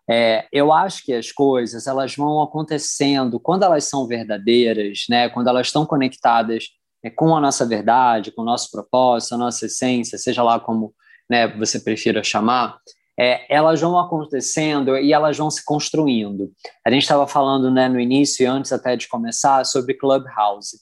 É, 0.09 0.47
eu 0.53 0.71
acho 0.71 1.03
que 1.03 1.11
as 1.11 1.33
coisas 1.33 1.85
elas 1.85 2.15
vão 2.15 2.41
acontecendo 2.41 3.41
quando 3.41 3.63
elas 3.63 3.83
são 3.83 4.07
verdadeiras, 4.07 5.05
né? 5.09 5.27
Quando 5.27 5.49
elas 5.49 5.67
estão 5.67 5.85
conectadas 5.85 6.69
é, 7.03 7.09
com 7.09 7.35
a 7.35 7.41
nossa 7.41 7.65
verdade, 7.65 8.31
com 8.31 8.41
o 8.41 8.45
nosso 8.45 8.71
propósito, 8.71 9.35
a 9.35 9.37
nossa 9.37 9.65
essência, 9.65 10.17
seja 10.17 10.43
lá 10.43 10.59
como 10.59 10.93
né, 11.29 11.47
você 11.47 11.79
prefira 11.79 12.23
chamar 12.23 12.77
é, 13.19 13.43
elas 13.53 13.81
vão 13.81 13.97
acontecendo 13.97 14.95
e 14.95 15.11
elas 15.11 15.35
vão 15.35 15.49
se 15.49 15.65
construindo. 15.65 16.51
A 16.85 16.91
gente 16.91 17.01
estava 17.01 17.25
falando 17.25 17.71
né, 17.71 17.89
no 17.89 17.99
início, 17.99 18.43
e 18.43 18.45
antes 18.45 18.71
até 18.71 18.95
de 18.95 19.07
começar, 19.07 19.65
sobre 19.65 19.95
Clubhouse. 19.95 20.77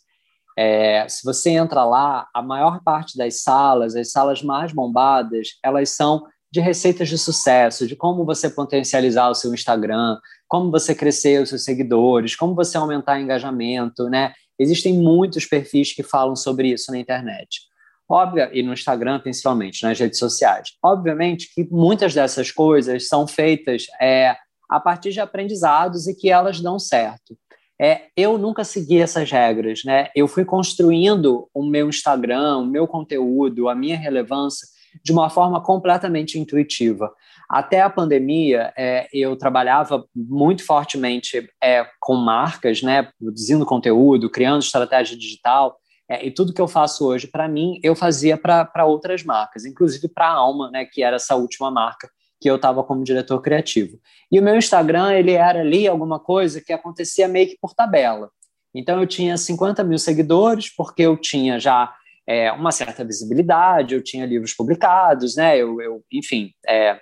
É, 0.58 1.08
se 1.08 1.24
você 1.24 1.52
entra 1.52 1.86
lá, 1.86 2.28
a 2.34 2.42
maior 2.42 2.82
parte 2.84 3.18
das 3.18 3.42
salas, 3.42 3.96
as 3.96 4.12
salas 4.12 4.42
mais 4.42 4.74
bombadas, 4.74 5.50
elas 5.64 5.90
são 5.90 6.26
de 6.52 6.60
receitas 6.60 7.10
de 7.10 7.18
sucesso, 7.18 7.88
de 7.88 7.96
como 7.96 8.26
você 8.26 8.50
potencializar 8.50 9.30
o 9.30 9.36
seu 9.36 9.54
Instagram, 9.54 10.18
como 10.48 10.72
você 10.72 10.96
crescer 10.96 11.42
os 11.42 11.50
seus 11.50 11.64
seguidores, 11.64 12.36
como 12.36 12.56
você 12.56 12.78
aumentar 12.78 13.18
o 13.18 13.22
engajamento, 13.22 14.10
né? 14.10 14.34
Existem 14.60 14.94
muitos 14.94 15.46
perfis 15.46 15.94
que 15.94 16.04
falam 16.04 16.36
sobre 16.36 16.70
isso 16.70 16.92
na 16.92 17.00
internet. 17.00 17.62
Óbvio, 18.08 18.48
e 18.54 18.62
no 18.62 18.74
Instagram 18.74 19.20
principalmente, 19.20 19.84
nas 19.84 20.00
redes 20.00 20.20
sociais. 20.20 20.70
Obviamente 20.84 21.50
que 21.54 21.68
muitas 21.72 22.14
dessas 22.14 22.52
coisas 22.52 23.08
são 23.08 23.28
feitas 23.28 23.86
é, 24.00 24.36
a 24.70 24.80
partir 24.80 25.12
de 25.12 25.20
aprendizados 25.20 26.08
e 26.08 26.16
que 26.16 26.30
elas 26.30 26.62
dão 26.62 26.78
certo. 26.78 27.36
É, 27.80 28.04
eu 28.16 28.38
nunca 28.38 28.64
segui 28.64 29.02
essas 29.02 29.30
regras, 29.30 29.84
né? 29.84 30.08
Eu 30.16 30.28
fui 30.28 30.46
construindo 30.46 31.50
o 31.54 31.64
meu 31.66 31.90
Instagram, 31.90 32.60
o 32.60 32.66
meu 32.66 32.88
conteúdo, 32.88 33.68
a 33.68 33.76
minha 33.76 33.98
relevância 33.98 34.68
de 35.04 35.12
uma 35.12 35.30
forma 35.30 35.62
completamente 35.62 36.40
intuitiva. 36.40 37.12
Até 37.50 37.82
a 37.82 37.90
pandemia, 37.90 38.74
é, 38.78 39.08
eu 39.14 39.36
trabalhava 39.36 40.06
muito 40.16 40.66
fortemente 40.66 41.48
é, 41.64 41.86
com 42.00 42.16
marcas, 42.16 42.82
né? 42.82 43.10
Produzindo 43.20 43.66
conteúdo, 43.66 44.30
criando 44.30 44.62
estratégia 44.62 45.18
digital. 45.18 45.78
É, 46.10 46.26
e 46.26 46.32
tudo 46.32 46.54
que 46.54 46.62
eu 46.62 46.68
faço 46.68 47.06
hoje, 47.08 47.28
para 47.28 47.48
mim, 47.48 47.80
eu 47.84 47.96
fazia 47.96 48.38
para 48.38 48.86
outras 48.86 49.24
marcas, 49.24 49.66
inclusive 49.66 50.08
para 50.08 50.28
a 50.28 50.34
Alma, 50.34 50.70
né, 50.70 50.86
que 50.86 51.02
era 51.02 51.16
essa 51.16 51.36
última 51.36 51.72
marca 51.72 52.10
que 52.40 52.50
eu 52.50 52.58
estava 52.58 52.84
como 52.84 53.04
diretor 53.04 53.42
criativo. 53.42 54.00
E 54.32 54.40
o 54.40 54.44
meu 54.44 54.56
Instagram, 54.56 55.14
ele 55.14 55.32
era 55.32 55.62
ali 55.62 55.88
alguma 55.88 56.20
coisa 56.20 56.62
que 56.62 56.74
acontecia 56.74 57.28
meio 57.28 57.48
que 57.48 57.58
por 57.60 57.74
tabela. 57.74 58.30
Então, 58.74 59.00
eu 59.00 59.08
tinha 59.08 59.38
50 59.38 59.84
mil 59.84 59.98
seguidores, 59.98 60.70
porque 60.76 61.02
eu 61.02 61.18
tinha 61.18 61.60
já 61.60 61.92
é, 62.28 62.52
uma 62.52 62.72
certa 62.72 63.04
visibilidade, 63.04 63.96
eu 63.96 64.04
tinha 64.04 64.26
livros 64.26 64.54
publicados, 64.54 65.36
né, 65.36 65.58
eu, 65.58 65.82
eu 65.82 66.04
enfim, 66.12 66.52
é, 66.68 67.00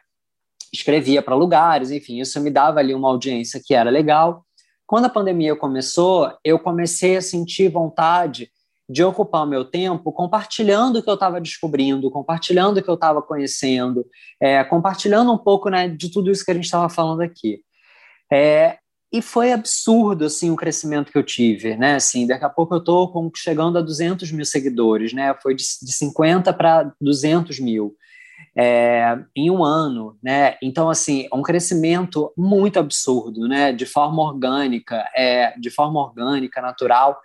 escrevia 0.74 1.22
para 1.22 1.36
lugares, 1.36 1.92
enfim, 1.92 2.20
isso 2.20 2.42
me 2.42 2.50
dava 2.50 2.80
ali 2.80 2.94
uma 2.96 3.10
audiência 3.10 3.62
que 3.64 3.76
era 3.76 3.90
legal. 3.90 4.44
Quando 4.88 5.06
a 5.06 5.10
pandemia 5.10 5.56
começou, 5.56 6.32
eu 6.44 6.58
comecei 6.58 7.16
a 7.16 7.22
sentir 7.22 7.70
vontade 7.70 8.50
de 8.90 9.04
ocupar 9.04 9.44
o 9.44 9.50
meu 9.50 9.64
tempo 9.64 10.12
compartilhando 10.12 10.98
o 10.98 11.04
que 11.04 11.10
eu 11.10 11.14
estava 11.14 11.40
descobrindo, 11.40 12.12
compartilhando 12.12 12.78
o 12.78 12.84
que 12.84 12.90
eu 12.90 12.96
estava 12.96 13.22
conhecendo, 13.22 14.06
é, 14.42 14.64
compartilhando 14.64 15.32
um 15.32 15.38
pouco 15.38 15.70
né, 15.70 15.88
de 15.88 16.12
tudo 16.12 16.30
isso 16.30 16.44
que 16.44 16.52
a 16.52 16.54
gente 16.54 16.66
estava 16.66 16.90
falando 16.90 17.22
aqui. 17.22 17.62
É, 18.32 18.78
e 19.12 19.22
foi 19.22 19.54
absurdo 19.54 20.26
assim 20.26 20.50
o 20.50 20.56
crescimento 20.56 21.12
que 21.12 21.18
eu 21.18 21.24
tive, 21.24 21.78
né? 21.78 21.96
Assim, 21.96 22.26
daqui 22.26 22.44
a 22.44 22.50
pouco 22.50 22.74
eu 22.74 22.80
estou 22.80 23.32
chegando 23.36 23.78
a 23.78 23.82
200 23.82 24.32
mil 24.32 24.44
seguidores, 24.44 25.14
né? 25.14 25.36
Foi 25.42 25.54
de, 25.54 25.64
de 25.64 25.92
50 25.92 26.52
para 26.52 26.92
200 27.00 27.60
mil 27.60 27.96
é, 28.56 29.18
em 29.36 29.50
um 29.50 29.64
ano, 29.64 30.18
né? 30.22 30.56
Então 30.62 30.90
assim, 30.90 31.28
é 31.32 31.36
um 31.36 31.42
crescimento 31.42 32.32
muito 32.38 32.80
absurdo, 32.80 33.48
né? 33.48 33.72
De 33.72 33.86
forma 33.86 34.22
orgânica, 34.22 35.10
é, 35.16 35.58
de 35.60 35.70
forma 35.70 36.00
orgânica, 36.00 36.62
natural 36.62 37.20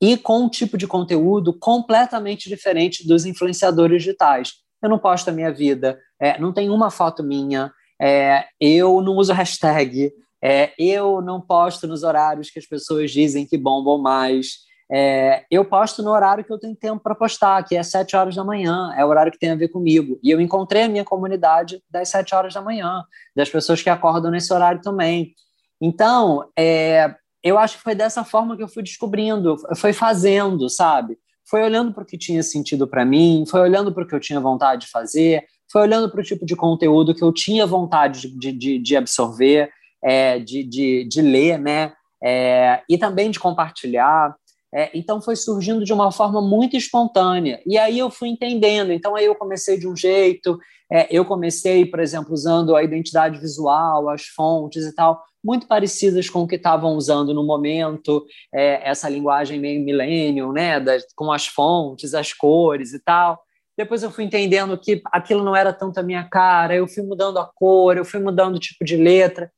e 0.00 0.16
com 0.16 0.40
um 0.40 0.48
tipo 0.48 0.76
de 0.76 0.88
conteúdo 0.88 1.52
completamente 1.52 2.48
diferente 2.48 3.06
dos 3.06 3.24
influenciadores 3.24 4.02
digitais. 4.02 4.54
Eu 4.82 4.90
não 4.90 4.98
posto 4.98 5.28
a 5.28 5.32
minha 5.32 5.52
vida, 5.52 6.00
é, 6.20 6.36
não 6.40 6.52
tem 6.52 6.68
uma 6.68 6.90
foto 6.90 7.22
minha, 7.22 7.72
é, 8.00 8.44
eu 8.60 9.00
não 9.00 9.14
uso 9.14 9.32
hashtag, 9.32 10.12
é, 10.42 10.72
eu 10.76 11.22
não 11.22 11.40
posto 11.40 11.86
nos 11.86 12.02
horários 12.02 12.50
que 12.50 12.58
as 12.58 12.66
pessoas 12.66 13.12
dizem 13.12 13.46
que 13.46 13.56
bombam 13.56 13.96
mais. 13.96 14.64
É, 14.90 15.44
eu 15.50 15.64
posto 15.64 16.02
no 16.02 16.10
horário 16.10 16.44
que 16.44 16.52
eu 16.52 16.58
tenho 16.58 16.76
tempo 16.76 17.02
para 17.02 17.14
postar, 17.14 17.62
que 17.64 17.76
é 17.76 17.82
7 17.82 18.16
horas 18.16 18.34
da 18.34 18.44
manhã, 18.44 18.92
é 18.96 19.04
o 19.04 19.08
horário 19.08 19.32
que 19.32 19.38
tem 19.38 19.50
a 19.50 19.54
ver 19.54 19.68
comigo. 19.68 20.18
E 20.22 20.30
eu 20.30 20.40
encontrei 20.40 20.82
a 20.82 20.88
minha 20.88 21.04
comunidade 21.04 21.82
das 21.90 22.08
7 22.08 22.34
horas 22.34 22.54
da 22.54 22.60
manhã, 22.60 23.04
das 23.34 23.48
pessoas 23.48 23.82
que 23.82 23.90
acordam 23.90 24.30
nesse 24.30 24.52
horário 24.52 24.80
também. 24.80 25.34
Então, 25.80 26.48
é, 26.58 27.14
eu 27.42 27.58
acho 27.58 27.76
que 27.76 27.82
foi 27.82 27.94
dessa 27.94 28.24
forma 28.24 28.56
que 28.56 28.62
eu 28.62 28.68
fui 28.68 28.82
descobrindo, 28.82 29.56
foi 29.76 29.92
fazendo, 29.92 30.68
sabe? 30.68 31.18
Foi 31.48 31.62
olhando 31.62 31.92
para 31.92 32.04
o 32.04 32.06
que 32.06 32.16
tinha 32.16 32.42
sentido 32.42 32.86
para 32.86 33.04
mim, 33.04 33.44
foi 33.48 33.60
olhando 33.60 33.92
para 33.92 34.04
o 34.04 34.06
que 34.06 34.14
eu 34.14 34.20
tinha 34.20 34.40
vontade 34.40 34.86
de 34.86 34.90
fazer, 34.90 35.44
foi 35.70 35.82
olhando 35.82 36.10
para 36.10 36.20
o 36.20 36.24
tipo 36.24 36.46
de 36.46 36.54
conteúdo 36.54 37.14
que 37.14 37.22
eu 37.22 37.32
tinha 37.32 37.66
vontade 37.66 38.28
de, 38.38 38.52
de, 38.52 38.78
de 38.78 38.96
absorver, 38.96 39.70
é, 40.04 40.38
de, 40.38 40.62
de, 40.62 41.04
de, 41.08 41.22
ler, 41.22 41.58
né? 41.58 41.92
É, 42.22 42.82
e 42.88 42.96
também 42.96 43.30
de 43.30 43.40
compartilhar. 43.40 44.36
É, 44.74 44.90
então 44.94 45.20
foi 45.20 45.36
surgindo 45.36 45.84
de 45.84 45.92
uma 45.92 46.10
forma 46.10 46.40
muito 46.40 46.76
espontânea. 46.76 47.60
E 47.66 47.76
aí 47.76 47.98
eu 47.98 48.10
fui 48.10 48.28
entendendo. 48.28 48.92
Então 48.92 49.14
aí 49.14 49.26
eu 49.26 49.34
comecei 49.34 49.78
de 49.78 49.86
um 49.86 49.94
jeito, 49.94 50.58
é, 50.90 51.06
eu 51.10 51.24
comecei, 51.24 51.84
por 51.84 52.00
exemplo, 52.00 52.32
usando 52.32 52.74
a 52.74 52.82
identidade 52.82 53.38
visual, 53.38 54.08
as 54.08 54.26
fontes 54.26 54.84
e 54.84 54.94
tal 54.94 55.22
muito 55.44 55.66
parecidas 55.66 56.30
com 56.30 56.42
o 56.42 56.46
que 56.46 56.54
estavam 56.54 56.92
usando 56.92 57.34
no 57.34 57.44
momento, 57.44 58.24
é, 58.54 58.88
essa 58.88 59.08
linguagem 59.08 59.58
meio 59.58 59.84
millennium, 59.84 60.52
né, 60.52 60.78
das, 60.78 61.04
com 61.16 61.32
as 61.32 61.46
fontes, 61.46 62.14
as 62.14 62.32
cores 62.32 62.92
e 62.92 63.00
tal. 63.00 63.42
Depois 63.76 64.02
eu 64.02 64.10
fui 64.10 64.24
entendendo 64.24 64.78
que 64.78 65.02
aquilo 65.06 65.42
não 65.42 65.56
era 65.56 65.72
tanto 65.72 65.98
a 65.98 66.02
minha 66.02 66.24
cara, 66.24 66.76
eu 66.76 66.86
fui 66.86 67.02
mudando 67.02 67.38
a 67.38 67.50
cor, 67.54 67.96
eu 67.96 68.04
fui 68.04 68.20
mudando 68.20 68.56
o 68.56 68.60
tipo 68.60 68.84
de 68.84 68.96
letra. 68.96 69.50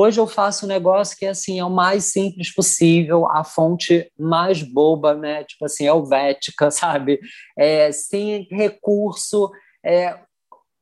Hoje 0.00 0.18
eu 0.18 0.26
faço 0.26 0.64
um 0.64 0.68
negócio 0.68 1.14
que 1.14 1.26
assim 1.26 1.58
é 1.58 1.64
o 1.64 1.68
mais 1.68 2.04
simples 2.04 2.50
possível, 2.50 3.26
a 3.26 3.44
fonte 3.44 4.10
mais 4.18 4.62
boba, 4.62 5.12
né? 5.12 5.44
Tipo 5.44 5.66
assim, 5.66 5.86
helvética, 5.86 6.70
sabe? 6.72 7.20
É, 7.54 7.92
sem 7.92 8.48
recurso, 8.50 9.50
é, 9.84 10.18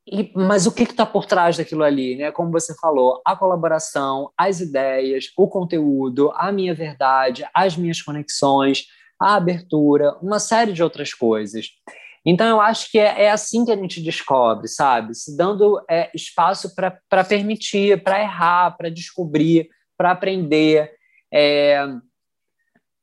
e, 0.07 0.31
mas 0.37 0.69
o 0.69 0.73
que 0.73 0.85
está 0.85 1.05
por 1.05 1.27
trás 1.27 1.57
daquilo 1.57 1.83
ali, 1.83 2.15
né? 2.15 2.31
Como 2.31 2.53
você 2.53 2.73
falou, 2.77 3.21
a 3.27 3.35
colaboração, 3.35 4.31
as 4.39 4.61
ideias, 4.61 5.33
o 5.37 5.49
conteúdo, 5.49 6.31
a 6.37 6.53
minha 6.53 6.73
verdade, 6.73 7.45
as 7.53 7.77
minhas 7.77 8.01
conexões, 8.01 8.85
a 9.21 9.35
abertura, 9.35 10.17
uma 10.23 10.39
série 10.39 10.73
de 10.73 10.81
outras 10.81 11.13
coisas. 11.13 11.67
Então, 12.29 12.47
eu 12.47 12.61
acho 12.61 12.91
que 12.91 12.99
é, 12.99 13.25
é 13.25 13.31
assim 13.31 13.65
que 13.65 13.73
a 13.73 13.77
gente 13.77 14.03
descobre, 14.03 14.69
sabe? 14.69 15.15
Se 15.15 15.37
dando 15.37 15.83
é, 15.89 16.11
espaço 16.15 16.75
para 16.75 17.25
permitir, 17.25 18.03
para 18.03 18.21
errar, 18.21 18.77
para 18.77 18.91
descobrir, 18.91 19.69
para 19.97 20.11
aprender. 20.11 20.93
É, 21.33 21.87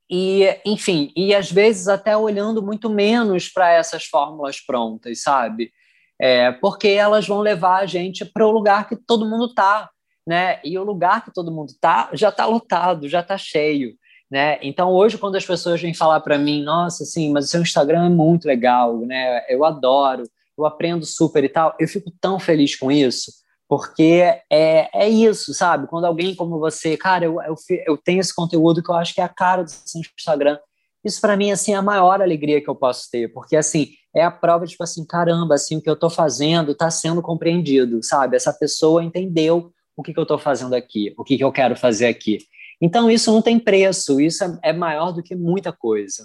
e, 0.09 0.59
enfim, 0.63 1.11
e 1.15 1.33
às 1.33 1.51
vezes 1.51 1.87
até 1.87 2.15
olhando 2.15 2.61
muito 2.61 2.89
menos 2.89 3.49
para 3.49 3.71
essas 3.71 4.05
fórmulas 4.05 4.61
prontas, 4.61 5.23
sabe? 5.23 5.71
é, 6.19 6.51
porque 6.51 6.87
elas 6.87 7.27
vão 7.27 7.41
levar 7.41 7.81
a 7.81 7.85
gente 7.85 8.23
para 8.25 8.45
o 8.45 8.51
lugar 8.51 8.87
que 8.87 8.95
todo 8.95 9.29
mundo 9.29 9.47
está, 9.47 9.89
né? 10.25 10.59
E 10.63 10.77
o 10.77 10.83
lugar 10.83 11.23
que 11.23 11.33
todo 11.33 11.51
mundo 11.51 11.69
está 11.69 12.09
já 12.13 12.29
está 12.29 12.45
lotado, 12.45 13.09
já 13.09 13.19
está 13.19 13.37
cheio, 13.37 13.95
né? 14.29 14.57
Então 14.61 14.91
hoje 14.91 15.17
quando 15.17 15.35
as 15.35 15.45
pessoas 15.45 15.81
vêm 15.81 15.93
falar 15.93 16.19
para 16.19 16.37
mim, 16.37 16.63
nossa, 16.63 17.03
assim, 17.03 17.31
mas 17.31 17.45
o 17.45 17.47
seu 17.47 17.61
Instagram 17.61 18.05
é 18.05 18.09
muito 18.09 18.45
legal, 18.45 18.97
né? 18.99 19.43
Eu 19.49 19.63
adoro, 19.63 20.23
eu 20.57 20.65
aprendo 20.65 21.05
super 21.05 21.43
e 21.43 21.49
tal, 21.49 21.75
eu 21.79 21.87
fico 21.87 22.11
tão 22.19 22.39
feliz 22.39 22.75
com 22.75 22.91
isso. 22.91 23.31
Porque 23.67 24.21
é, 24.51 24.89
é 24.93 25.09
isso, 25.09 25.53
sabe? 25.53 25.87
Quando 25.87 26.05
alguém 26.05 26.35
como 26.35 26.59
você, 26.59 26.95
cara, 26.95 27.25
eu, 27.25 27.41
eu, 27.41 27.55
eu 27.87 27.97
tenho 27.97 28.19
esse 28.19 28.33
conteúdo 28.33 28.83
que 28.83 28.91
eu 28.91 28.95
acho 28.95 29.13
que 29.13 29.21
é 29.21 29.23
a 29.23 29.29
cara 29.29 29.63
do 29.63 29.71
seu 29.71 30.01
Instagram, 30.01 30.59
isso 31.03 31.21
para 31.21 31.37
mim 31.37 31.51
assim 31.51 31.73
é 31.73 31.75
a 31.75 31.81
maior 31.81 32.21
alegria 32.21 32.61
que 32.61 32.69
eu 32.69 32.75
posso 32.75 33.09
ter, 33.11 33.31
porque 33.31 33.55
assim 33.55 33.89
é 34.15 34.23
a 34.23 34.31
prova 34.31 34.65
de 34.65 34.71
tipo 34.71 34.83
assim, 34.83 35.05
caramba, 35.05 35.55
assim 35.55 35.77
o 35.77 35.81
que 35.81 35.89
eu 35.89 35.93
estou 35.93 36.09
fazendo 36.09 36.71
está 36.71 36.89
sendo 36.89 37.21
compreendido, 37.21 38.01
sabe? 38.01 38.35
Essa 38.35 38.53
pessoa 38.53 39.03
entendeu 39.03 39.71
o 39.95 40.03
que, 40.03 40.13
que 40.13 40.19
eu 40.19 40.23
estou 40.23 40.37
fazendo 40.37 40.73
aqui, 40.73 41.13
o 41.17 41.23
que, 41.23 41.37
que 41.37 41.43
eu 41.43 41.51
quero 41.51 41.75
fazer 41.75 42.07
aqui. 42.07 42.39
Então 42.85 43.09
isso 43.09 43.31
não 43.31 43.41
tem 43.41 43.57
preço, 43.57 44.21
isso 44.21 44.43
é, 44.43 44.59
é 44.65 44.73
maior 44.73 45.11
do 45.11 45.23
que 45.23 45.35
muita 45.35 45.73
coisa. 45.73 46.23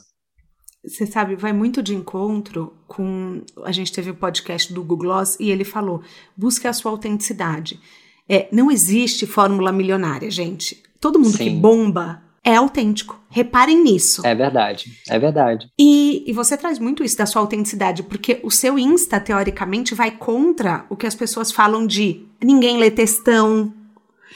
você 0.85 1.07
sabe, 1.07 1.35
vai 1.35 1.55
muito 1.55 1.83
de 1.83 1.95
encontro 1.95 2.75
com. 2.87 3.41
A 3.65 3.73
gente 3.73 3.91
teve 3.91 4.11
o 4.11 4.15
podcast 4.15 4.71
do 4.71 4.83
Google 4.83 4.99
Gloss 4.99 5.39
e 5.41 5.51
ele 5.51 5.65
falou: 5.65 6.03
busque 6.37 6.69
a 6.69 6.73
sua 6.75 6.91
autenticidade. 6.91 7.81
É, 8.29 8.47
não 8.53 8.71
existe 8.71 9.27
fórmula 9.27 9.73
milionária, 9.73 10.31
gente. 10.31 10.83
Todo 11.01 11.19
mundo 11.19 11.39
Sim. 11.39 11.45
que 11.45 11.51
bomba 11.51 12.23
é 12.45 12.55
autêntico. 12.55 13.19
Reparem 13.31 13.83
nisso. 13.83 14.25
É 14.27 14.35
verdade, 14.35 14.93
é 15.09 15.19
verdade. 15.19 15.67
E, 15.79 16.25
e 16.27 16.33
você 16.35 16.59
traz 16.59 16.79
muito 16.79 17.03
isso 17.03 17.17
da 17.17 17.25
sua 17.25 17.41
autenticidade, 17.41 18.03
porque 18.03 18.39
o 18.43 18.51
seu 18.51 18.79
Insta, 18.79 19.19
teoricamente, 19.19 19.95
vai 19.95 20.11
contra 20.11 20.85
o 20.91 20.97
que 20.97 21.07
as 21.07 21.15
pessoas 21.15 21.51
falam 21.51 21.87
de 21.87 22.27
ninguém 22.43 22.77
lê 22.77 22.91
textão, 22.91 23.73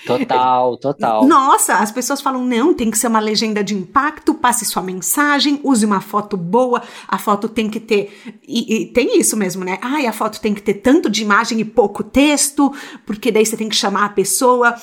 Total, 0.06 0.76
total. 0.76 1.24
Nossa, 1.24 1.76
as 1.76 1.90
pessoas 1.90 2.20
falam: 2.20 2.44
não, 2.44 2.74
tem 2.74 2.90
que 2.90 2.98
ser 2.98 3.06
uma 3.06 3.20
legenda 3.20 3.64
de 3.64 3.74
impacto, 3.74 4.34
passe 4.34 4.64
sua 4.64 4.82
mensagem, 4.82 5.60
use 5.64 5.84
uma 5.84 6.00
foto 6.00 6.36
boa, 6.36 6.82
a 7.08 7.18
foto 7.18 7.48
tem 7.48 7.70
que 7.70 7.80
ter. 7.80 8.40
E, 8.46 8.82
e 8.82 8.86
tem 8.86 9.18
isso 9.18 9.36
mesmo, 9.36 9.64
né? 9.64 9.78
Ai, 9.80 10.06
a 10.06 10.12
foto 10.12 10.40
tem 10.40 10.54
que 10.54 10.62
ter 10.62 10.74
tanto 10.74 11.08
de 11.08 11.22
imagem 11.22 11.60
e 11.60 11.64
pouco 11.64 12.04
texto, 12.04 12.72
porque 13.06 13.32
daí 13.32 13.46
você 13.46 13.56
tem 13.56 13.68
que 13.68 13.76
chamar 13.76 14.04
a 14.04 14.10
pessoa, 14.10 14.74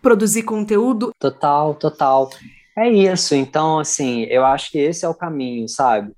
produzir 0.00 0.42
conteúdo. 0.44 1.12
Total, 1.18 1.74
total. 1.74 2.30
É 2.76 2.88
isso. 2.88 3.34
Então, 3.34 3.78
assim, 3.78 4.22
eu 4.24 4.44
acho 4.44 4.70
que 4.70 4.78
esse 4.78 5.04
é 5.04 5.08
o 5.08 5.14
caminho, 5.14 5.68
sabe? 5.68 6.12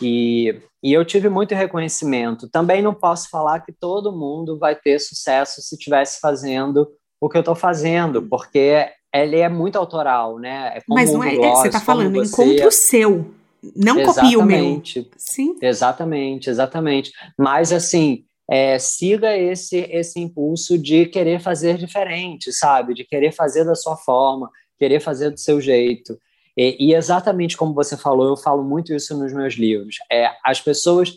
E, 0.00 0.60
e 0.82 0.92
eu 0.92 1.04
tive 1.04 1.28
muito 1.28 1.54
reconhecimento. 1.54 2.48
Também 2.48 2.80
não 2.80 2.94
posso 2.94 3.28
falar 3.28 3.60
que 3.60 3.72
todo 3.72 4.16
mundo 4.16 4.58
vai 4.58 4.74
ter 4.74 4.98
sucesso 4.98 5.60
se 5.60 5.74
estivesse 5.74 6.20
fazendo 6.20 6.88
o 7.20 7.28
que 7.28 7.36
eu 7.36 7.40
estou 7.40 7.54
fazendo, 7.54 8.22
porque 8.22 8.88
ele 9.14 9.38
é 9.38 9.48
muito 9.48 9.76
autoral, 9.76 10.38
né? 10.38 10.72
É 10.76 10.82
Mas 10.88 11.12
não 11.12 11.24
é, 11.24 11.34
gloss, 11.34 11.60
você 11.60 11.66
está 11.68 11.80
falando, 11.80 12.14
você... 12.14 12.42
encontro 12.42 12.70
seu, 12.70 13.34
não 13.74 14.02
copia 14.02 14.38
o 14.38 14.44
meu. 14.44 14.82
Sim. 15.16 15.56
Exatamente, 15.60 16.50
exatamente. 16.50 17.12
Mas 17.38 17.72
assim, 17.72 18.24
é, 18.48 18.78
siga 18.78 19.36
esse 19.36 19.78
esse 19.90 20.20
impulso 20.20 20.78
de 20.78 21.06
querer 21.06 21.40
fazer 21.40 21.76
diferente, 21.78 22.52
sabe? 22.52 22.94
De 22.94 23.04
querer 23.04 23.32
fazer 23.32 23.64
da 23.64 23.74
sua 23.74 23.96
forma, 23.96 24.50
querer 24.78 25.00
fazer 25.00 25.30
do 25.30 25.40
seu 25.40 25.60
jeito. 25.60 26.18
E, 26.56 26.88
e 26.88 26.94
exatamente 26.94 27.56
como 27.56 27.74
você 27.74 27.96
falou, 27.96 28.28
eu 28.28 28.36
falo 28.36 28.62
muito 28.62 28.94
isso 28.94 29.16
nos 29.18 29.32
meus 29.32 29.54
livros. 29.54 29.96
É, 30.10 30.30
as 30.44 30.60
pessoas, 30.60 31.16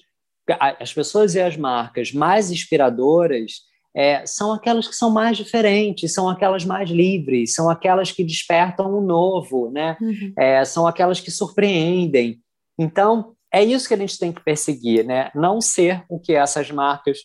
as 0.60 0.94
pessoas 0.94 1.36
e 1.36 1.42
as 1.42 1.56
marcas 1.56 2.12
mais 2.12 2.52
inspiradoras 2.52 3.69
é, 4.00 4.26
são 4.26 4.54
aquelas 4.54 4.88
que 4.88 4.96
são 4.96 5.12
mais 5.12 5.36
diferentes, 5.36 6.14
são 6.14 6.30
aquelas 6.30 6.64
mais 6.64 6.90
livres, 6.90 7.54
são 7.54 7.70
aquelas 7.70 8.14
que 8.14 8.24
despertam 8.24 8.98
o 8.98 9.02
novo, 9.02 9.70
né? 9.70 9.98
Uhum. 10.00 10.32
É, 10.38 10.64
são 10.64 10.88
aquelas 10.88 11.20
que 11.20 11.30
surpreendem. 11.30 12.40
Então, 12.80 13.34
é 13.54 13.62
isso 13.62 13.90
que 13.90 13.94
a 13.94 13.98
gente 13.98 14.18
tem 14.18 14.32
que 14.32 14.42
perseguir, 14.42 15.06
né? 15.06 15.30
Não 15.36 15.60
ser 15.60 16.06
o 16.08 16.18
que 16.18 16.32
essas 16.32 16.72
marcas 16.72 17.18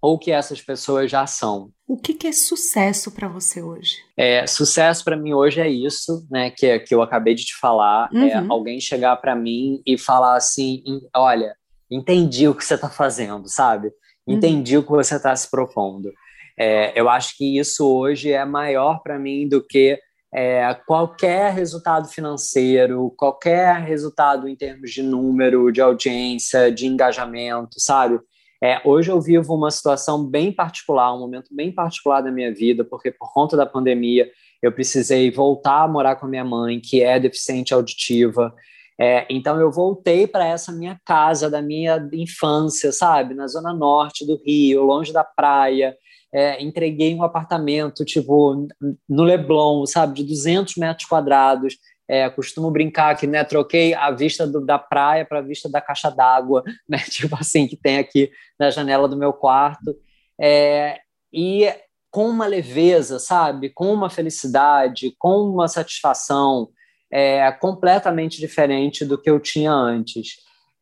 ou 0.00 0.14
o 0.14 0.18
que 0.20 0.30
essas 0.30 0.62
pessoas 0.62 1.10
já 1.10 1.26
são. 1.26 1.72
O 1.84 1.96
que, 1.96 2.14
que 2.14 2.28
é 2.28 2.32
sucesso 2.32 3.10
para 3.10 3.26
você 3.26 3.60
hoje? 3.60 3.96
É, 4.16 4.46
sucesso 4.46 5.02
para 5.02 5.16
mim 5.16 5.32
hoje 5.32 5.60
é 5.60 5.68
isso, 5.68 6.24
né? 6.30 6.48
Que, 6.48 6.78
que 6.78 6.94
eu 6.94 7.02
acabei 7.02 7.34
de 7.34 7.44
te 7.44 7.56
falar. 7.56 8.08
É 8.14 8.16
uhum. 8.16 8.28
É 8.28 8.46
alguém 8.48 8.78
chegar 8.78 9.16
para 9.16 9.34
mim 9.34 9.82
e 9.84 9.98
falar 9.98 10.36
assim: 10.36 10.80
olha, 11.16 11.56
entendi 11.90 12.46
o 12.46 12.54
que 12.54 12.64
você 12.64 12.74
está 12.74 12.88
fazendo, 12.88 13.48
sabe? 13.48 13.90
Uhum. 14.28 14.36
entendi 14.36 14.76
uhum. 14.76 14.82
o 14.82 14.86
que 14.86 14.92
você 14.92 15.16
está 15.16 15.34
se 15.34 15.50
propondo. 15.50 16.12
É, 16.58 16.98
eu 16.98 17.08
acho 17.08 17.36
que 17.36 17.58
isso 17.58 17.88
hoje 17.88 18.32
é 18.32 18.44
maior 18.44 19.00
para 19.02 19.18
mim 19.18 19.48
do 19.48 19.64
que 19.64 19.98
é, 20.34 20.74
qualquer 20.86 21.52
resultado 21.54 22.08
financeiro, 22.08 23.14
qualquer 23.16 23.80
resultado 23.80 24.48
em 24.48 24.56
termos 24.56 24.90
de 24.90 25.02
número, 25.02 25.70
de 25.72 25.80
audiência, 25.80 26.70
de 26.70 26.86
engajamento, 26.86 27.76
sabe? 27.78 28.18
É, 28.62 28.80
hoje 28.84 29.10
eu 29.10 29.20
vivo 29.20 29.54
uma 29.54 29.70
situação 29.70 30.24
bem 30.24 30.50
particular, 30.52 31.14
um 31.14 31.20
momento 31.20 31.54
bem 31.54 31.72
particular 31.72 32.20
da 32.20 32.30
minha 32.30 32.52
vida, 32.52 32.84
porque 32.84 33.12
por 33.12 33.32
conta 33.32 33.56
da 33.56 33.64
pandemia 33.64 34.28
eu 34.60 34.72
precisei 34.72 35.30
voltar 35.30 35.84
a 35.84 35.88
morar 35.88 36.16
com 36.16 36.26
a 36.26 36.28
minha 36.28 36.44
mãe, 36.44 36.80
que 36.80 37.00
é 37.00 37.20
deficiente 37.20 37.72
auditiva. 37.72 38.52
É, 39.00 39.26
então 39.30 39.60
eu 39.60 39.70
voltei 39.70 40.26
para 40.26 40.44
essa 40.44 40.72
minha 40.72 41.00
casa 41.04 41.48
da 41.48 41.62
minha 41.62 42.08
infância, 42.12 42.90
sabe, 42.90 43.32
na 43.32 43.46
zona 43.46 43.72
norte 43.72 44.26
do 44.26 44.40
Rio, 44.44 44.82
longe 44.82 45.12
da 45.12 45.22
praia. 45.22 45.96
É, 46.34 46.62
entreguei 46.62 47.14
um 47.14 47.22
apartamento 47.22 48.04
tipo 48.04 48.66
no 49.08 49.22
Leblon, 49.22 49.86
sabe, 49.86 50.14
de 50.16 50.24
200 50.24 50.76
metros 50.76 51.08
quadrados. 51.08 51.76
É, 52.10 52.28
costumo 52.30 52.70
brincar 52.70 53.16
que 53.16 53.26
né, 53.26 53.44
troquei 53.44 53.94
a 53.94 54.10
vista 54.10 54.46
do, 54.46 54.64
da 54.64 54.78
praia 54.78 55.24
para 55.26 55.38
a 55.40 55.42
vista 55.42 55.68
da 55.68 55.80
caixa 55.80 56.10
d'água, 56.10 56.64
né, 56.88 56.98
tipo 56.98 57.36
assim 57.38 57.68
que 57.68 57.76
tem 57.76 57.98
aqui 57.98 58.30
na 58.58 58.70
janela 58.70 59.06
do 59.06 59.16
meu 59.16 59.32
quarto. 59.32 59.94
É, 60.40 60.98
e 61.32 61.72
com 62.10 62.28
uma 62.28 62.46
leveza, 62.46 63.18
sabe, 63.18 63.68
com 63.70 63.92
uma 63.92 64.10
felicidade, 64.10 65.14
com 65.18 65.42
uma 65.42 65.68
satisfação 65.68 66.68
é 67.10 67.50
completamente 67.52 68.38
diferente 68.38 69.04
do 69.04 69.16
que 69.16 69.30
eu 69.30 69.40
tinha 69.40 69.72
antes. 69.72 70.36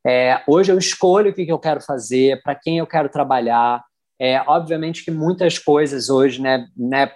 É, 0.07 0.41
hoje 0.47 0.70
eu 0.70 0.79
escolho 0.79 1.31
o 1.31 1.35
que, 1.35 1.45
que 1.45 1.53
eu 1.53 1.59
quero 1.59 1.81
fazer, 1.81 2.41
para 2.43 2.55
quem 2.55 2.79
eu 2.79 2.87
quero 2.87 3.09
trabalhar. 3.09 3.85
É, 4.18 4.41
obviamente 4.47 5.05
que 5.05 5.11
muitas 5.11 5.59
coisas 5.59 6.09
hoje, 6.09 6.41
né, 6.41 6.66
né, 6.77 7.11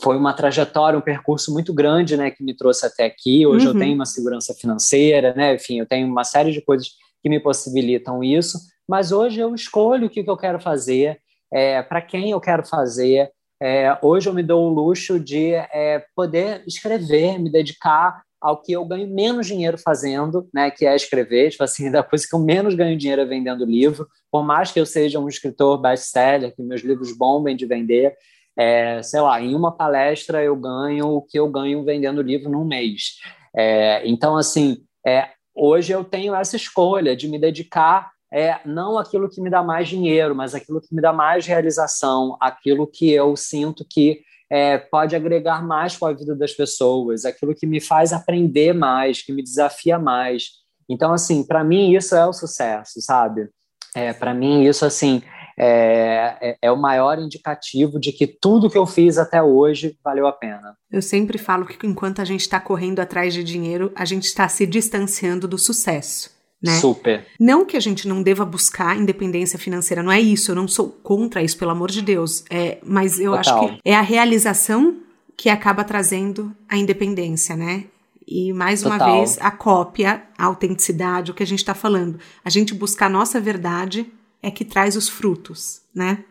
foi 0.00 0.16
uma 0.16 0.32
trajetória, 0.32 0.98
um 0.98 1.02
percurso 1.02 1.52
muito 1.52 1.74
grande, 1.74 2.16
né, 2.16 2.30
que 2.30 2.42
me 2.44 2.54
trouxe 2.54 2.86
até 2.86 3.04
aqui. 3.04 3.46
Hoje 3.46 3.66
uhum. 3.66 3.74
eu 3.74 3.78
tenho 3.78 3.94
uma 3.94 4.06
segurança 4.06 4.54
financeira, 4.54 5.34
né, 5.34 5.56
enfim, 5.56 5.80
eu 5.80 5.86
tenho 5.86 6.06
uma 6.06 6.24
série 6.24 6.52
de 6.52 6.62
coisas 6.62 6.88
que 7.22 7.28
me 7.28 7.40
possibilitam 7.40 8.22
isso. 8.22 8.58
Mas 8.88 9.10
hoje 9.10 9.40
eu 9.40 9.54
escolho 9.54 10.06
o 10.06 10.10
que, 10.10 10.22
que 10.22 10.30
eu 10.30 10.36
quero 10.36 10.60
fazer, 10.60 11.18
é, 11.52 11.82
para 11.82 12.00
quem 12.00 12.30
eu 12.30 12.40
quero 12.40 12.64
fazer. 12.64 13.28
É, 13.60 13.98
hoje 14.00 14.28
eu 14.28 14.34
me 14.34 14.42
dou 14.42 14.66
o 14.66 14.72
luxo 14.72 15.18
de 15.18 15.52
é, 15.52 16.04
poder 16.14 16.62
escrever, 16.66 17.38
me 17.38 17.50
dedicar 17.50 18.22
ao 18.40 18.60
que 18.60 18.72
eu 18.72 18.84
ganho 18.84 19.08
menos 19.08 19.46
dinheiro 19.46 19.78
fazendo, 19.78 20.48
né, 20.52 20.70
que 20.70 20.86
é 20.86 20.94
escrever, 20.94 21.50
tipo 21.50 21.64
assim, 21.64 21.90
da 21.92 22.02
coisa 22.02 22.26
que 22.28 22.34
eu 22.34 22.40
menos 22.40 22.74
ganho 22.74 22.96
dinheiro 22.96 23.22
é 23.22 23.24
vendendo 23.24 23.64
livro, 23.64 24.06
por 24.30 24.44
mais 24.44 24.70
que 24.70 24.80
eu 24.80 24.86
seja 24.86 25.18
um 25.18 25.28
escritor 25.28 25.80
best-seller, 25.80 26.54
que 26.54 26.62
meus 26.62 26.82
livros 26.82 27.16
bombem 27.16 27.56
de 27.56 27.66
vender, 27.66 28.14
é, 28.58 29.02
sei 29.02 29.20
lá, 29.20 29.40
em 29.40 29.54
uma 29.54 29.76
palestra 29.76 30.42
eu 30.42 30.56
ganho 30.56 31.08
o 31.08 31.22
que 31.22 31.38
eu 31.38 31.48
ganho 31.48 31.84
vendendo 31.84 32.22
livro 32.22 32.50
num 32.50 32.64
mês. 32.64 33.16
É, 33.54 34.06
então, 34.08 34.36
assim, 34.36 34.78
é, 35.06 35.28
hoje 35.54 35.92
eu 35.92 36.02
tenho 36.02 36.34
essa 36.34 36.56
escolha 36.56 37.14
de 37.14 37.28
me 37.28 37.38
dedicar 37.38 38.10
é 38.32 38.58
não 38.64 38.98
aquilo 38.98 39.28
que 39.28 39.40
me 39.40 39.48
dá 39.48 39.62
mais 39.62 39.88
dinheiro, 39.88 40.34
mas 40.34 40.54
aquilo 40.54 40.80
que 40.80 40.94
me 40.94 41.00
dá 41.00 41.12
mais 41.12 41.46
realização, 41.46 42.36
aquilo 42.40 42.86
que 42.86 43.10
eu 43.10 43.36
sinto 43.36 43.86
que 43.88 44.20
é, 44.50 44.78
pode 44.78 45.16
agregar 45.16 45.64
mais 45.64 45.96
com 45.96 46.06
a 46.06 46.12
vida 46.12 46.34
das 46.34 46.52
pessoas, 46.52 47.24
aquilo 47.24 47.54
que 47.54 47.66
me 47.66 47.80
faz 47.80 48.12
aprender 48.12 48.72
mais, 48.72 49.22
que 49.22 49.32
me 49.32 49.42
desafia 49.42 49.98
mais. 49.98 50.50
Então, 50.88 51.12
assim, 51.12 51.44
para 51.44 51.64
mim 51.64 51.94
isso 51.94 52.14
é 52.14 52.26
o 52.26 52.32
sucesso, 52.32 53.00
sabe? 53.00 53.48
É, 53.94 54.12
para 54.12 54.34
mim 54.34 54.62
isso, 54.62 54.84
assim, 54.84 55.22
é, 55.58 56.36
é, 56.40 56.56
é, 56.60 56.70
o 56.70 56.76
maior 56.76 57.18
indicativo 57.18 57.98
de 57.98 58.12
que 58.12 58.26
tudo 58.26 58.68
que 58.68 58.76
eu 58.76 58.84
fiz 58.84 59.16
até 59.16 59.42
hoje 59.42 59.98
valeu 60.04 60.26
a 60.26 60.32
pena. 60.32 60.76
Eu 60.90 61.00
sempre 61.00 61.38
falo 61.38 61.64
que 61.66 61.86
enquanto 61.86 62.20
a 62.20 62.24
gente 62.24 62.42
está 62.42 62.60
correndo 62.60 63.00
atrás 63.00 63.32
de 63.32 63.42
dinheiro, 63.42 63.90
a 63.94 64.04
gente 64.04 64.24
está 64.24 64.46
se 64.48 64.66
distanciando 64.66 65.48
do 65.48 65.56
sucesso. 65.56 66.35
Né? 66.66 66.78
Super. 66.78 67.26
Não 67.38 67.64
que 67.64 67.76
a 67.76 67.80
gente 67.80 68.08
não 68.08 68.22
deva 68.22 68.44
buscar 68.44 68.96
independência 68.96 69.58
financeira, 69.58 70.02
não 70.02 70.12
é 70.12 70.20
isso, 70.20 70.50
eu 70.50 70.54
não 70.54 70.66
sou 70.66 70.88
contra 71.02 71.42
isso, 71.42 71.56
pelo 71.56 71.70
amor 71.70 71.90
de 71.90 72.02
Deus. 72.02 72.44
É, 72.50 72.78
mas 72.84 73.18
eu 73.20 73.32
Total. 73.36 73.64
acho 73.64 73.74
que 73.74 73.80
é 73.84 73.94
a 73.94 74.00
realização 74.00 74.96
que 75.36 75.48
acaba 75.48 75.84
trazendo 75.84 76.54
a 76.68 76.76
independência, 76.76 77.54
né? 77.54 77.84
E 78.26 78.52
mais 78.52 78.82
uma 78.84 78.98
Total. 78.98 79.18
vez, 79.18 79.38
a 79.40 79.50
cópia, 79.50 80.22
a 80.36 80.46
autenticidade, 80.46 81.30
o 81.30 81.34
que 81.34 81.42
a 81.42 81.46
gente 81.46 81.60
está 81.60 81.74
falando. 81.74 82.18
A 82.44 82.50
gente 82.50 82.74
buscar 82.74 83.06
a 83.06 83.10
nossa 83.10 83.40
verdade 83.40 84.10
é 84.42 84.50
que 84.50 84.64
traz 84.64 84.96
os 84.96 85.08
frutos, 85.08 85.82
né? 85.94 86.24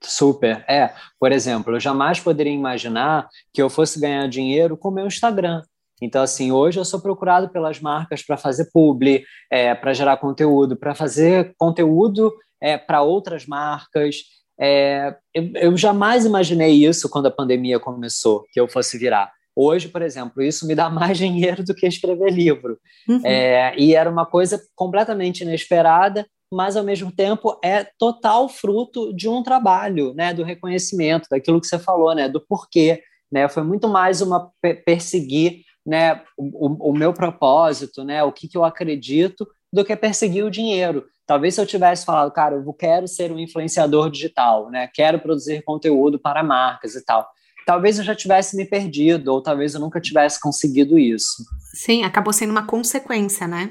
Super. 0.00 0.64
É, 0.68 0.92
por 1.18 1.30
exemplo, 1.32 1.74
eu 1.76 1.80
jamais 1.80 2.18
poderia 2.18 2.52
imaginar 2.52 3.28
que 3.52 3.62
eu 3.62 3.70
fosse 3.70 4.00
ganhar 4.00 4.26
dinheiro 4.28 4.76
com 4.76 4.88
o 4.88 4.92
meu 4.92 5.06
Instagram. 5.06 5.62
Então, 6.02 6.20
assim, 6.20 6.50
hoje 6.50 6.80
eu 6.80 6.84
sou 6.84 7.00
procurado 7.00 7.48
pelas 7.48 7.80
marcas 7.80 8.22
para 8.22 8.36
fazer 8.36 8.68
publi, 8.72 9.24
é, 9.48 9.72
para 9.72 9.94
gerar 9.94 10.16
conteúdo, 10.16 10.76
para 10.76 10.96
fazer 10.96 11.54
conteúdo 11.56 12.34
é, 12.60 12.76
para 12.76 13.02
outras 13.02 13.46
marcas. 13.46 14.16
É, 14.60 15.14
eu, 15.32 15.50
eu, 15.54 15.76
jamais 15.76 16.26
imaginei 16.26 16.72
isso 16.72 17.08
quando 17.08 17.26
a 17.26 17.30
pandemia 17.30 17.78
começou, 17.78 18.44
que 18.52 18.60
eu 18.60 18.66
fosse 18.66 18.98
virar. 18.98 19.32
Hoje, 19.54 19.88
por 19.88 20.02
exemplo, 20.02 20.42
isso 20.42 20.66
me 20.66 20.74
dá 20.74 20.90
mais 20.90 21.16
dinheiro 21.16 21.62
do 21.62 21.74
que 21.74 21.86
escrever 21.86 22.32
livro. 22.32 22.78
Uhum. 23.08 23.24
É, 23.24 23.72
e 23.78 23.94
era 23.94 24.10
uma 24.10 24.26
coisa 24.26 24.60
completamente 24.74 25.42
inesperada, 25.42 26.26
mas 26.52 26.76
ao 26.76 26.82
mesmo 26.82 27.12
tempo 27.12 27.58
é 27.64 27.86
total 27.96 28.48
fruto 28.48 29.14
de 29.14 29.28
um 29.28 29.42
trabalho, 29.42 30.12
né, 30.14 30.34
do 30.34 30.42
reconhecimento, 30.42 31.28
daquilo 31.30 31.60
que 31.60 31.66
você 31.66 31.78
falou, 31.78 32.12
né, 32.12 32.28
do 32.28 32.40
porquê. 32.40 33.02
Né, 33.32 33.48
foi 33.48 33.62
muito 33.62 33.88
mais 33.88 34.20
uma 34.20 34.50
perseguir 34.84 35.62
né, 35.84 36.22
o, 36.36 36.90
o, 36.90 36.96
meu 36.96 37.12
propósito, 37.12 38.04
né, 38.04 38.22
o 38.22 38.32
que, 38.32 38.48
que 38.48 38.56
eu 38.56 38.64
acredito, 38.64 39.46
do 39.72 39.84
que 39.84 39.96
perseguir 39.96 40.44
o 40.44 40.50
dinheiro. 40.50 41.04
Talvez 41.26 41.54
se 41.54 41.60
eu 41.60 41.66
tivesse 41.66 42.04
falado, 42.04 42.30
cara, 42.32 42.56
eu 42.56 42.72
quero 42.72 43.08
ser 43.08 43.32
um 43.32 43.38
influenciador 43.38 44.10
digital, 44.10 44.70
né? 44.70 44.88
Quero 44.92 45.18
produzir 45.18 45.62
conteúdo 45.62 46.18
para 46.18 46.42
marcas 46.42 46.94
e 46.94 47.04
tal. 47.04 47.26
Talvez 47.64 47.98
eu 47.98 48.04
já 48.04 48.14
tivesse 48.14 48.56
me 48.56 48.64
perdido, 48.64 49.28
ou 49.28 49.40
talvez 49.40 49.74
eu 49.74 49.80
nunca 49.80 50.00
tivesse 50.00 50.40
conseguido 50.40 50.98
isso. 50.98 51.44
Sim, 51.74 52.04
acabou 52.04 52.32
sendo 52.32 52.50
uma 52.50 52.66
consequência, 52.66 53.46
né? 53.46 53.70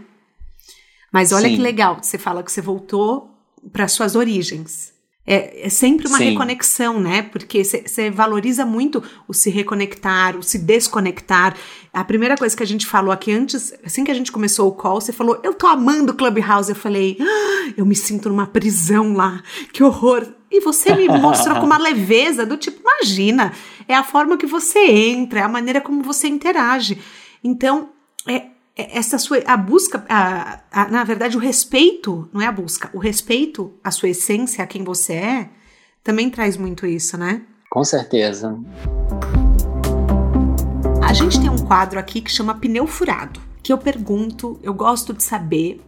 Mas 1.12 1.32
olha 1.34 1.50
Sim. 1.50 1.58
que 1.58 1.62
legal, 1.62 2.02
você 2.02 2.18
fala 2.18 2.42
que 2.42 2.52
você 2.52 2.62
voltou 2.62 3.30
para 3.72 3.88
suas 3.88 4.16
origens. 4.16 4.91
É, 5.26 5.68
é 5.68 5.70
sempre 5.70 6.08
uma 6.08 6.18
Sim. 6.18 6.32
reconexão, 6.32 7.00
né? 7.00 7.22
Porque 7.22 7.64
você 7.64 8.10
valoriza 8.10 8.66
muito 8.66 9.04
o 9.28 9.34
se 9.34 9.50
reconectar, 9.52 10.36
o 10.36 10.42
se 10.42 10.58
desconectar. 10.58 11.56
A 11.94 12.04
primeira 12.04 12.36
coisa 12.36 12.58
que 12.58 12.64
a 12.64 12.68
gente 12.68 12.88
falou 12.88 13.12
aqui 13.12 13.32
antes, 13.32 13.74
assim 13.86 14.04
que 14.04 14.10
a 14.10 14.16
gente 14.16 14.32
começou 14.32 14.68
o 14.68 14.72
call, 14.72 15.00
você 15.00 15.14
falou: 15.14 15.40
Eu 15.44 15.54
tô 15.54 15.68
amando 15.68 16.12
o 16.12 16.16
Clubhouse. 16.16 16.72
Eu 16.72 16.76
falei: 16.76 17.18
ah, 17.20 17.74
Eu 17.78 17.86
me 17.86 17.96
sinto 17.96 18.30
numa 18.30 18.48
prisão 18.48 19.14
lá, 19.14 19.44
que 19.72 19.84
horror. 19.84 20.28
E 20.50 20.60
você 20.60 20.96
me 20.96 21.08
mostrou 21.20 21.60
com 21.60 21.66
uma 21.68 21.78
leveza 21.78 22.44
do 22.44 22.58
tipo: 22.58 22.82
Imagina, 22.82 23.54
é 23.88 23.96
a 23.96 24.04
forma 24.04 24.38
que 24.38 24.48
você 24.48 24.80
entra, 24.80 25.42
é 25.42 25.44
a 25.44 25.50
maneira 25.50 25.80
como 25.80 26.02
você 26.02 26.28
interage. 26.28 26.98
Então, 27.44 27.90
é, 28.28 28.36
é, 28.36 28.52
essa 28.76 29.18
sua 29.18 29.40
a 29.46 29.58
busca 29.58 30.06
a, 30.08 30.62
a, 30.72 30.88
na 30.88 31.04
verdade 31.04 31.36
o 31.36 31.40
respeito 31.40 32.30
não 32.32 32.42
é 32.42 32.48
a 32.48 32.52
busca 32.52 32.90
o 32.94 33.00
respeito 33.00 33.74
à 33.84 33.92
sua 33.92 34.10
essência 34.10 34.64
a 34.64 34.68
quem 34.68 34.84
você 34.84 35.14
é 35.14 35.50
também 36.04 36.30
traz 36.30 36.58
muito 36.58 36.86
isso 36.86 37.18
né? 37.18 37.44
Com 37.70 37.84
certeza. 37.84 38.58
A 41.02 41.14
gente 41.14 41.40
tem 41.40 41.50
um 41.50 41.66
quadro 41.66 42.00
aqui 42.00 42.22
que 42.22 42.32
chama 42.32 42.56
pneu 42.56 42.88
furado 42.88 43.42
que 43.62 43.74
eu 43.74 43.78
pergunto 43.78 44.60
eu 44.64 44.74
gosto 44.74 45.14
de 45.14 45.24
saber 45.24 45.82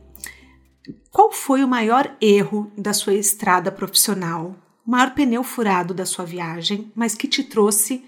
qual 1.10 1.32
foi 1.32 1.64
o 1.64 1.68
maior 1.68 2.16
erro 2.20 2.72
da 2.78 2.92
sua 2.92 3.14
estrada 3.14 3.72
profissional 3.72 4.56
o 4.86 4.92
maior 4.92 5.14
pneu 5.14 5.44
furado 5.44 5.94
da 5.94 6.06
sua 6.06 6.26
viagem 6.26 6.92
mas 6.94 7.16
que 7.16 7.28
te 7.30 7.44
trouxe 7.44 8.04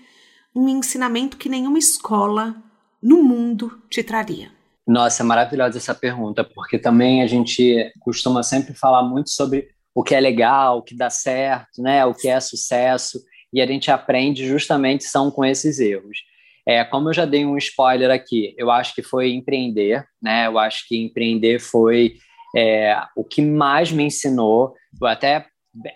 um 0.54 0.68
ensinamento 0.68 1.38
que 1.38 1.50
nenhuma 1.50 1.80
escola 1.80 2.62
no 3.02 3.24
mundo 3.24 3.82
te 3.90 4.04
traria 4.04 4.55
nossa, 4.88 5.24
é 5.24 5.26
maravilhosa 5.26 5.78
essa 5.78 5.96
pergunta, 5.96 6.44
porque 6.44 6.78
também 6.78 7.22
a 7.22 7.28
gente 7.28 7.92
costuma 8.00 8.44
sempre 8.44 8.74
falar 8.74 9.04
muito 9.04 9.30
sobre 9.30 9.70
o 9.94 10.04
que 10.04 10.14
é 10.14 10.20
legal, 10.20 10.78
o 10.78 10.84
que 10.84 10.96
dá 10.96 11.10
certo, 11.10 11.82
né, 11.82 12.06
o 12.06 12.14
que 12.14 12.28
é 12.28 12.40
sucesso, 12.40 13.20
e 13.52 13.62
a 13.62 13.66
gente 13.66 13.90
aprende 13.90 14.46
justamente 14.46 15.06
são 15.06 15.32
com 15.32 15.44
esses 15.44 15.80
erros. 15.80 16.20
É, 16.68 16.84
como 16.84 17.10
eu 17.10 17.14
já 17.14 17.26
dei 17.26 17.46
um 17.46 17.58
spoiler 17.58 18.12
aqui, 18.12 18.54
eu 18.58 18.70
acho 18.72 18.94
que 18.94 19.04
foi 19.04 19.32
empreender, 19.32 20.04
né? 20.22 20.48
Eu 20.48 20.58
acho 20.58 20.88
que 20.88 20.98
empreender 20.98 21.60
foi 21.60 22.16
é, 22.56 23.00
o 23.16 23.24
que 23.24 23.40
mais 23.40 23.92
me 23.92 24.04
ensinou. 24.04 24.74
Eu 25.00 25.08
até 25.08 25.46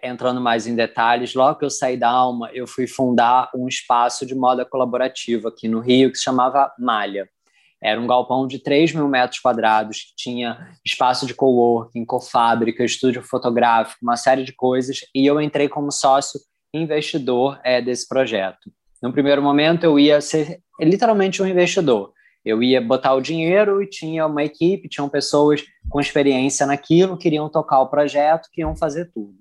entrando 0.04 0.40
mais 0.40 0.68
em 0.68 0.76
detalhes, 0.76 1.34
logo 1.34 1.58
que 1.58 1.66
eu 1.66 1.70
saí 1.72 1.98
da 1.98 2.10
Alma, 2.10 2.52
eu 2.54 2.68
fui 2.68 2.86
fundar 2.86 3.50
um 3.56 3.68
espaço 3.68 4.26
de 4.26 4.36
moda 4.36 4.64
colaborativa 4.64 5.50
aqui 5.50 5.68
no 5.68 5.80
Rio 5.80 6.12
que 6.12 6.18
se 6.18 6.24
chamava 6.24 6.72
Malha. 6.78 7.28
Era 7.82 8.00
um 8.00 8.08
galpão 8.08 8.46
de 8.46 8.60
3 8.60 8.94
mil 8.94 9.08
metros 9.08 9.40
quadrados, 9.40 9.98
que 10.00 10.16
tinha 10.18 10.70
espaço 10.86 11.26
de 11.26 11.34
coworking, 11.34 12.06
cofábrica, 12.06 12.84
estúdio 12.84 13.24
fotográfico, 13.24 14.00
uma 14.04 14.18
série 14.18 14.44
de 14.44 14.54
coisas, 14.54 15.00
e 15.16 15.26
eu 15.26 15.42
entrei 15.42 15.70
como 15.70 15.92
sócio 15.92 16.40
investidor 16.74 17.60
é, 17.64 17.82
desse 17.82 18.08
projeto. 18.08 18.72
No 19.02 19.14
primeiro 19.14 19.42
momento, 19.42 19.86
eu 19.86 19.98
ia 19.98 20.20
ser 20.20 20.60
literalmente 20.80 21.42
um 21.42 21.48
investidor. 21.48 22.12
Eu 22.44 22.62
ia 22.62 22.82
botar 22.82 23.14
o 23.14 23.22
dinheiro 23.22 23.82
e 23.82 23.88
tinha 23.88 24.26
uma 24.26 24.44
equipe, 24.44 24.90
tinham 24.90 25.10
pessoas 25.10 25.64
com 25.90 26.00
experiência 26.00 26.66
naquilo, 26.66 27.18
queriam 27.18 27.50
tocar 27.50 27.82
o 27.82 27.90
projeto, 27.90 28.50
queriam 28.52 28.76
fazer 28.76 29.10
tudo. 29.14 29.38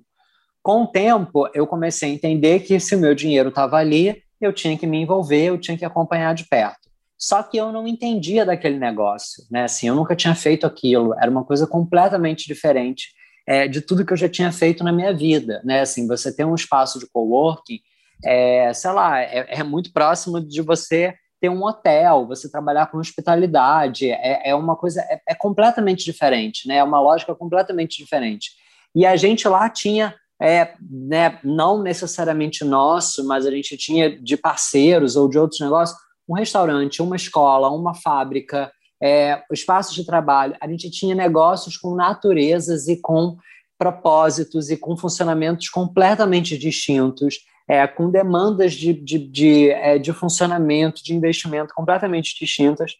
Com 0.62 0.82
o 0.82 0.86
tempo, 0.86 1.48
eu 1.54 1.66
comecei 1.66 2.10
a 2.10 2.14
entender 2.14 2.60
que 2.60 2.78
se 2.78 2.94
o 2.94 2.98
meu 2.98 3.14
dinheiro 3.14 3.48
estava 3.48 3.76
ali, 3.76 4.22
eu 4.40 4.52
tinha 4.52 4.76
que 4.76 4.86
me 4.86 4.98
envolver, 4.98 5.46
eu 5.46 5.58
tinha 5.58 5.78
que 5.78 5.84
acompanhar 5.84 6.34
de 6.34 6.44
perto. 6.48 6.87
Só 7.18 7.42
que 7.42 7.56
eu 7.56 7.72
não 7.72 7.86
entendia 7.86 8.46
daquele 8.46 8.78
negócio, 8.78 9.42
né? 9.50 9.64
Assim, 9.64 9.88
eu 9.88 9.94
nunca 9.94 10.14
tinha 10.14 10.34
feito 10.34 10.66
aquilo, 10.66 11.14
era 11.14 11.30
uma 11.30 11.44
coisa 11.44 11.66
completamente 11.66 12.46
diferente 12.46 13.08
é, 13.46 13.66
de 13.66 13.80
tudo 13.80 14.04
que 14.04 14.12
eu 14.12 14.16
já 14.16 14.28
tinha 14.28 14.52
feito 14.52 14.84
na 14.84 14.92
minha 14.92 15.12
vida, 15.12 15.60
né? 15.64 15.80
Assim, 15.80 16.06
você 16.06 16.34
ter 16.34 16.44
um 16.44 16.54
espaço 16.54 16.98
de 16.98 17.06
coworking, 17.10 17.80
é, 18.24 18.72
sei 18.72 18.90
lá, 18.92 19.20
é, 19.20 19.46
é 19.48 19.62
muito 19.64 19.92
próximo 19.92 20.40
de 20.40 20.62
você 20.62 21.14
ter 21.40 21.48
um 21.48 21.64
hotel, 21.64 22.26
você 22.26 22.50
trabalhar 22.50 22.86
com 22.90 22.98
hospitalidade, 22.98 24.10
é, 24.10 24.50
é 24.50 24.54
uma 24.54 24.76
coisa, 24.76 25.00
é, 25.02 25.20
é, 25.28 25.34
completamente 25.34 26.04
diferente, 26.04 26.68
né? 26.68 26.76
É 26.76 26.84
uma 26.84 27.00
lógica 27.00 27.34
completamente 27.34 27.96
diferente. 27.96 28.50
E 28.94 29.06
a 29.06 29.16
gente 29.16 29.48
lá 29.48 29.68
tinha, 29.68 30.14
é, 30.40 30.74
né, 30.80 31.38
não 31.42 31.82
necessariamente 31.82 32.64
nosso, 32.64 33.26
mas 33.26 33.46
a 33.46 33.50
gente 33.50 33.76
tinha 33.76 34.20
de 34.20 34.36
parceiros 34.36 35.16
ou 35.16 35.28
de 35.28 35.38
outros 35.38 35.60
negócios, 35.60 35.98
um 36.28 36.34
restaurante, 36.34 37.02
uma 37.02 37.16
escola, 37.16 37.70
uma 37.70 37.94
fábrica, 37.94 38.70
é, 39.02 39.42
espaços 39.52 39.94
de 39.94 40.04
trabalho. 40.04 40.56
A 40.60 40.68
gente 40.68 40.90
tinha 40.90 41.14
negócios 41.14 41.76
com 41.76 41.94
naturezas 41.94 42.88
e 42.88 43.00
com 43.00 43.36
propósitos 43.78 44.70
e 44.70 44.76
com 44.76 44.96
funcionamentos 44.96 45.68
completamente 45.68 46.58
distintos, 46.58 47.38
é, 47.68 47.86
com 47.86 48.10
demandas 48.10 48.74
de, 48.74 48.92
de, 48.92 49.18
de, 49.18 49.70
é, 49.70 49.98
de, 49.98 50.12
funcionamento, 50.12 51.02
de 51.02 51.14
investimento 51.14 51.72
completamente 51.74 52.36
distintas. 52.38 52.96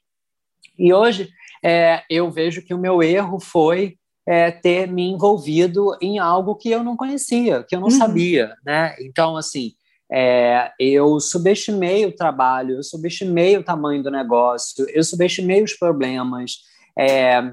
E 0.78 0.92
hoje 0.92 1.30
é, 1.64 2.04
eu 2.08 2.30
vejo 2.30 2.62
que 2.62 2.72
o 2.72 2.78
meu 2.78 3.02
erro 3.02 3.40
foi 3.40 3.96
é, 4.26 4.50
ter 4.50 4.86
me 4.86 5.10
envolvido 5.10 5.96
em 6.00 6.18
algo 6.18 6.54
que 6.54 6.70
eu 6.70 6.84
não 6.84 6.96
conhecia, 6.96 7.64
que 7.64 7.74
eu 7.74 7.80
não 7.80 7.88
uhum. 7.88 7.98
sabia. 7.98 8.54
Né? 8.64 8.94
Então, 9.00 9.36
assim, 9.36 9.72
é, 10.10 10.72
eu 10.78 11.20
subestimei 11.20 12.06
o 12.06 12.14
trabalho, 12.14 12.76
eu 12.76 12.82
subestimei 12.82 13.56
o 13.56 13.62
tamanho 13.62 14.02
do 14.02 14.10
negócio, 14.10 14.86
eu 14.90 15.04
subestimei 15.04 15.62
os 15.62 15.74
problemas, 15.74 16.58
é, 16.98 17.52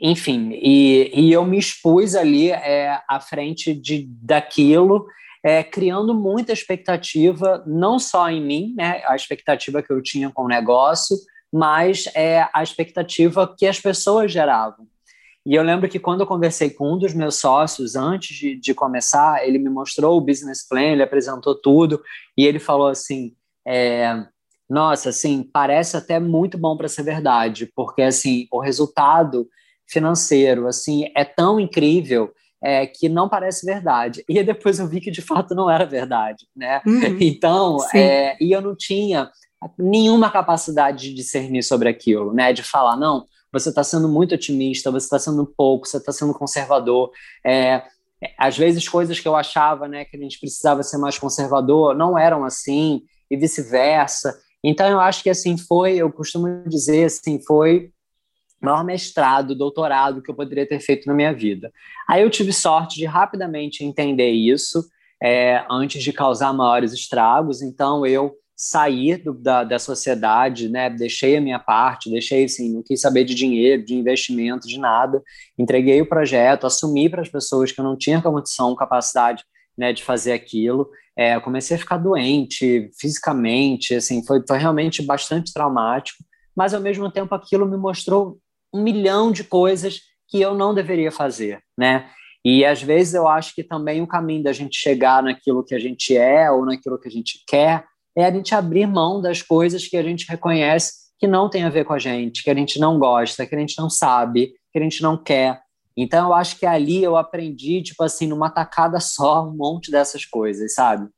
enfim, 0.00 0.52
e, 0.52 1.10
e, 1.14 1.32
eu 1.32 1.44
me 1.44 1.58
expus 1.58 2.14
ali 2.14 2.50
é, 2.50 3.00
à 3.08 3.20
frente 3.20 3.74
de, 3.74 4.06
daquilo, 4.22 5.06
é, 5.44 5.62
criando 5.62 6.14
muita 6.14 6.52
expectativa, 6.52 7.62
não 7.66 7.98
só 7.98 8.30
em 8.30 8.42
mim, 8.42 8.74
né, 8.76 9.02
a 9.06 9.14
expectativa 9.14 9.82
que 9.82 9.92
eu 9.92 10.02
tinha 10.02 10.30
com 10.30 10.44
o 10.44 10.48
negócio, 10.48 11.16
mas 11.52 12.04
é, 12.14 12.48
a 12.54 12.62
expectativa 12.62 13.52
que 13.58 13.66
as 13.66 13.80
pessoas 13.80 14.32
geravam. 14.32 14.86
E 15.50 15.56
eu 15.56 15.64
lembro 15.64 15.88
que 15.88 15.98
quando 15.98 16.20
eu 16.20 16.28
conversei 16.28 16.70
com 16.70 16.94
um 16.94 16.96
dos 16.96 17.12
meus 17.12 17.40
sócios, 17.40 17.96
antes 17.96 18.36
de, 18.36 18.54
de 18.54 18.72
começar, 18.72 19.44
ele 19.44 19.58
me 19.58 19.68
mostrou 19.68 20.16
o 20.16 20.20
business 20.20 20.64
plan, 20.64 20.92
ele 20.92 21.02
apresentou 21.02 21.56
tudo, 21.56 22.00
e 22.38 22.46
ele 22.46 22.60
falou 22.60 22.86
assim: 22.86 23.34
é, 23.66 24.24
Nossa, 24.68 25.08
assim, 25.08 25.42
parece 25.42 25.96
até 25.96 26.20
muito 26.20 26.56
bom 26.56 26.76
para 26.76 26.86
ser 26.86 27.02
verdade, 27.02 27.68
porque 27.74 28.00
assim, 28.00 28.46
o 28.52 28.60
resultado 28.60 29.48
financeiro 29.88 30.68
assim 30.68 31.10
é 31.16 31.24
tão 31.24 31.58
incrível 31.58 32.30
é, 32.62 32.86
que 32.86 33.08
não 33.08 33.28
parece 33.28 33.66
verdade. 33.66 34.22
E 34.28 34.40
depois 34.44 34.78
eu 34.78 34.86
vi 34.86 35.00
que 35.00 35.10
de 35.10 35.20
fato 35.20 35.52
não 35.52 35.68
era 35.68 35.84
verdade, 35.84 36.46
né? 36.54 36.80
Uhum. 36.86 37.00
Então, 37.20 37.78
é, 37.92 38.36
e 38.40 38.52
eu 38.52 38.60
não 38.60 38.76
tinha 38.76 39.28
nenhuma 39.76 40.30
capacidade 40.30 41.08
de 41.08 41.14
discernir 41.14 41.64
sobre 41.64 41.88
aquilo, 41.88 42.32
né? 42.32 42.52
De 42.52 42.62
falar, 42.62 42.96
não, 42.96 43.26
você 43.52 43.68
está 43.68 43.82
sendo 43.82 44.08
muito 44.08 44.34
otimista, 44.34 44.90
você 44.90 45.06
está 45.06 45.18
sendo 45.18 45.46
pouco, 45.46 45.86
você 45.86 45.96
está 45.96 46.12
sendo 46.12 46.32
conservador. 46.34 47.10
É, 47.44 47.82
às 48.38 48.56
vezes 48.56 48.88
coisas 48.88 49.18
que 49.18 49.26
eu 49.26 49.34
achava 49.34 49.88
né, 49.88 50.04
que 50.04 50.16
a 50.16 50.20
gente 50.20 50.38
precisava 50.38 50.82
ser 50.82 50.98
mais 50.98 51.18
conservador 51.18 51.96
não 51.96 52.18
eram 52.18 52.44
assim, 52.44 53.02
e 53.30 53.36
vice-versa. 53.36 54.38
Então 54.62 54.86
eu 54.88 55.00
acho 55.00 55.22
que 55.22 55.30
assim 55.30 55.56
foi, 55.56 55.96
eu 55.96 56.12
costumo 56.12 56.64
dizer 56.68 57.04
assim, 57.04 57.40
foi 57.42 57.90
o 58.60 58.66
maior 58.66 58.84
mestrado, 58.84 59.54
doutorado 59.54 60.20
que 60.20 60.30
eu 60.30 60.34
poderia 60.34 60.68
ter 60.68 60.80
feito 60.80 61.06
na 61.06 61.14
minha 61.14 61.32
vida. 61.32 61.72
Aí 62.08 62.22
eu 62.22 62.30
tive 62.30 62.52
sorte 62.52 62.96
de 62.96 63.06
rapidamente 63.06 63.84
entender 63.84 64.30
isso 64.30 64.84
é, 65.22 65.64
antes 65.70 66.02
de 66.02 66.12
causar 66.12 66.52
maiores 66.52 66.92
estragos, 66.92 67.62
então 67.62 68.04
eu 68.04 68.34
sair 68.62 69.16
do, 69.16 69.32
da, 69.32 69.64
da 69.64 69.78
sociedade, 69.78 70.68
né? 70.68 70.90
Deixei 70.90 71.34
a 71.34 71.40
minha 71.40 71.58
parte, 71.58 72.10
deixei 72.10 72.44
assim, 72.44 72.70
não 72.70 72.82
quis 72.82 73.00
saber 73.00 73.24
de 73.24 73.34
dinheiro, 73.34 73.82
de 73.82 73.94
investimento, 73.94 74.68
de 74.68 74.78
nada. 74.78 75.22
Entreguei 75.58 76.02
o 76.02 76.06
projeto, 76.06 76.66
assumi 76.66 77.08
para 77.08 77.22
as 77.22 77.28
pessoas 77.30 77.72
que 77.72 77.80
eu 77.80 77.84
não 77.84 77.96
tinha 77.96 78.20
condição, 78.20 78.76
capacidade, 78.76 79.44
né, 79.78 79.94
de 79.94 80.04
fazer 80.04 80.34
aquilo. 80.34 80.90
É, 81.16 81.40
comecei 81.40 81.74
a 81.74 81.80
ficar 81.80 81.96
doente 81.96 82.90
fisicamente, 83.00 83.94
assim, 83.94 84.22
foi, 84.26 84.42
foi 84.46 84.58
realmente 84.58 85.00
bastante 85.00 85.54
traumático. 85.54 86.22
Mas 86.54 86.74
ao 86.74 86.82
mesmo 86.82 87.10
tempo 87.10 87.34
aquilo 87.34 87.64
me 87.64 87.78
mostrou 87.78 88.38
um 88.74 88.82
milhão 88.82 89.32
de 89.32 89.42
coisas 89.42 90.02
que 90.28 90.38
eu 90.38 90.54
não 90.54 90.74
deveria 90.74 91.10
fazer, 91.10 91.62
né? 91.78 92.10
E 92.44 92.62
às 92.62 92.82
vezes 92.82 93.14
eu 93.14 93.26
acho 93.26 93.54
que 93.54 93.64
também 93.64 94.02
o 94.02 94.06
caminho 94.06 94.42
da 94.42 94.52
gente 94.52 94.76
chegar 94.76 95.22
naquilo 95.22 95.64
que 95.64 95.74
a 95.74 95.78
gente 95.78 96.14
é 96.14 96.50
ou 96.50 96.66
naquilo 96.66 96.98
que 96.98 97.08
a 97.08 97.10
gente 97.10 97.42
quer 97.48 97.88
é 98.16 98.24
a 98.24 98.30
gente 98.32 98.54
abrir 98.54 98.86
mão 98.86 99.20
das 99.20 99.42
coisas 99.42 99.86
que 99.86 99.96
a 99.96 100.02
gente 100.02 100.26
reconhece 100.28 101.00
que 101.18 101.26
não 101.26 101.50
tem 101.50 101.64
a 101.64 101.70
ver 101.70 101.84
com 101.84 101.92
a 101.92 101.98
gente, 101.98 102.42
que 102.42 102.50
a 102.50 102.54
gente 102.54 102.80
não 102.80 102.98
gosta, 102.98 103.46
que 103.46 103.54
a 103.54 103.58
gente 103.58 103.78
não 103.78 103.90
sabe, 103.90 104.52
que 104.72 104.78
a 104.78 104.82
gente 104.82 105.02
não 105.02 105.22
quer. 105.22 105.60
Então, 105.94 106.28
eu 106.28 106.34
acho 106.34 106.58
que 106.58 106.64
ali 106.64 107.02
eu 107.02 107.16
aprendi, 107.16 107.82
tipo 107.82 108.02
assim, 108.02 108.26
numa 108.26 108.48
tacada 108.48 108.98
só, 109.00 109.46
um 109.46 109.54
monte 109.54 109.90
dessas 109.90 110.24
coisas, 110.24 110.74
sabe? 110.74 111.08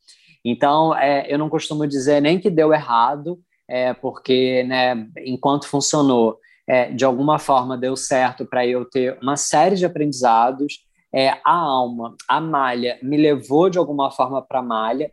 Então, 0.45 0.95
é, 0.97 1.33
eu 1.33 1.39
não 1.39 1.49
costumo 1.49 1.87
dizer 1.87 2.21
nem 2.21 2.41
que 2.41 2.51
deu 2.51 2.73
errado, 2.73 3.39
é, 3.69 3.95
porque, 3.95 4.65
né, 4.65 5.07
enquanto 5.25 5.69
funcionou, 5.69 6.37
é, 6.69 6.91
de 6.91 7.05
alguma 7.05 7.39
forma 7.39 7.79
deu 7.79 7.97
certo 7.97 8.45
para 8.45 8.67
eu 8.67 8.85
ter 8.85 9.19
uma 9.23 9.37
série 9.37 9.77
de 9.77 9.87
aprendizados. 9.87 10.81
É, 11.15 11.31
a 11.45 11.55
alma, 11.55 12.17
a 12.27 12.41
malha, 12.41 12.99
me 13.03 13.17
levou 13.17 13.69
de 13.69 13.79
alguma 13.79 14.11
forma 14.11 14.43
para 14.43 14.61
a 14.61 14.63
malha. 14.63 15.13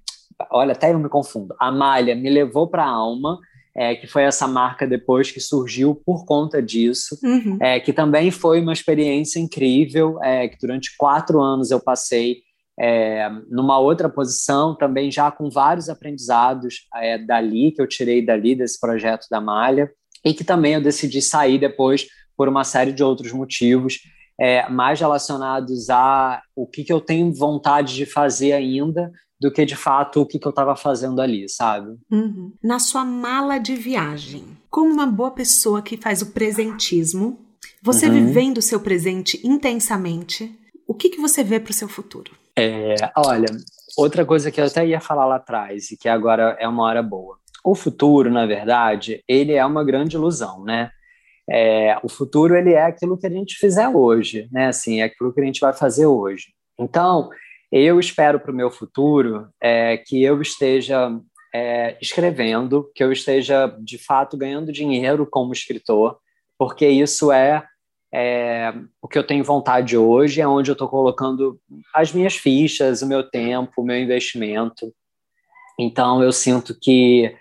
Olha, 0.51 0.71
até 0.71 0.93
eu 0.93 0.99
me 0.99 1.09
confundo. 1.09 1.55
A 1.59 1.71
malha 1.71 2.15
me 2.15 2.29
levou 2.29 2.67
para 2.67 2.83
a 2.83 2.89
alma, 2.89 3.39
é, 3.75 3.95
que 3.95 4.07
foi 4.07 4.23
essa 4.23 4.47
marca 4.47 4.87
depois 4.87 5.31
que 5.31 5.39
surgiu 5.39 5.95
por 6.05 6.25
conta 6.25 6.61
disso, 6.61 7.17
uhum. 7.23 7.57
é, 7.61 7.79
que 7.79 7.93
também 7.93 8.31
foi 8.31 8.61
uma 8.61 8.73
experiência 8.73 9.39
incrível, 9.39 10.21
é, 10.23 10.47
que 10.47 10.57
durante 10.59 10.95
quatro 10.97 11.41
anos 11.41 11.71
eu 11.71 11.79
passei 11.79 12.37
é, 12.79 13.29
numa 13.49 13.77
outra 13.77 14.07
posição, 14.07 14.75
também 14.75 15.11
já 15.11 15.29
com 15.29 15.49
vários 15.49 15.89
aprendizados 15.89 16.87
é, 16.95 17.17
dali, 17.17 17.71
que 17.71 17.81
eu 17.81 17.87
tirei 17.87 18.25
dali, 18.25 18.55
desse 18.55 18.79
projeto 18.79 19.27
da 19.29 19.41
Malha, 19.41 19.91
e 20.25 20.33
que 20.33 20.43
também 20.43 20.73
eu 20.73 20.81
decidi 20.81 21.21
sair 21.21 21.57
depois 21.57 22.07
por 22.37 22.47
uma 22.47 22.63
série 22.63 22.93
de 22.93 23.03
outros 23.03 23.33
motivos, 23.33 23.99
é, 24.39 24.69
mais 24.69 24.99
relacionados 24.99 25.89
a 25.89 26.41
o 26.55 26.65
que, 26.65 26.85
que 26.85 26.93
eu 26.93 27.01
tenho 27.01 27.33
vontade 27.33 27.93
de 27.93 28.05
fazer 28.05 28.53
ainda, 28.53 29.11
do 29.39 29.51
que 29.51 29.65
de 29.65 29.75
fato 29.75 30.21
o 30.21 30.25
que, 30.25 30.37
que 30.37 30.45
eu 30.45 30.51
estava 30.51 30.75
fazendo 30.75 31.21
ali, 31.21 31.47
sabe? 31.47 31.97
Uhum. 32.11 32.51
Na 32.61 32.79
sua 32.79 33.05
mala 33.05 33.57
de 33.57 33.75
viagem, 33.75 34.43
como 34.69 34.91
uma 34.91 35.07
boa 35.07 35.31
pessoa 35.31 35.81
que 35.81 35.95
faz 35.95 36.21
o 36.21 36.31
presentismo, 36.31 37.39
você 37.81 38.07
uhum. 38.07 38.13
vivendo 38.13 38.57
o 38.57 38.61
seu 38.61 38.79
presente 38.79 39.39
intensamente, 39.43 40.53
o 40.85 40.93
que, 40.93 41.09
que 41.09 41.21
você 41.21 41.43
vê 41.43 41.59
para 41.59 41.71
o 41.71 41.73
seu 41.73 41.87
futuro? 41.87 42.31
É, 42.57 42.95
olha, 43.15 43.47
outra 43.97 44.25
coisa 44.25 44.51
que 44.51 44.59
eu 44.59 44.65
até 44.65 44.85
ia 44.85 44.99
falar 44.99 45.25
lá 45.25 45.37
atrás 45.37 45.91
e 45.91 45.97
que 45.97 46.09
agora 46.09 46.57
é 46.59 46.67
uma 46.67 46.83
hora 46.83 47.01
boa. 47.01 47.37
O 47.63 47.75
futuro, 47.75 48.29
na 48.29 48.45
verdade, 48.45 49.23
ele 49.27 49.53
é 49.53 49.65
uma 49.65 49.83
grande 49.83 50.17
ilusão, 50.17 50.63
né? 50.63 50.91
É, 51.49 51.97
o 52.03 52.09
futuro 52.09 52.55
ele 52.55 52.73
é 52.73 52.83
aquilo 52.83 53.17
que 53.17 53.25
a 53.25 53.29
gente 53.29 53.55
fizer 53.55 53.87
hoje, 53.87 54.47
né? 54.51 54.67
Assim, 54.67 55.01
é 55.01 55.05
aquilo 55.05 55.33
que 55.33 55.39
a 55.39 55.45
gente 55.45 55.59
vai 55.59 55.73
fazer 55.73 56.05
hoje. 56.05 56.47
Então, 56.77 57.29
eu 57.71 57.99
espero 57.99 58.39
para 58.39 58.51
o 58.51 58.55
meu 58.55 58.71
futuro 58.71 59.47
é, 59.61 59.97
que 59.97 60.23
eu 60.23 60.41
esteja 60.41 61.11
é, 61.53 61.97
escrevendo, 62.01 62.89
que 62.95 63.03
eu 63.03 63.11
esteja 63.11 63.67
de 63.79 63.97
fato 63.97 64.37
ganhando 64.37 64.71
dinheiro 64.71 65.25
como 65.25 65.53
escritor, 65.53 66.17
porque 66.57 66.87
isso 66.87 67.31
é 67.31 67.63
é, 68.13 68.73
o 69.01 69.07
que 69.07 69.17
eu 69.17 69.25
tenho 69.25 69.43
vontade 69.43 69.95
hoje, 69.95 70.41
é 70.41 70.47
onde 70.47 70.71
eu 70.71 70.73
estou 70.73 70.87
colocando 70.87 71.59
as 71.93 72.11
minhas 72.11 72.35
fichas, 72.35 73.01
o 73.01 73.07
meu 73.07 73.23
tempo, 73.23 73.71
o 73.77 73.83
meu 73.83 73.97
investimento. 73.97 74.93
Então, 75.79 76.21
eu 76.23 76.31
sinto 76.31 76.77
que 76.79 77.35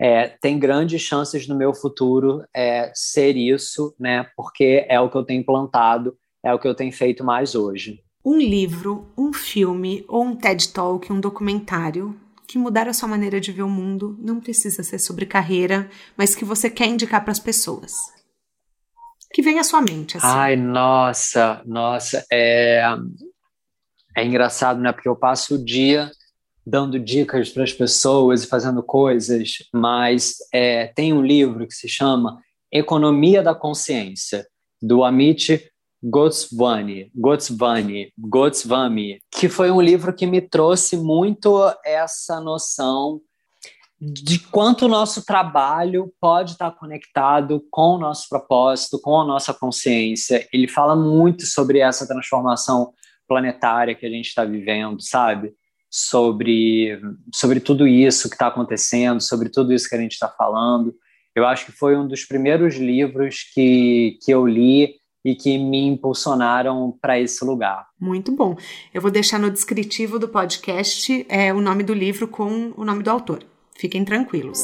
é, 0.00 0.28
tem 0.28 0.58
grandes 0.58 1.02
chances 1.02 1.46
no 1.46 1.54
meu 1.54 1.74
futuro 1.74 2.44
é, 2.54 2.90
ser 2.94 3.36
isso, 3.36 3.94
né? 3.98 4.26
Porque 4.36 4.84
é 4.88 4.98
o 4.98 5.10
que 5.10 5.16
eu 5.16 5.24
tenho 5.24 5.44
plantado, 5.44 6.16
é 6.42 6.52
o 6.52 6.58
que 6.58 6.66
eu 6.66 6.74
tenho 6.74 6.92
feito 6.92 7.22
mais 7.22 7.54
hoje. 7.54 8.02
Um 8.24 8.38
livro, 8.38 9.06
um 9.16 9.32
filme 9.32 10.04
ou 10.08 10.24
um 10.24 10.36
TED 10.36 10.72
Talk, 10.72 11.12
um 11.12 11.20
documentário 11.20 12.18
que 12.46 12.58
mudar 12.58 12.88
a 12.88 12.92
sua 12.92 13.08
maneira 13.08 13.40
de 13.40 13.52
ver 13.52 13.62
o 13.62 13.68
mundo 13.68 14.16
não 14.20 14.40
precisa 14.40 14.82
ser 14.82 14.98
sobre 14.98 15.26
carreira, 15.26 15.88
mas 16.16 16.34
que 16.34 16.44
você 16.44 16.70
quer 16.70 16.86
indicar 16.86 17.22
para 17.22 17.32
as 17.32 17.38
pessoas 17.38 17.92
que 19.34 19.42
vem 19.42 19.58
à 19.58 19.64
sua 19.64 19.82
mente? 19.82 20.16
Assim? 20.16 20.26
Ai, 20.28 20.54
nossa, 20.54 21.60
nossa, 21.66 22.24
é, 22.32 22.84
é 24.16 24.24
engraçado, 24.24 24.80
né? 24.80 24.92
Porque 24.92 25.08
eu 25.08 25.16
passo 25.16 25.56
o 25.56 25.64
dia 25.64 26.12
dando 26.64 27.00
dicas 27.00 27.50
para 27.50 27.64
as 27.64 27.72
pessoas 27.72 28.44
e 28.44 28.46
fazendo 28.46 28.80
coisas, 28.80 29.56
mas 29.72 30.36
é, 30.52 30.86
tem 30.86 31.12
um 31.12 31.20
livro 31.20 31.66
que 31.66 31.74
se 31.74 31.88
chama 31.88 32.40
Economia 32.70 33.42
da 33.42 33.54
Consciência, 33.56 34.46
do 34.80 35.02
Amit 35.02 35.68
Goswami, 36.06 37.10
Goswami, 37.14 38.12
Goswami, 38.18 39.20
que 39.30 39.48
foi 39.48 39.70
um 39.70 39.80
livro 39.80 40.12
que 40.12 40.26
me 40.26 40.42
trouxe 40.42 40.98
muito 40.98 41.58
essa 41.82 42.38
noção 42.40 43.22
de 43.98 44.38
quanto 44.38 44.84
o 44.84 44.88
nosso 44.88 45.24
trabalho 45.24 46.12
pode 46.20 46.52
estar 46.52 46.70
conectado 46.72 47.64
com 47.70 47.94
o 47.94 47.98
nosso 47.98 48.28
propósito, 48.28 49.00
com 49.00 49.18
a 49.18 49.24
nossa 49.24 49.54
consciência. 49.54 50.46
Ele 50.52 50.68
fala 50.68 50.94
muito 50.94 51.46
sobre 51.46 51.78
essa 51.78 52.06
transformação 52.06 52.92
planetária 53.26 53.94
que 53.94 54.04
a 54.04 54.10
gente 54.10 54.26
está 54.26 54.44
vivendo, 54.44 55.00
sabe? 55.00 55.54
Sobre, 55.90 57.00
sobre 57.32 57.60
tudo 57.60 57.86
isso 57.86 58.28
que 58.28 58.34
está 58.34 58.48
acontecendo, 58.48 59.22
sobre 59.22 59.48
tudo 59.48 59.72
isso 59.72 59.88
que 59.88 59.94
a 59.94 60.00
gente 60.00 60.12
está 60.12 60.28
falando. 60.28 60.94
Eu 61.34 61.46
acho 61.46 61.64
que 61.64 61.72
foi 61.72 61.96
um 61.96 62.06
dos 62.06 62.26
primeiros 62.26 62.74
livros 62.74 63.44
que, 63.54 64.18
que 64.22 64.30
eu 64.30 64.46
li 64.46 65.02
e 65.24 65.34
que 65.34 65.56
me 65.56 65.86
impulsionaram 65.86 66.94
para 67.00 67.18
esse 67.18 67.44
lugar. 67.44 67.86
Muito 67.98 68.30
bom. 68.30 68.56
Eu 68.92 69.00
vou 69.00 69.10
deixar 69.10 69.38
no 69.38 69.50
descritivo 69.50 70.18
do 70.18 70.28
podcast 70.28 71.24
é, 71.28 71.52
o 71.52 71.60
nome 71.60 71.82
do 71.82 71.94
livro 71.94 72.28
com 72.28 72.72
o 72.76 72.84
nome 72.84 73.02
do 73.02 73.10
autor. 73.10 73.42
Fiquem 73.74 74.04
tranquilos. 74.04 74.60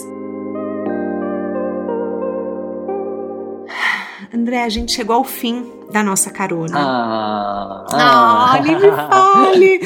André, 4.32 4.62
a 4.62 4.68
gente 4.68 4.92
chegou 4.92 5.16
ao 5.16 5.24
fim 5.24 5.72
da 5.90 6.02
nossa 6.02 6.30
carona. 6.30 6.78
Ah, 6.78 7.86
ah. 7.90 8.54
ah 8.54 8.62
me 8.62 8.78
fale! 8.78 9.80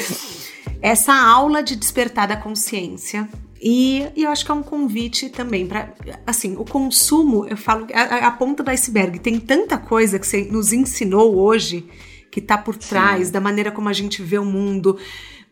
Essa 0.83 1.15
aula 1.15 1.63
de 1.63 1.77
despertar 1.77 2.29
da 2.29 2.37
consciência. 2.37 3.29
E, 3.61 4.07
e, 4.15 4.25
eu 4.25 4.31
acho 4.31 4.45
que 4.45 4.51
é 4.51 4.55
um 4.55 4.63
convite 4.63 5.31
também 5.31 5.67
para, 5.67 5.95
assim, 6.27 6.55
o 6.57 6.65
consumo, 6.65 7.47
eu 7.47 7.57
falo, 7.57 7.87
a, 7.95 8.27
a, 8.27 8.31
ponta 8.31 8.63
do 8.63 8.71
iceberg. 8.71 9.19
Tem 9.19 9.39
tanta 9.41 9.79
coisa 9.79 10.19
que 10.19 10.27
você 10.27 10.45
nos 10.45 10.73
ensinou 10.73 11.37
hoje 11.37 11.89
que 12.31 12.41
está 12.41 12.59
por 12.59 12.77
trás 12.77 13.29
Sim. 13.29 13.33
da 13.33 13.41
maneira 13.41 13.71
como 13.71 13.89
a 13.89 13.93
gente 13.93 14.21
vê 14.21 14.39
o 14.39 14.45
mundo, 14.45 14.99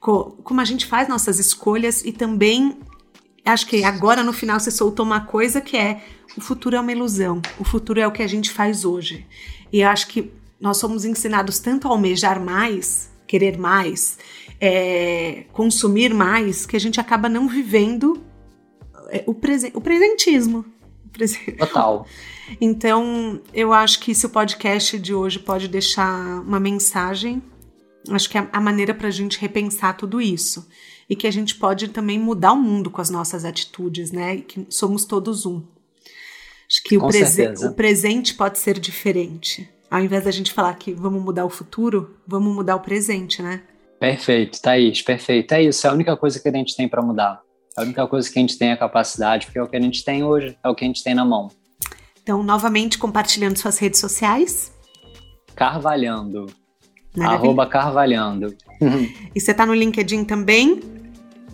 co, 0.00 0.36
como 0.42 0.60
a 0.60 0.64
gente 0.64 0.84
faz 0.84 1.08
nossas 1.08 1.38
escolhas 1.38 2.04
e 2.04 2.12
também 2.12 2.76
acho 3.44 3.66
que 3.66 3.84
agora 3.84 4.22
no 4.22 4.32
final 4.32 4.58
você 4.58 4.70
soltou 4.70 5.06
uma 5.06 5.20
coisa 5.20 5.60
que 5.60 5.76
é 5.76 6.02
o 6.36 6.40
futuro 6.40 6.76
é 6.76 6.80
uma 6.80 6.92
ilusão, 6.92 7.40
o 7.58 7.64
futuro 7.64 8.00
é 8.00 8.06
o 8.06 8.12
que 8.12 8.22
a 8.22 8.26
gente 8.26 8.50
faz 8.50 8.84
hoje. 8.84 9.26
E 9.72 9.82
acho 9.82 10.08
que 10.08 10.32
nós 10.60 10.76
somos 10.76 11.04
ensinados 11.04 11.58
tanto 11.58 11.86
a 11.86 11.90
almejar 11.90 12.40
mais, 12.40 13.10
querer 13.26 13.58
mais, 13.58 14.18
é, 14.64 15.44
consumir 15.52 16.14
mais, 16.14 16.64
que 16.64 16.76
a 16.76 16.78
gente 16.78 17.00
acaba 17.00 17.28
não 17.28 17.48
vivendo 17.48 18.22
é, 19.08 19.24
o, 19.26 19.34
presen 19.34 19.72
o 19.74 19.80
presentismo. 19.80 20.64
Total. 21.58 22.06
Então, 22.60 23.40
eu 23.54 23.72
acho 23.72 24.00
que 24.00 24.14
se 24.14 24.26
o 24.26 24.28
podcast 24.28 24.98
de 24.98 25.14
hoje 25.14 25.38
pode 25.38 25.68
deixar 25.68 26.42
uma 26.42 26.60
mensagem, 26.60 27.42
acho 28.10 28.28
que 28.28 28.36
é 28.36 28.46
a 28.52 28.60
maneira 28.60 28.92
para 28.92 29.08
a 29.08 29.10
gente 29.10 29.40
repensar 29.40 29.96
tudo 29.96 30.20
isso 30.20 30.68
e 31.08 31.16
que 31.16 31.26
a 31.26 31.30
gente 31.30 31.54
pode 31.54 31.88
também 31.88 32.18
mudar 32.18 32.52
o 32.52 32.56
mundo 32.56 32.90
com 32.90 33.00
as 33.00 33.08
nossas 33.08 33.46
atitudes, 33.46 34.10
né? 34.10 34.34
E 34.34 34.42
que 34.42 34.66
somos 34.68 35.06
todos 35.06 35.46
um. 35.46 35.62
Acho 36.68 36.82
que 36.84 36.98
o, 36.98 37.06
prese 37.06 37.54
o 37.64 37.72
presente 37.72 38.34
pode 38.34 38.58
ser 38.58 38.78
diferente. 38.78 39.66
Ao 39.90 40.00
invés 40.00 40.24
da 40.24 40.30
gente 40.30 40.52
falar 40.52 40.74
que 40.74 40.92
vamos 40.92 41.22
mudar 41.22 41.46
o 41.46 41.50
futuro, 41.50 42.16
vamos 42.26 42.54
mudar 42.54 42.76
o 42.76 42.80
presente, 42.80 43.40
né? 43.40 43.62
Perfeito, 44.02 44.60
Thaís, 44.60 45.00
perfeito. 45.00 45.52
É 45.52 45.62
isso, 45.62 45.86
é 45.86 45.90
a 45.90 45.92
única 45.92 46.16
coisa 46.16 46.40
que 46.40 46.48
a 46.48 46.52
gente 46.52 46.74
tem 46.74 46.88
para 46.88 47.00
mudar. 47.00 47.40
É 47.78 47.82
a 47.82 47.84
única 47.84 48.04
coisa 48.08 48.28
que 48.28 48.36
a 48.36 48.42
gente 48.42 48.58
tem 48.58 48.72
a 48.72 48.76
capacidade, 48.76 49.46
porque 49.46 49.60
é 49.60 49.62
o 49.62 49.68
que 49.68 49.76
a 49.76 49.80
gente 49.80 50.04
tem 50.04 50.24
hoje, 50.24 50.58
é 50.60 50.68
o 50.68 50.74
que 50.74 50.84
a 50.84 50.88
gente 50.88 51.04
tem 51.04 51.14
na 51.14 51.24
mão. 51.24 51.52
Então, 52.20 52.42
novamente 52.42 52.98
compartilhando 52.98 53.56
suas 53.56 53.78
redes 53.78 54.00
sociais. 54.00 54.72
Carvalhando. 55.54 56.46
Maravilha. 57.16 57.38
Arroba 57.38 57.64
Carvalhando. 57.64 58.56
E 59.32 59.40
você 59.40 59.54
tá 59.54 59.64
no 59.64 59.72
LinkedIn 59.72 60.24
também? 60.24 60.80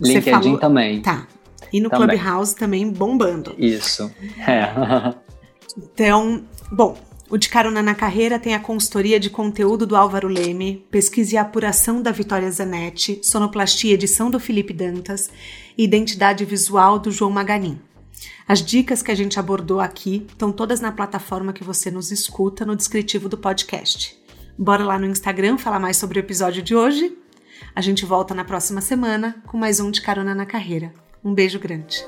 LinkedIn 0.01 0.31
falou... 0.31 0.57
também. 0.57 1.03
Tá. 1.03 1.27
E 1.71 1.79
no 1.79 1.87
também. 1.87 2.17
Clubhouse 2.17 2.55
também 2.55 2.91
bombando. 2.91 3.53
Isso. 3.59 4.11
É. 4.47 5.13
então, 5.77 6.43
bom, 6.71 6.97
o 7.29 7.37
De 7.37 7.47
Carona 7.47 7.83
na 7.83 7.93
Carreira 7.93 8.39
tem 8.39 8.55
a 8.55 8.59
consultoria 8.59 9.19
de 9.19 9.29
conteúdo 9.29 9.85
do 9.85 9.95
Álvaro 9.95 10.27
Leme, 10.27 10.83
pesquisa 10.89 11.35
e 11.35 11.37
apuração 11.37 12.01
da 12.01 12.11
Vitória 12.11 12.49
Zanetti, 12.49 13.19
sonoplastia 13.23 13.91
e 13.91 13.93
edição 13.93 14.31
do 14.31 14.39
Felipe 14.39 14.73
Dantas 14.73 15.29
e 15.77 15.83
identidade 15.83 16.43
visual 16.43 16.97
do 16.97 17.11
João 17.11 17.29
Maganin. 17.29 17.79
As 18.47 18.65
dicas 18.65 19.03
que 19.03 19.11
a 19.11 19.15
gente 19.15 19.39
abordou 19.39 19.79
aqui 19.79 20.25
estão 20.27 20.51
todas 20.51 20.81
na 20.81 20.91
plataforma 20.91 21.53
que 21.53 21.63
você 21.63 21.91
nos 21.91 22.11
escuta 22.11 22.65
no 22.65 22.75
descritivo 22.75 23.29
do 23.29 23.37
podcast. 23.37 24.17
Bora 24.57 24.83
lá 24.83 24.97
no 24.97 25.05
Instagram 25.05 25.59
falar 25.59 25.79
mais 25.79 25.97
sobre 25.97 26.17
o 26.17 26.21
episódio 26.21 26.63
de 26.63 26.75
hoje? 26.75 27.15
A 27.75 27.81
gente 27.81 28.05
volta 28.05 28.33
na 28.33 28.43
próxima 28.43 28.81
semana 28.81 29.35
com 29.45 29.55
mais 29.55 29.79
um 29.79 29.91
de 29.91 30.01
Carona 30.01 30.33
na 30.33 30.47
Carreira. 30.47 30.91
Um 31.23 31.33
beijo 31.33 31.59
grande. 31.59 32.03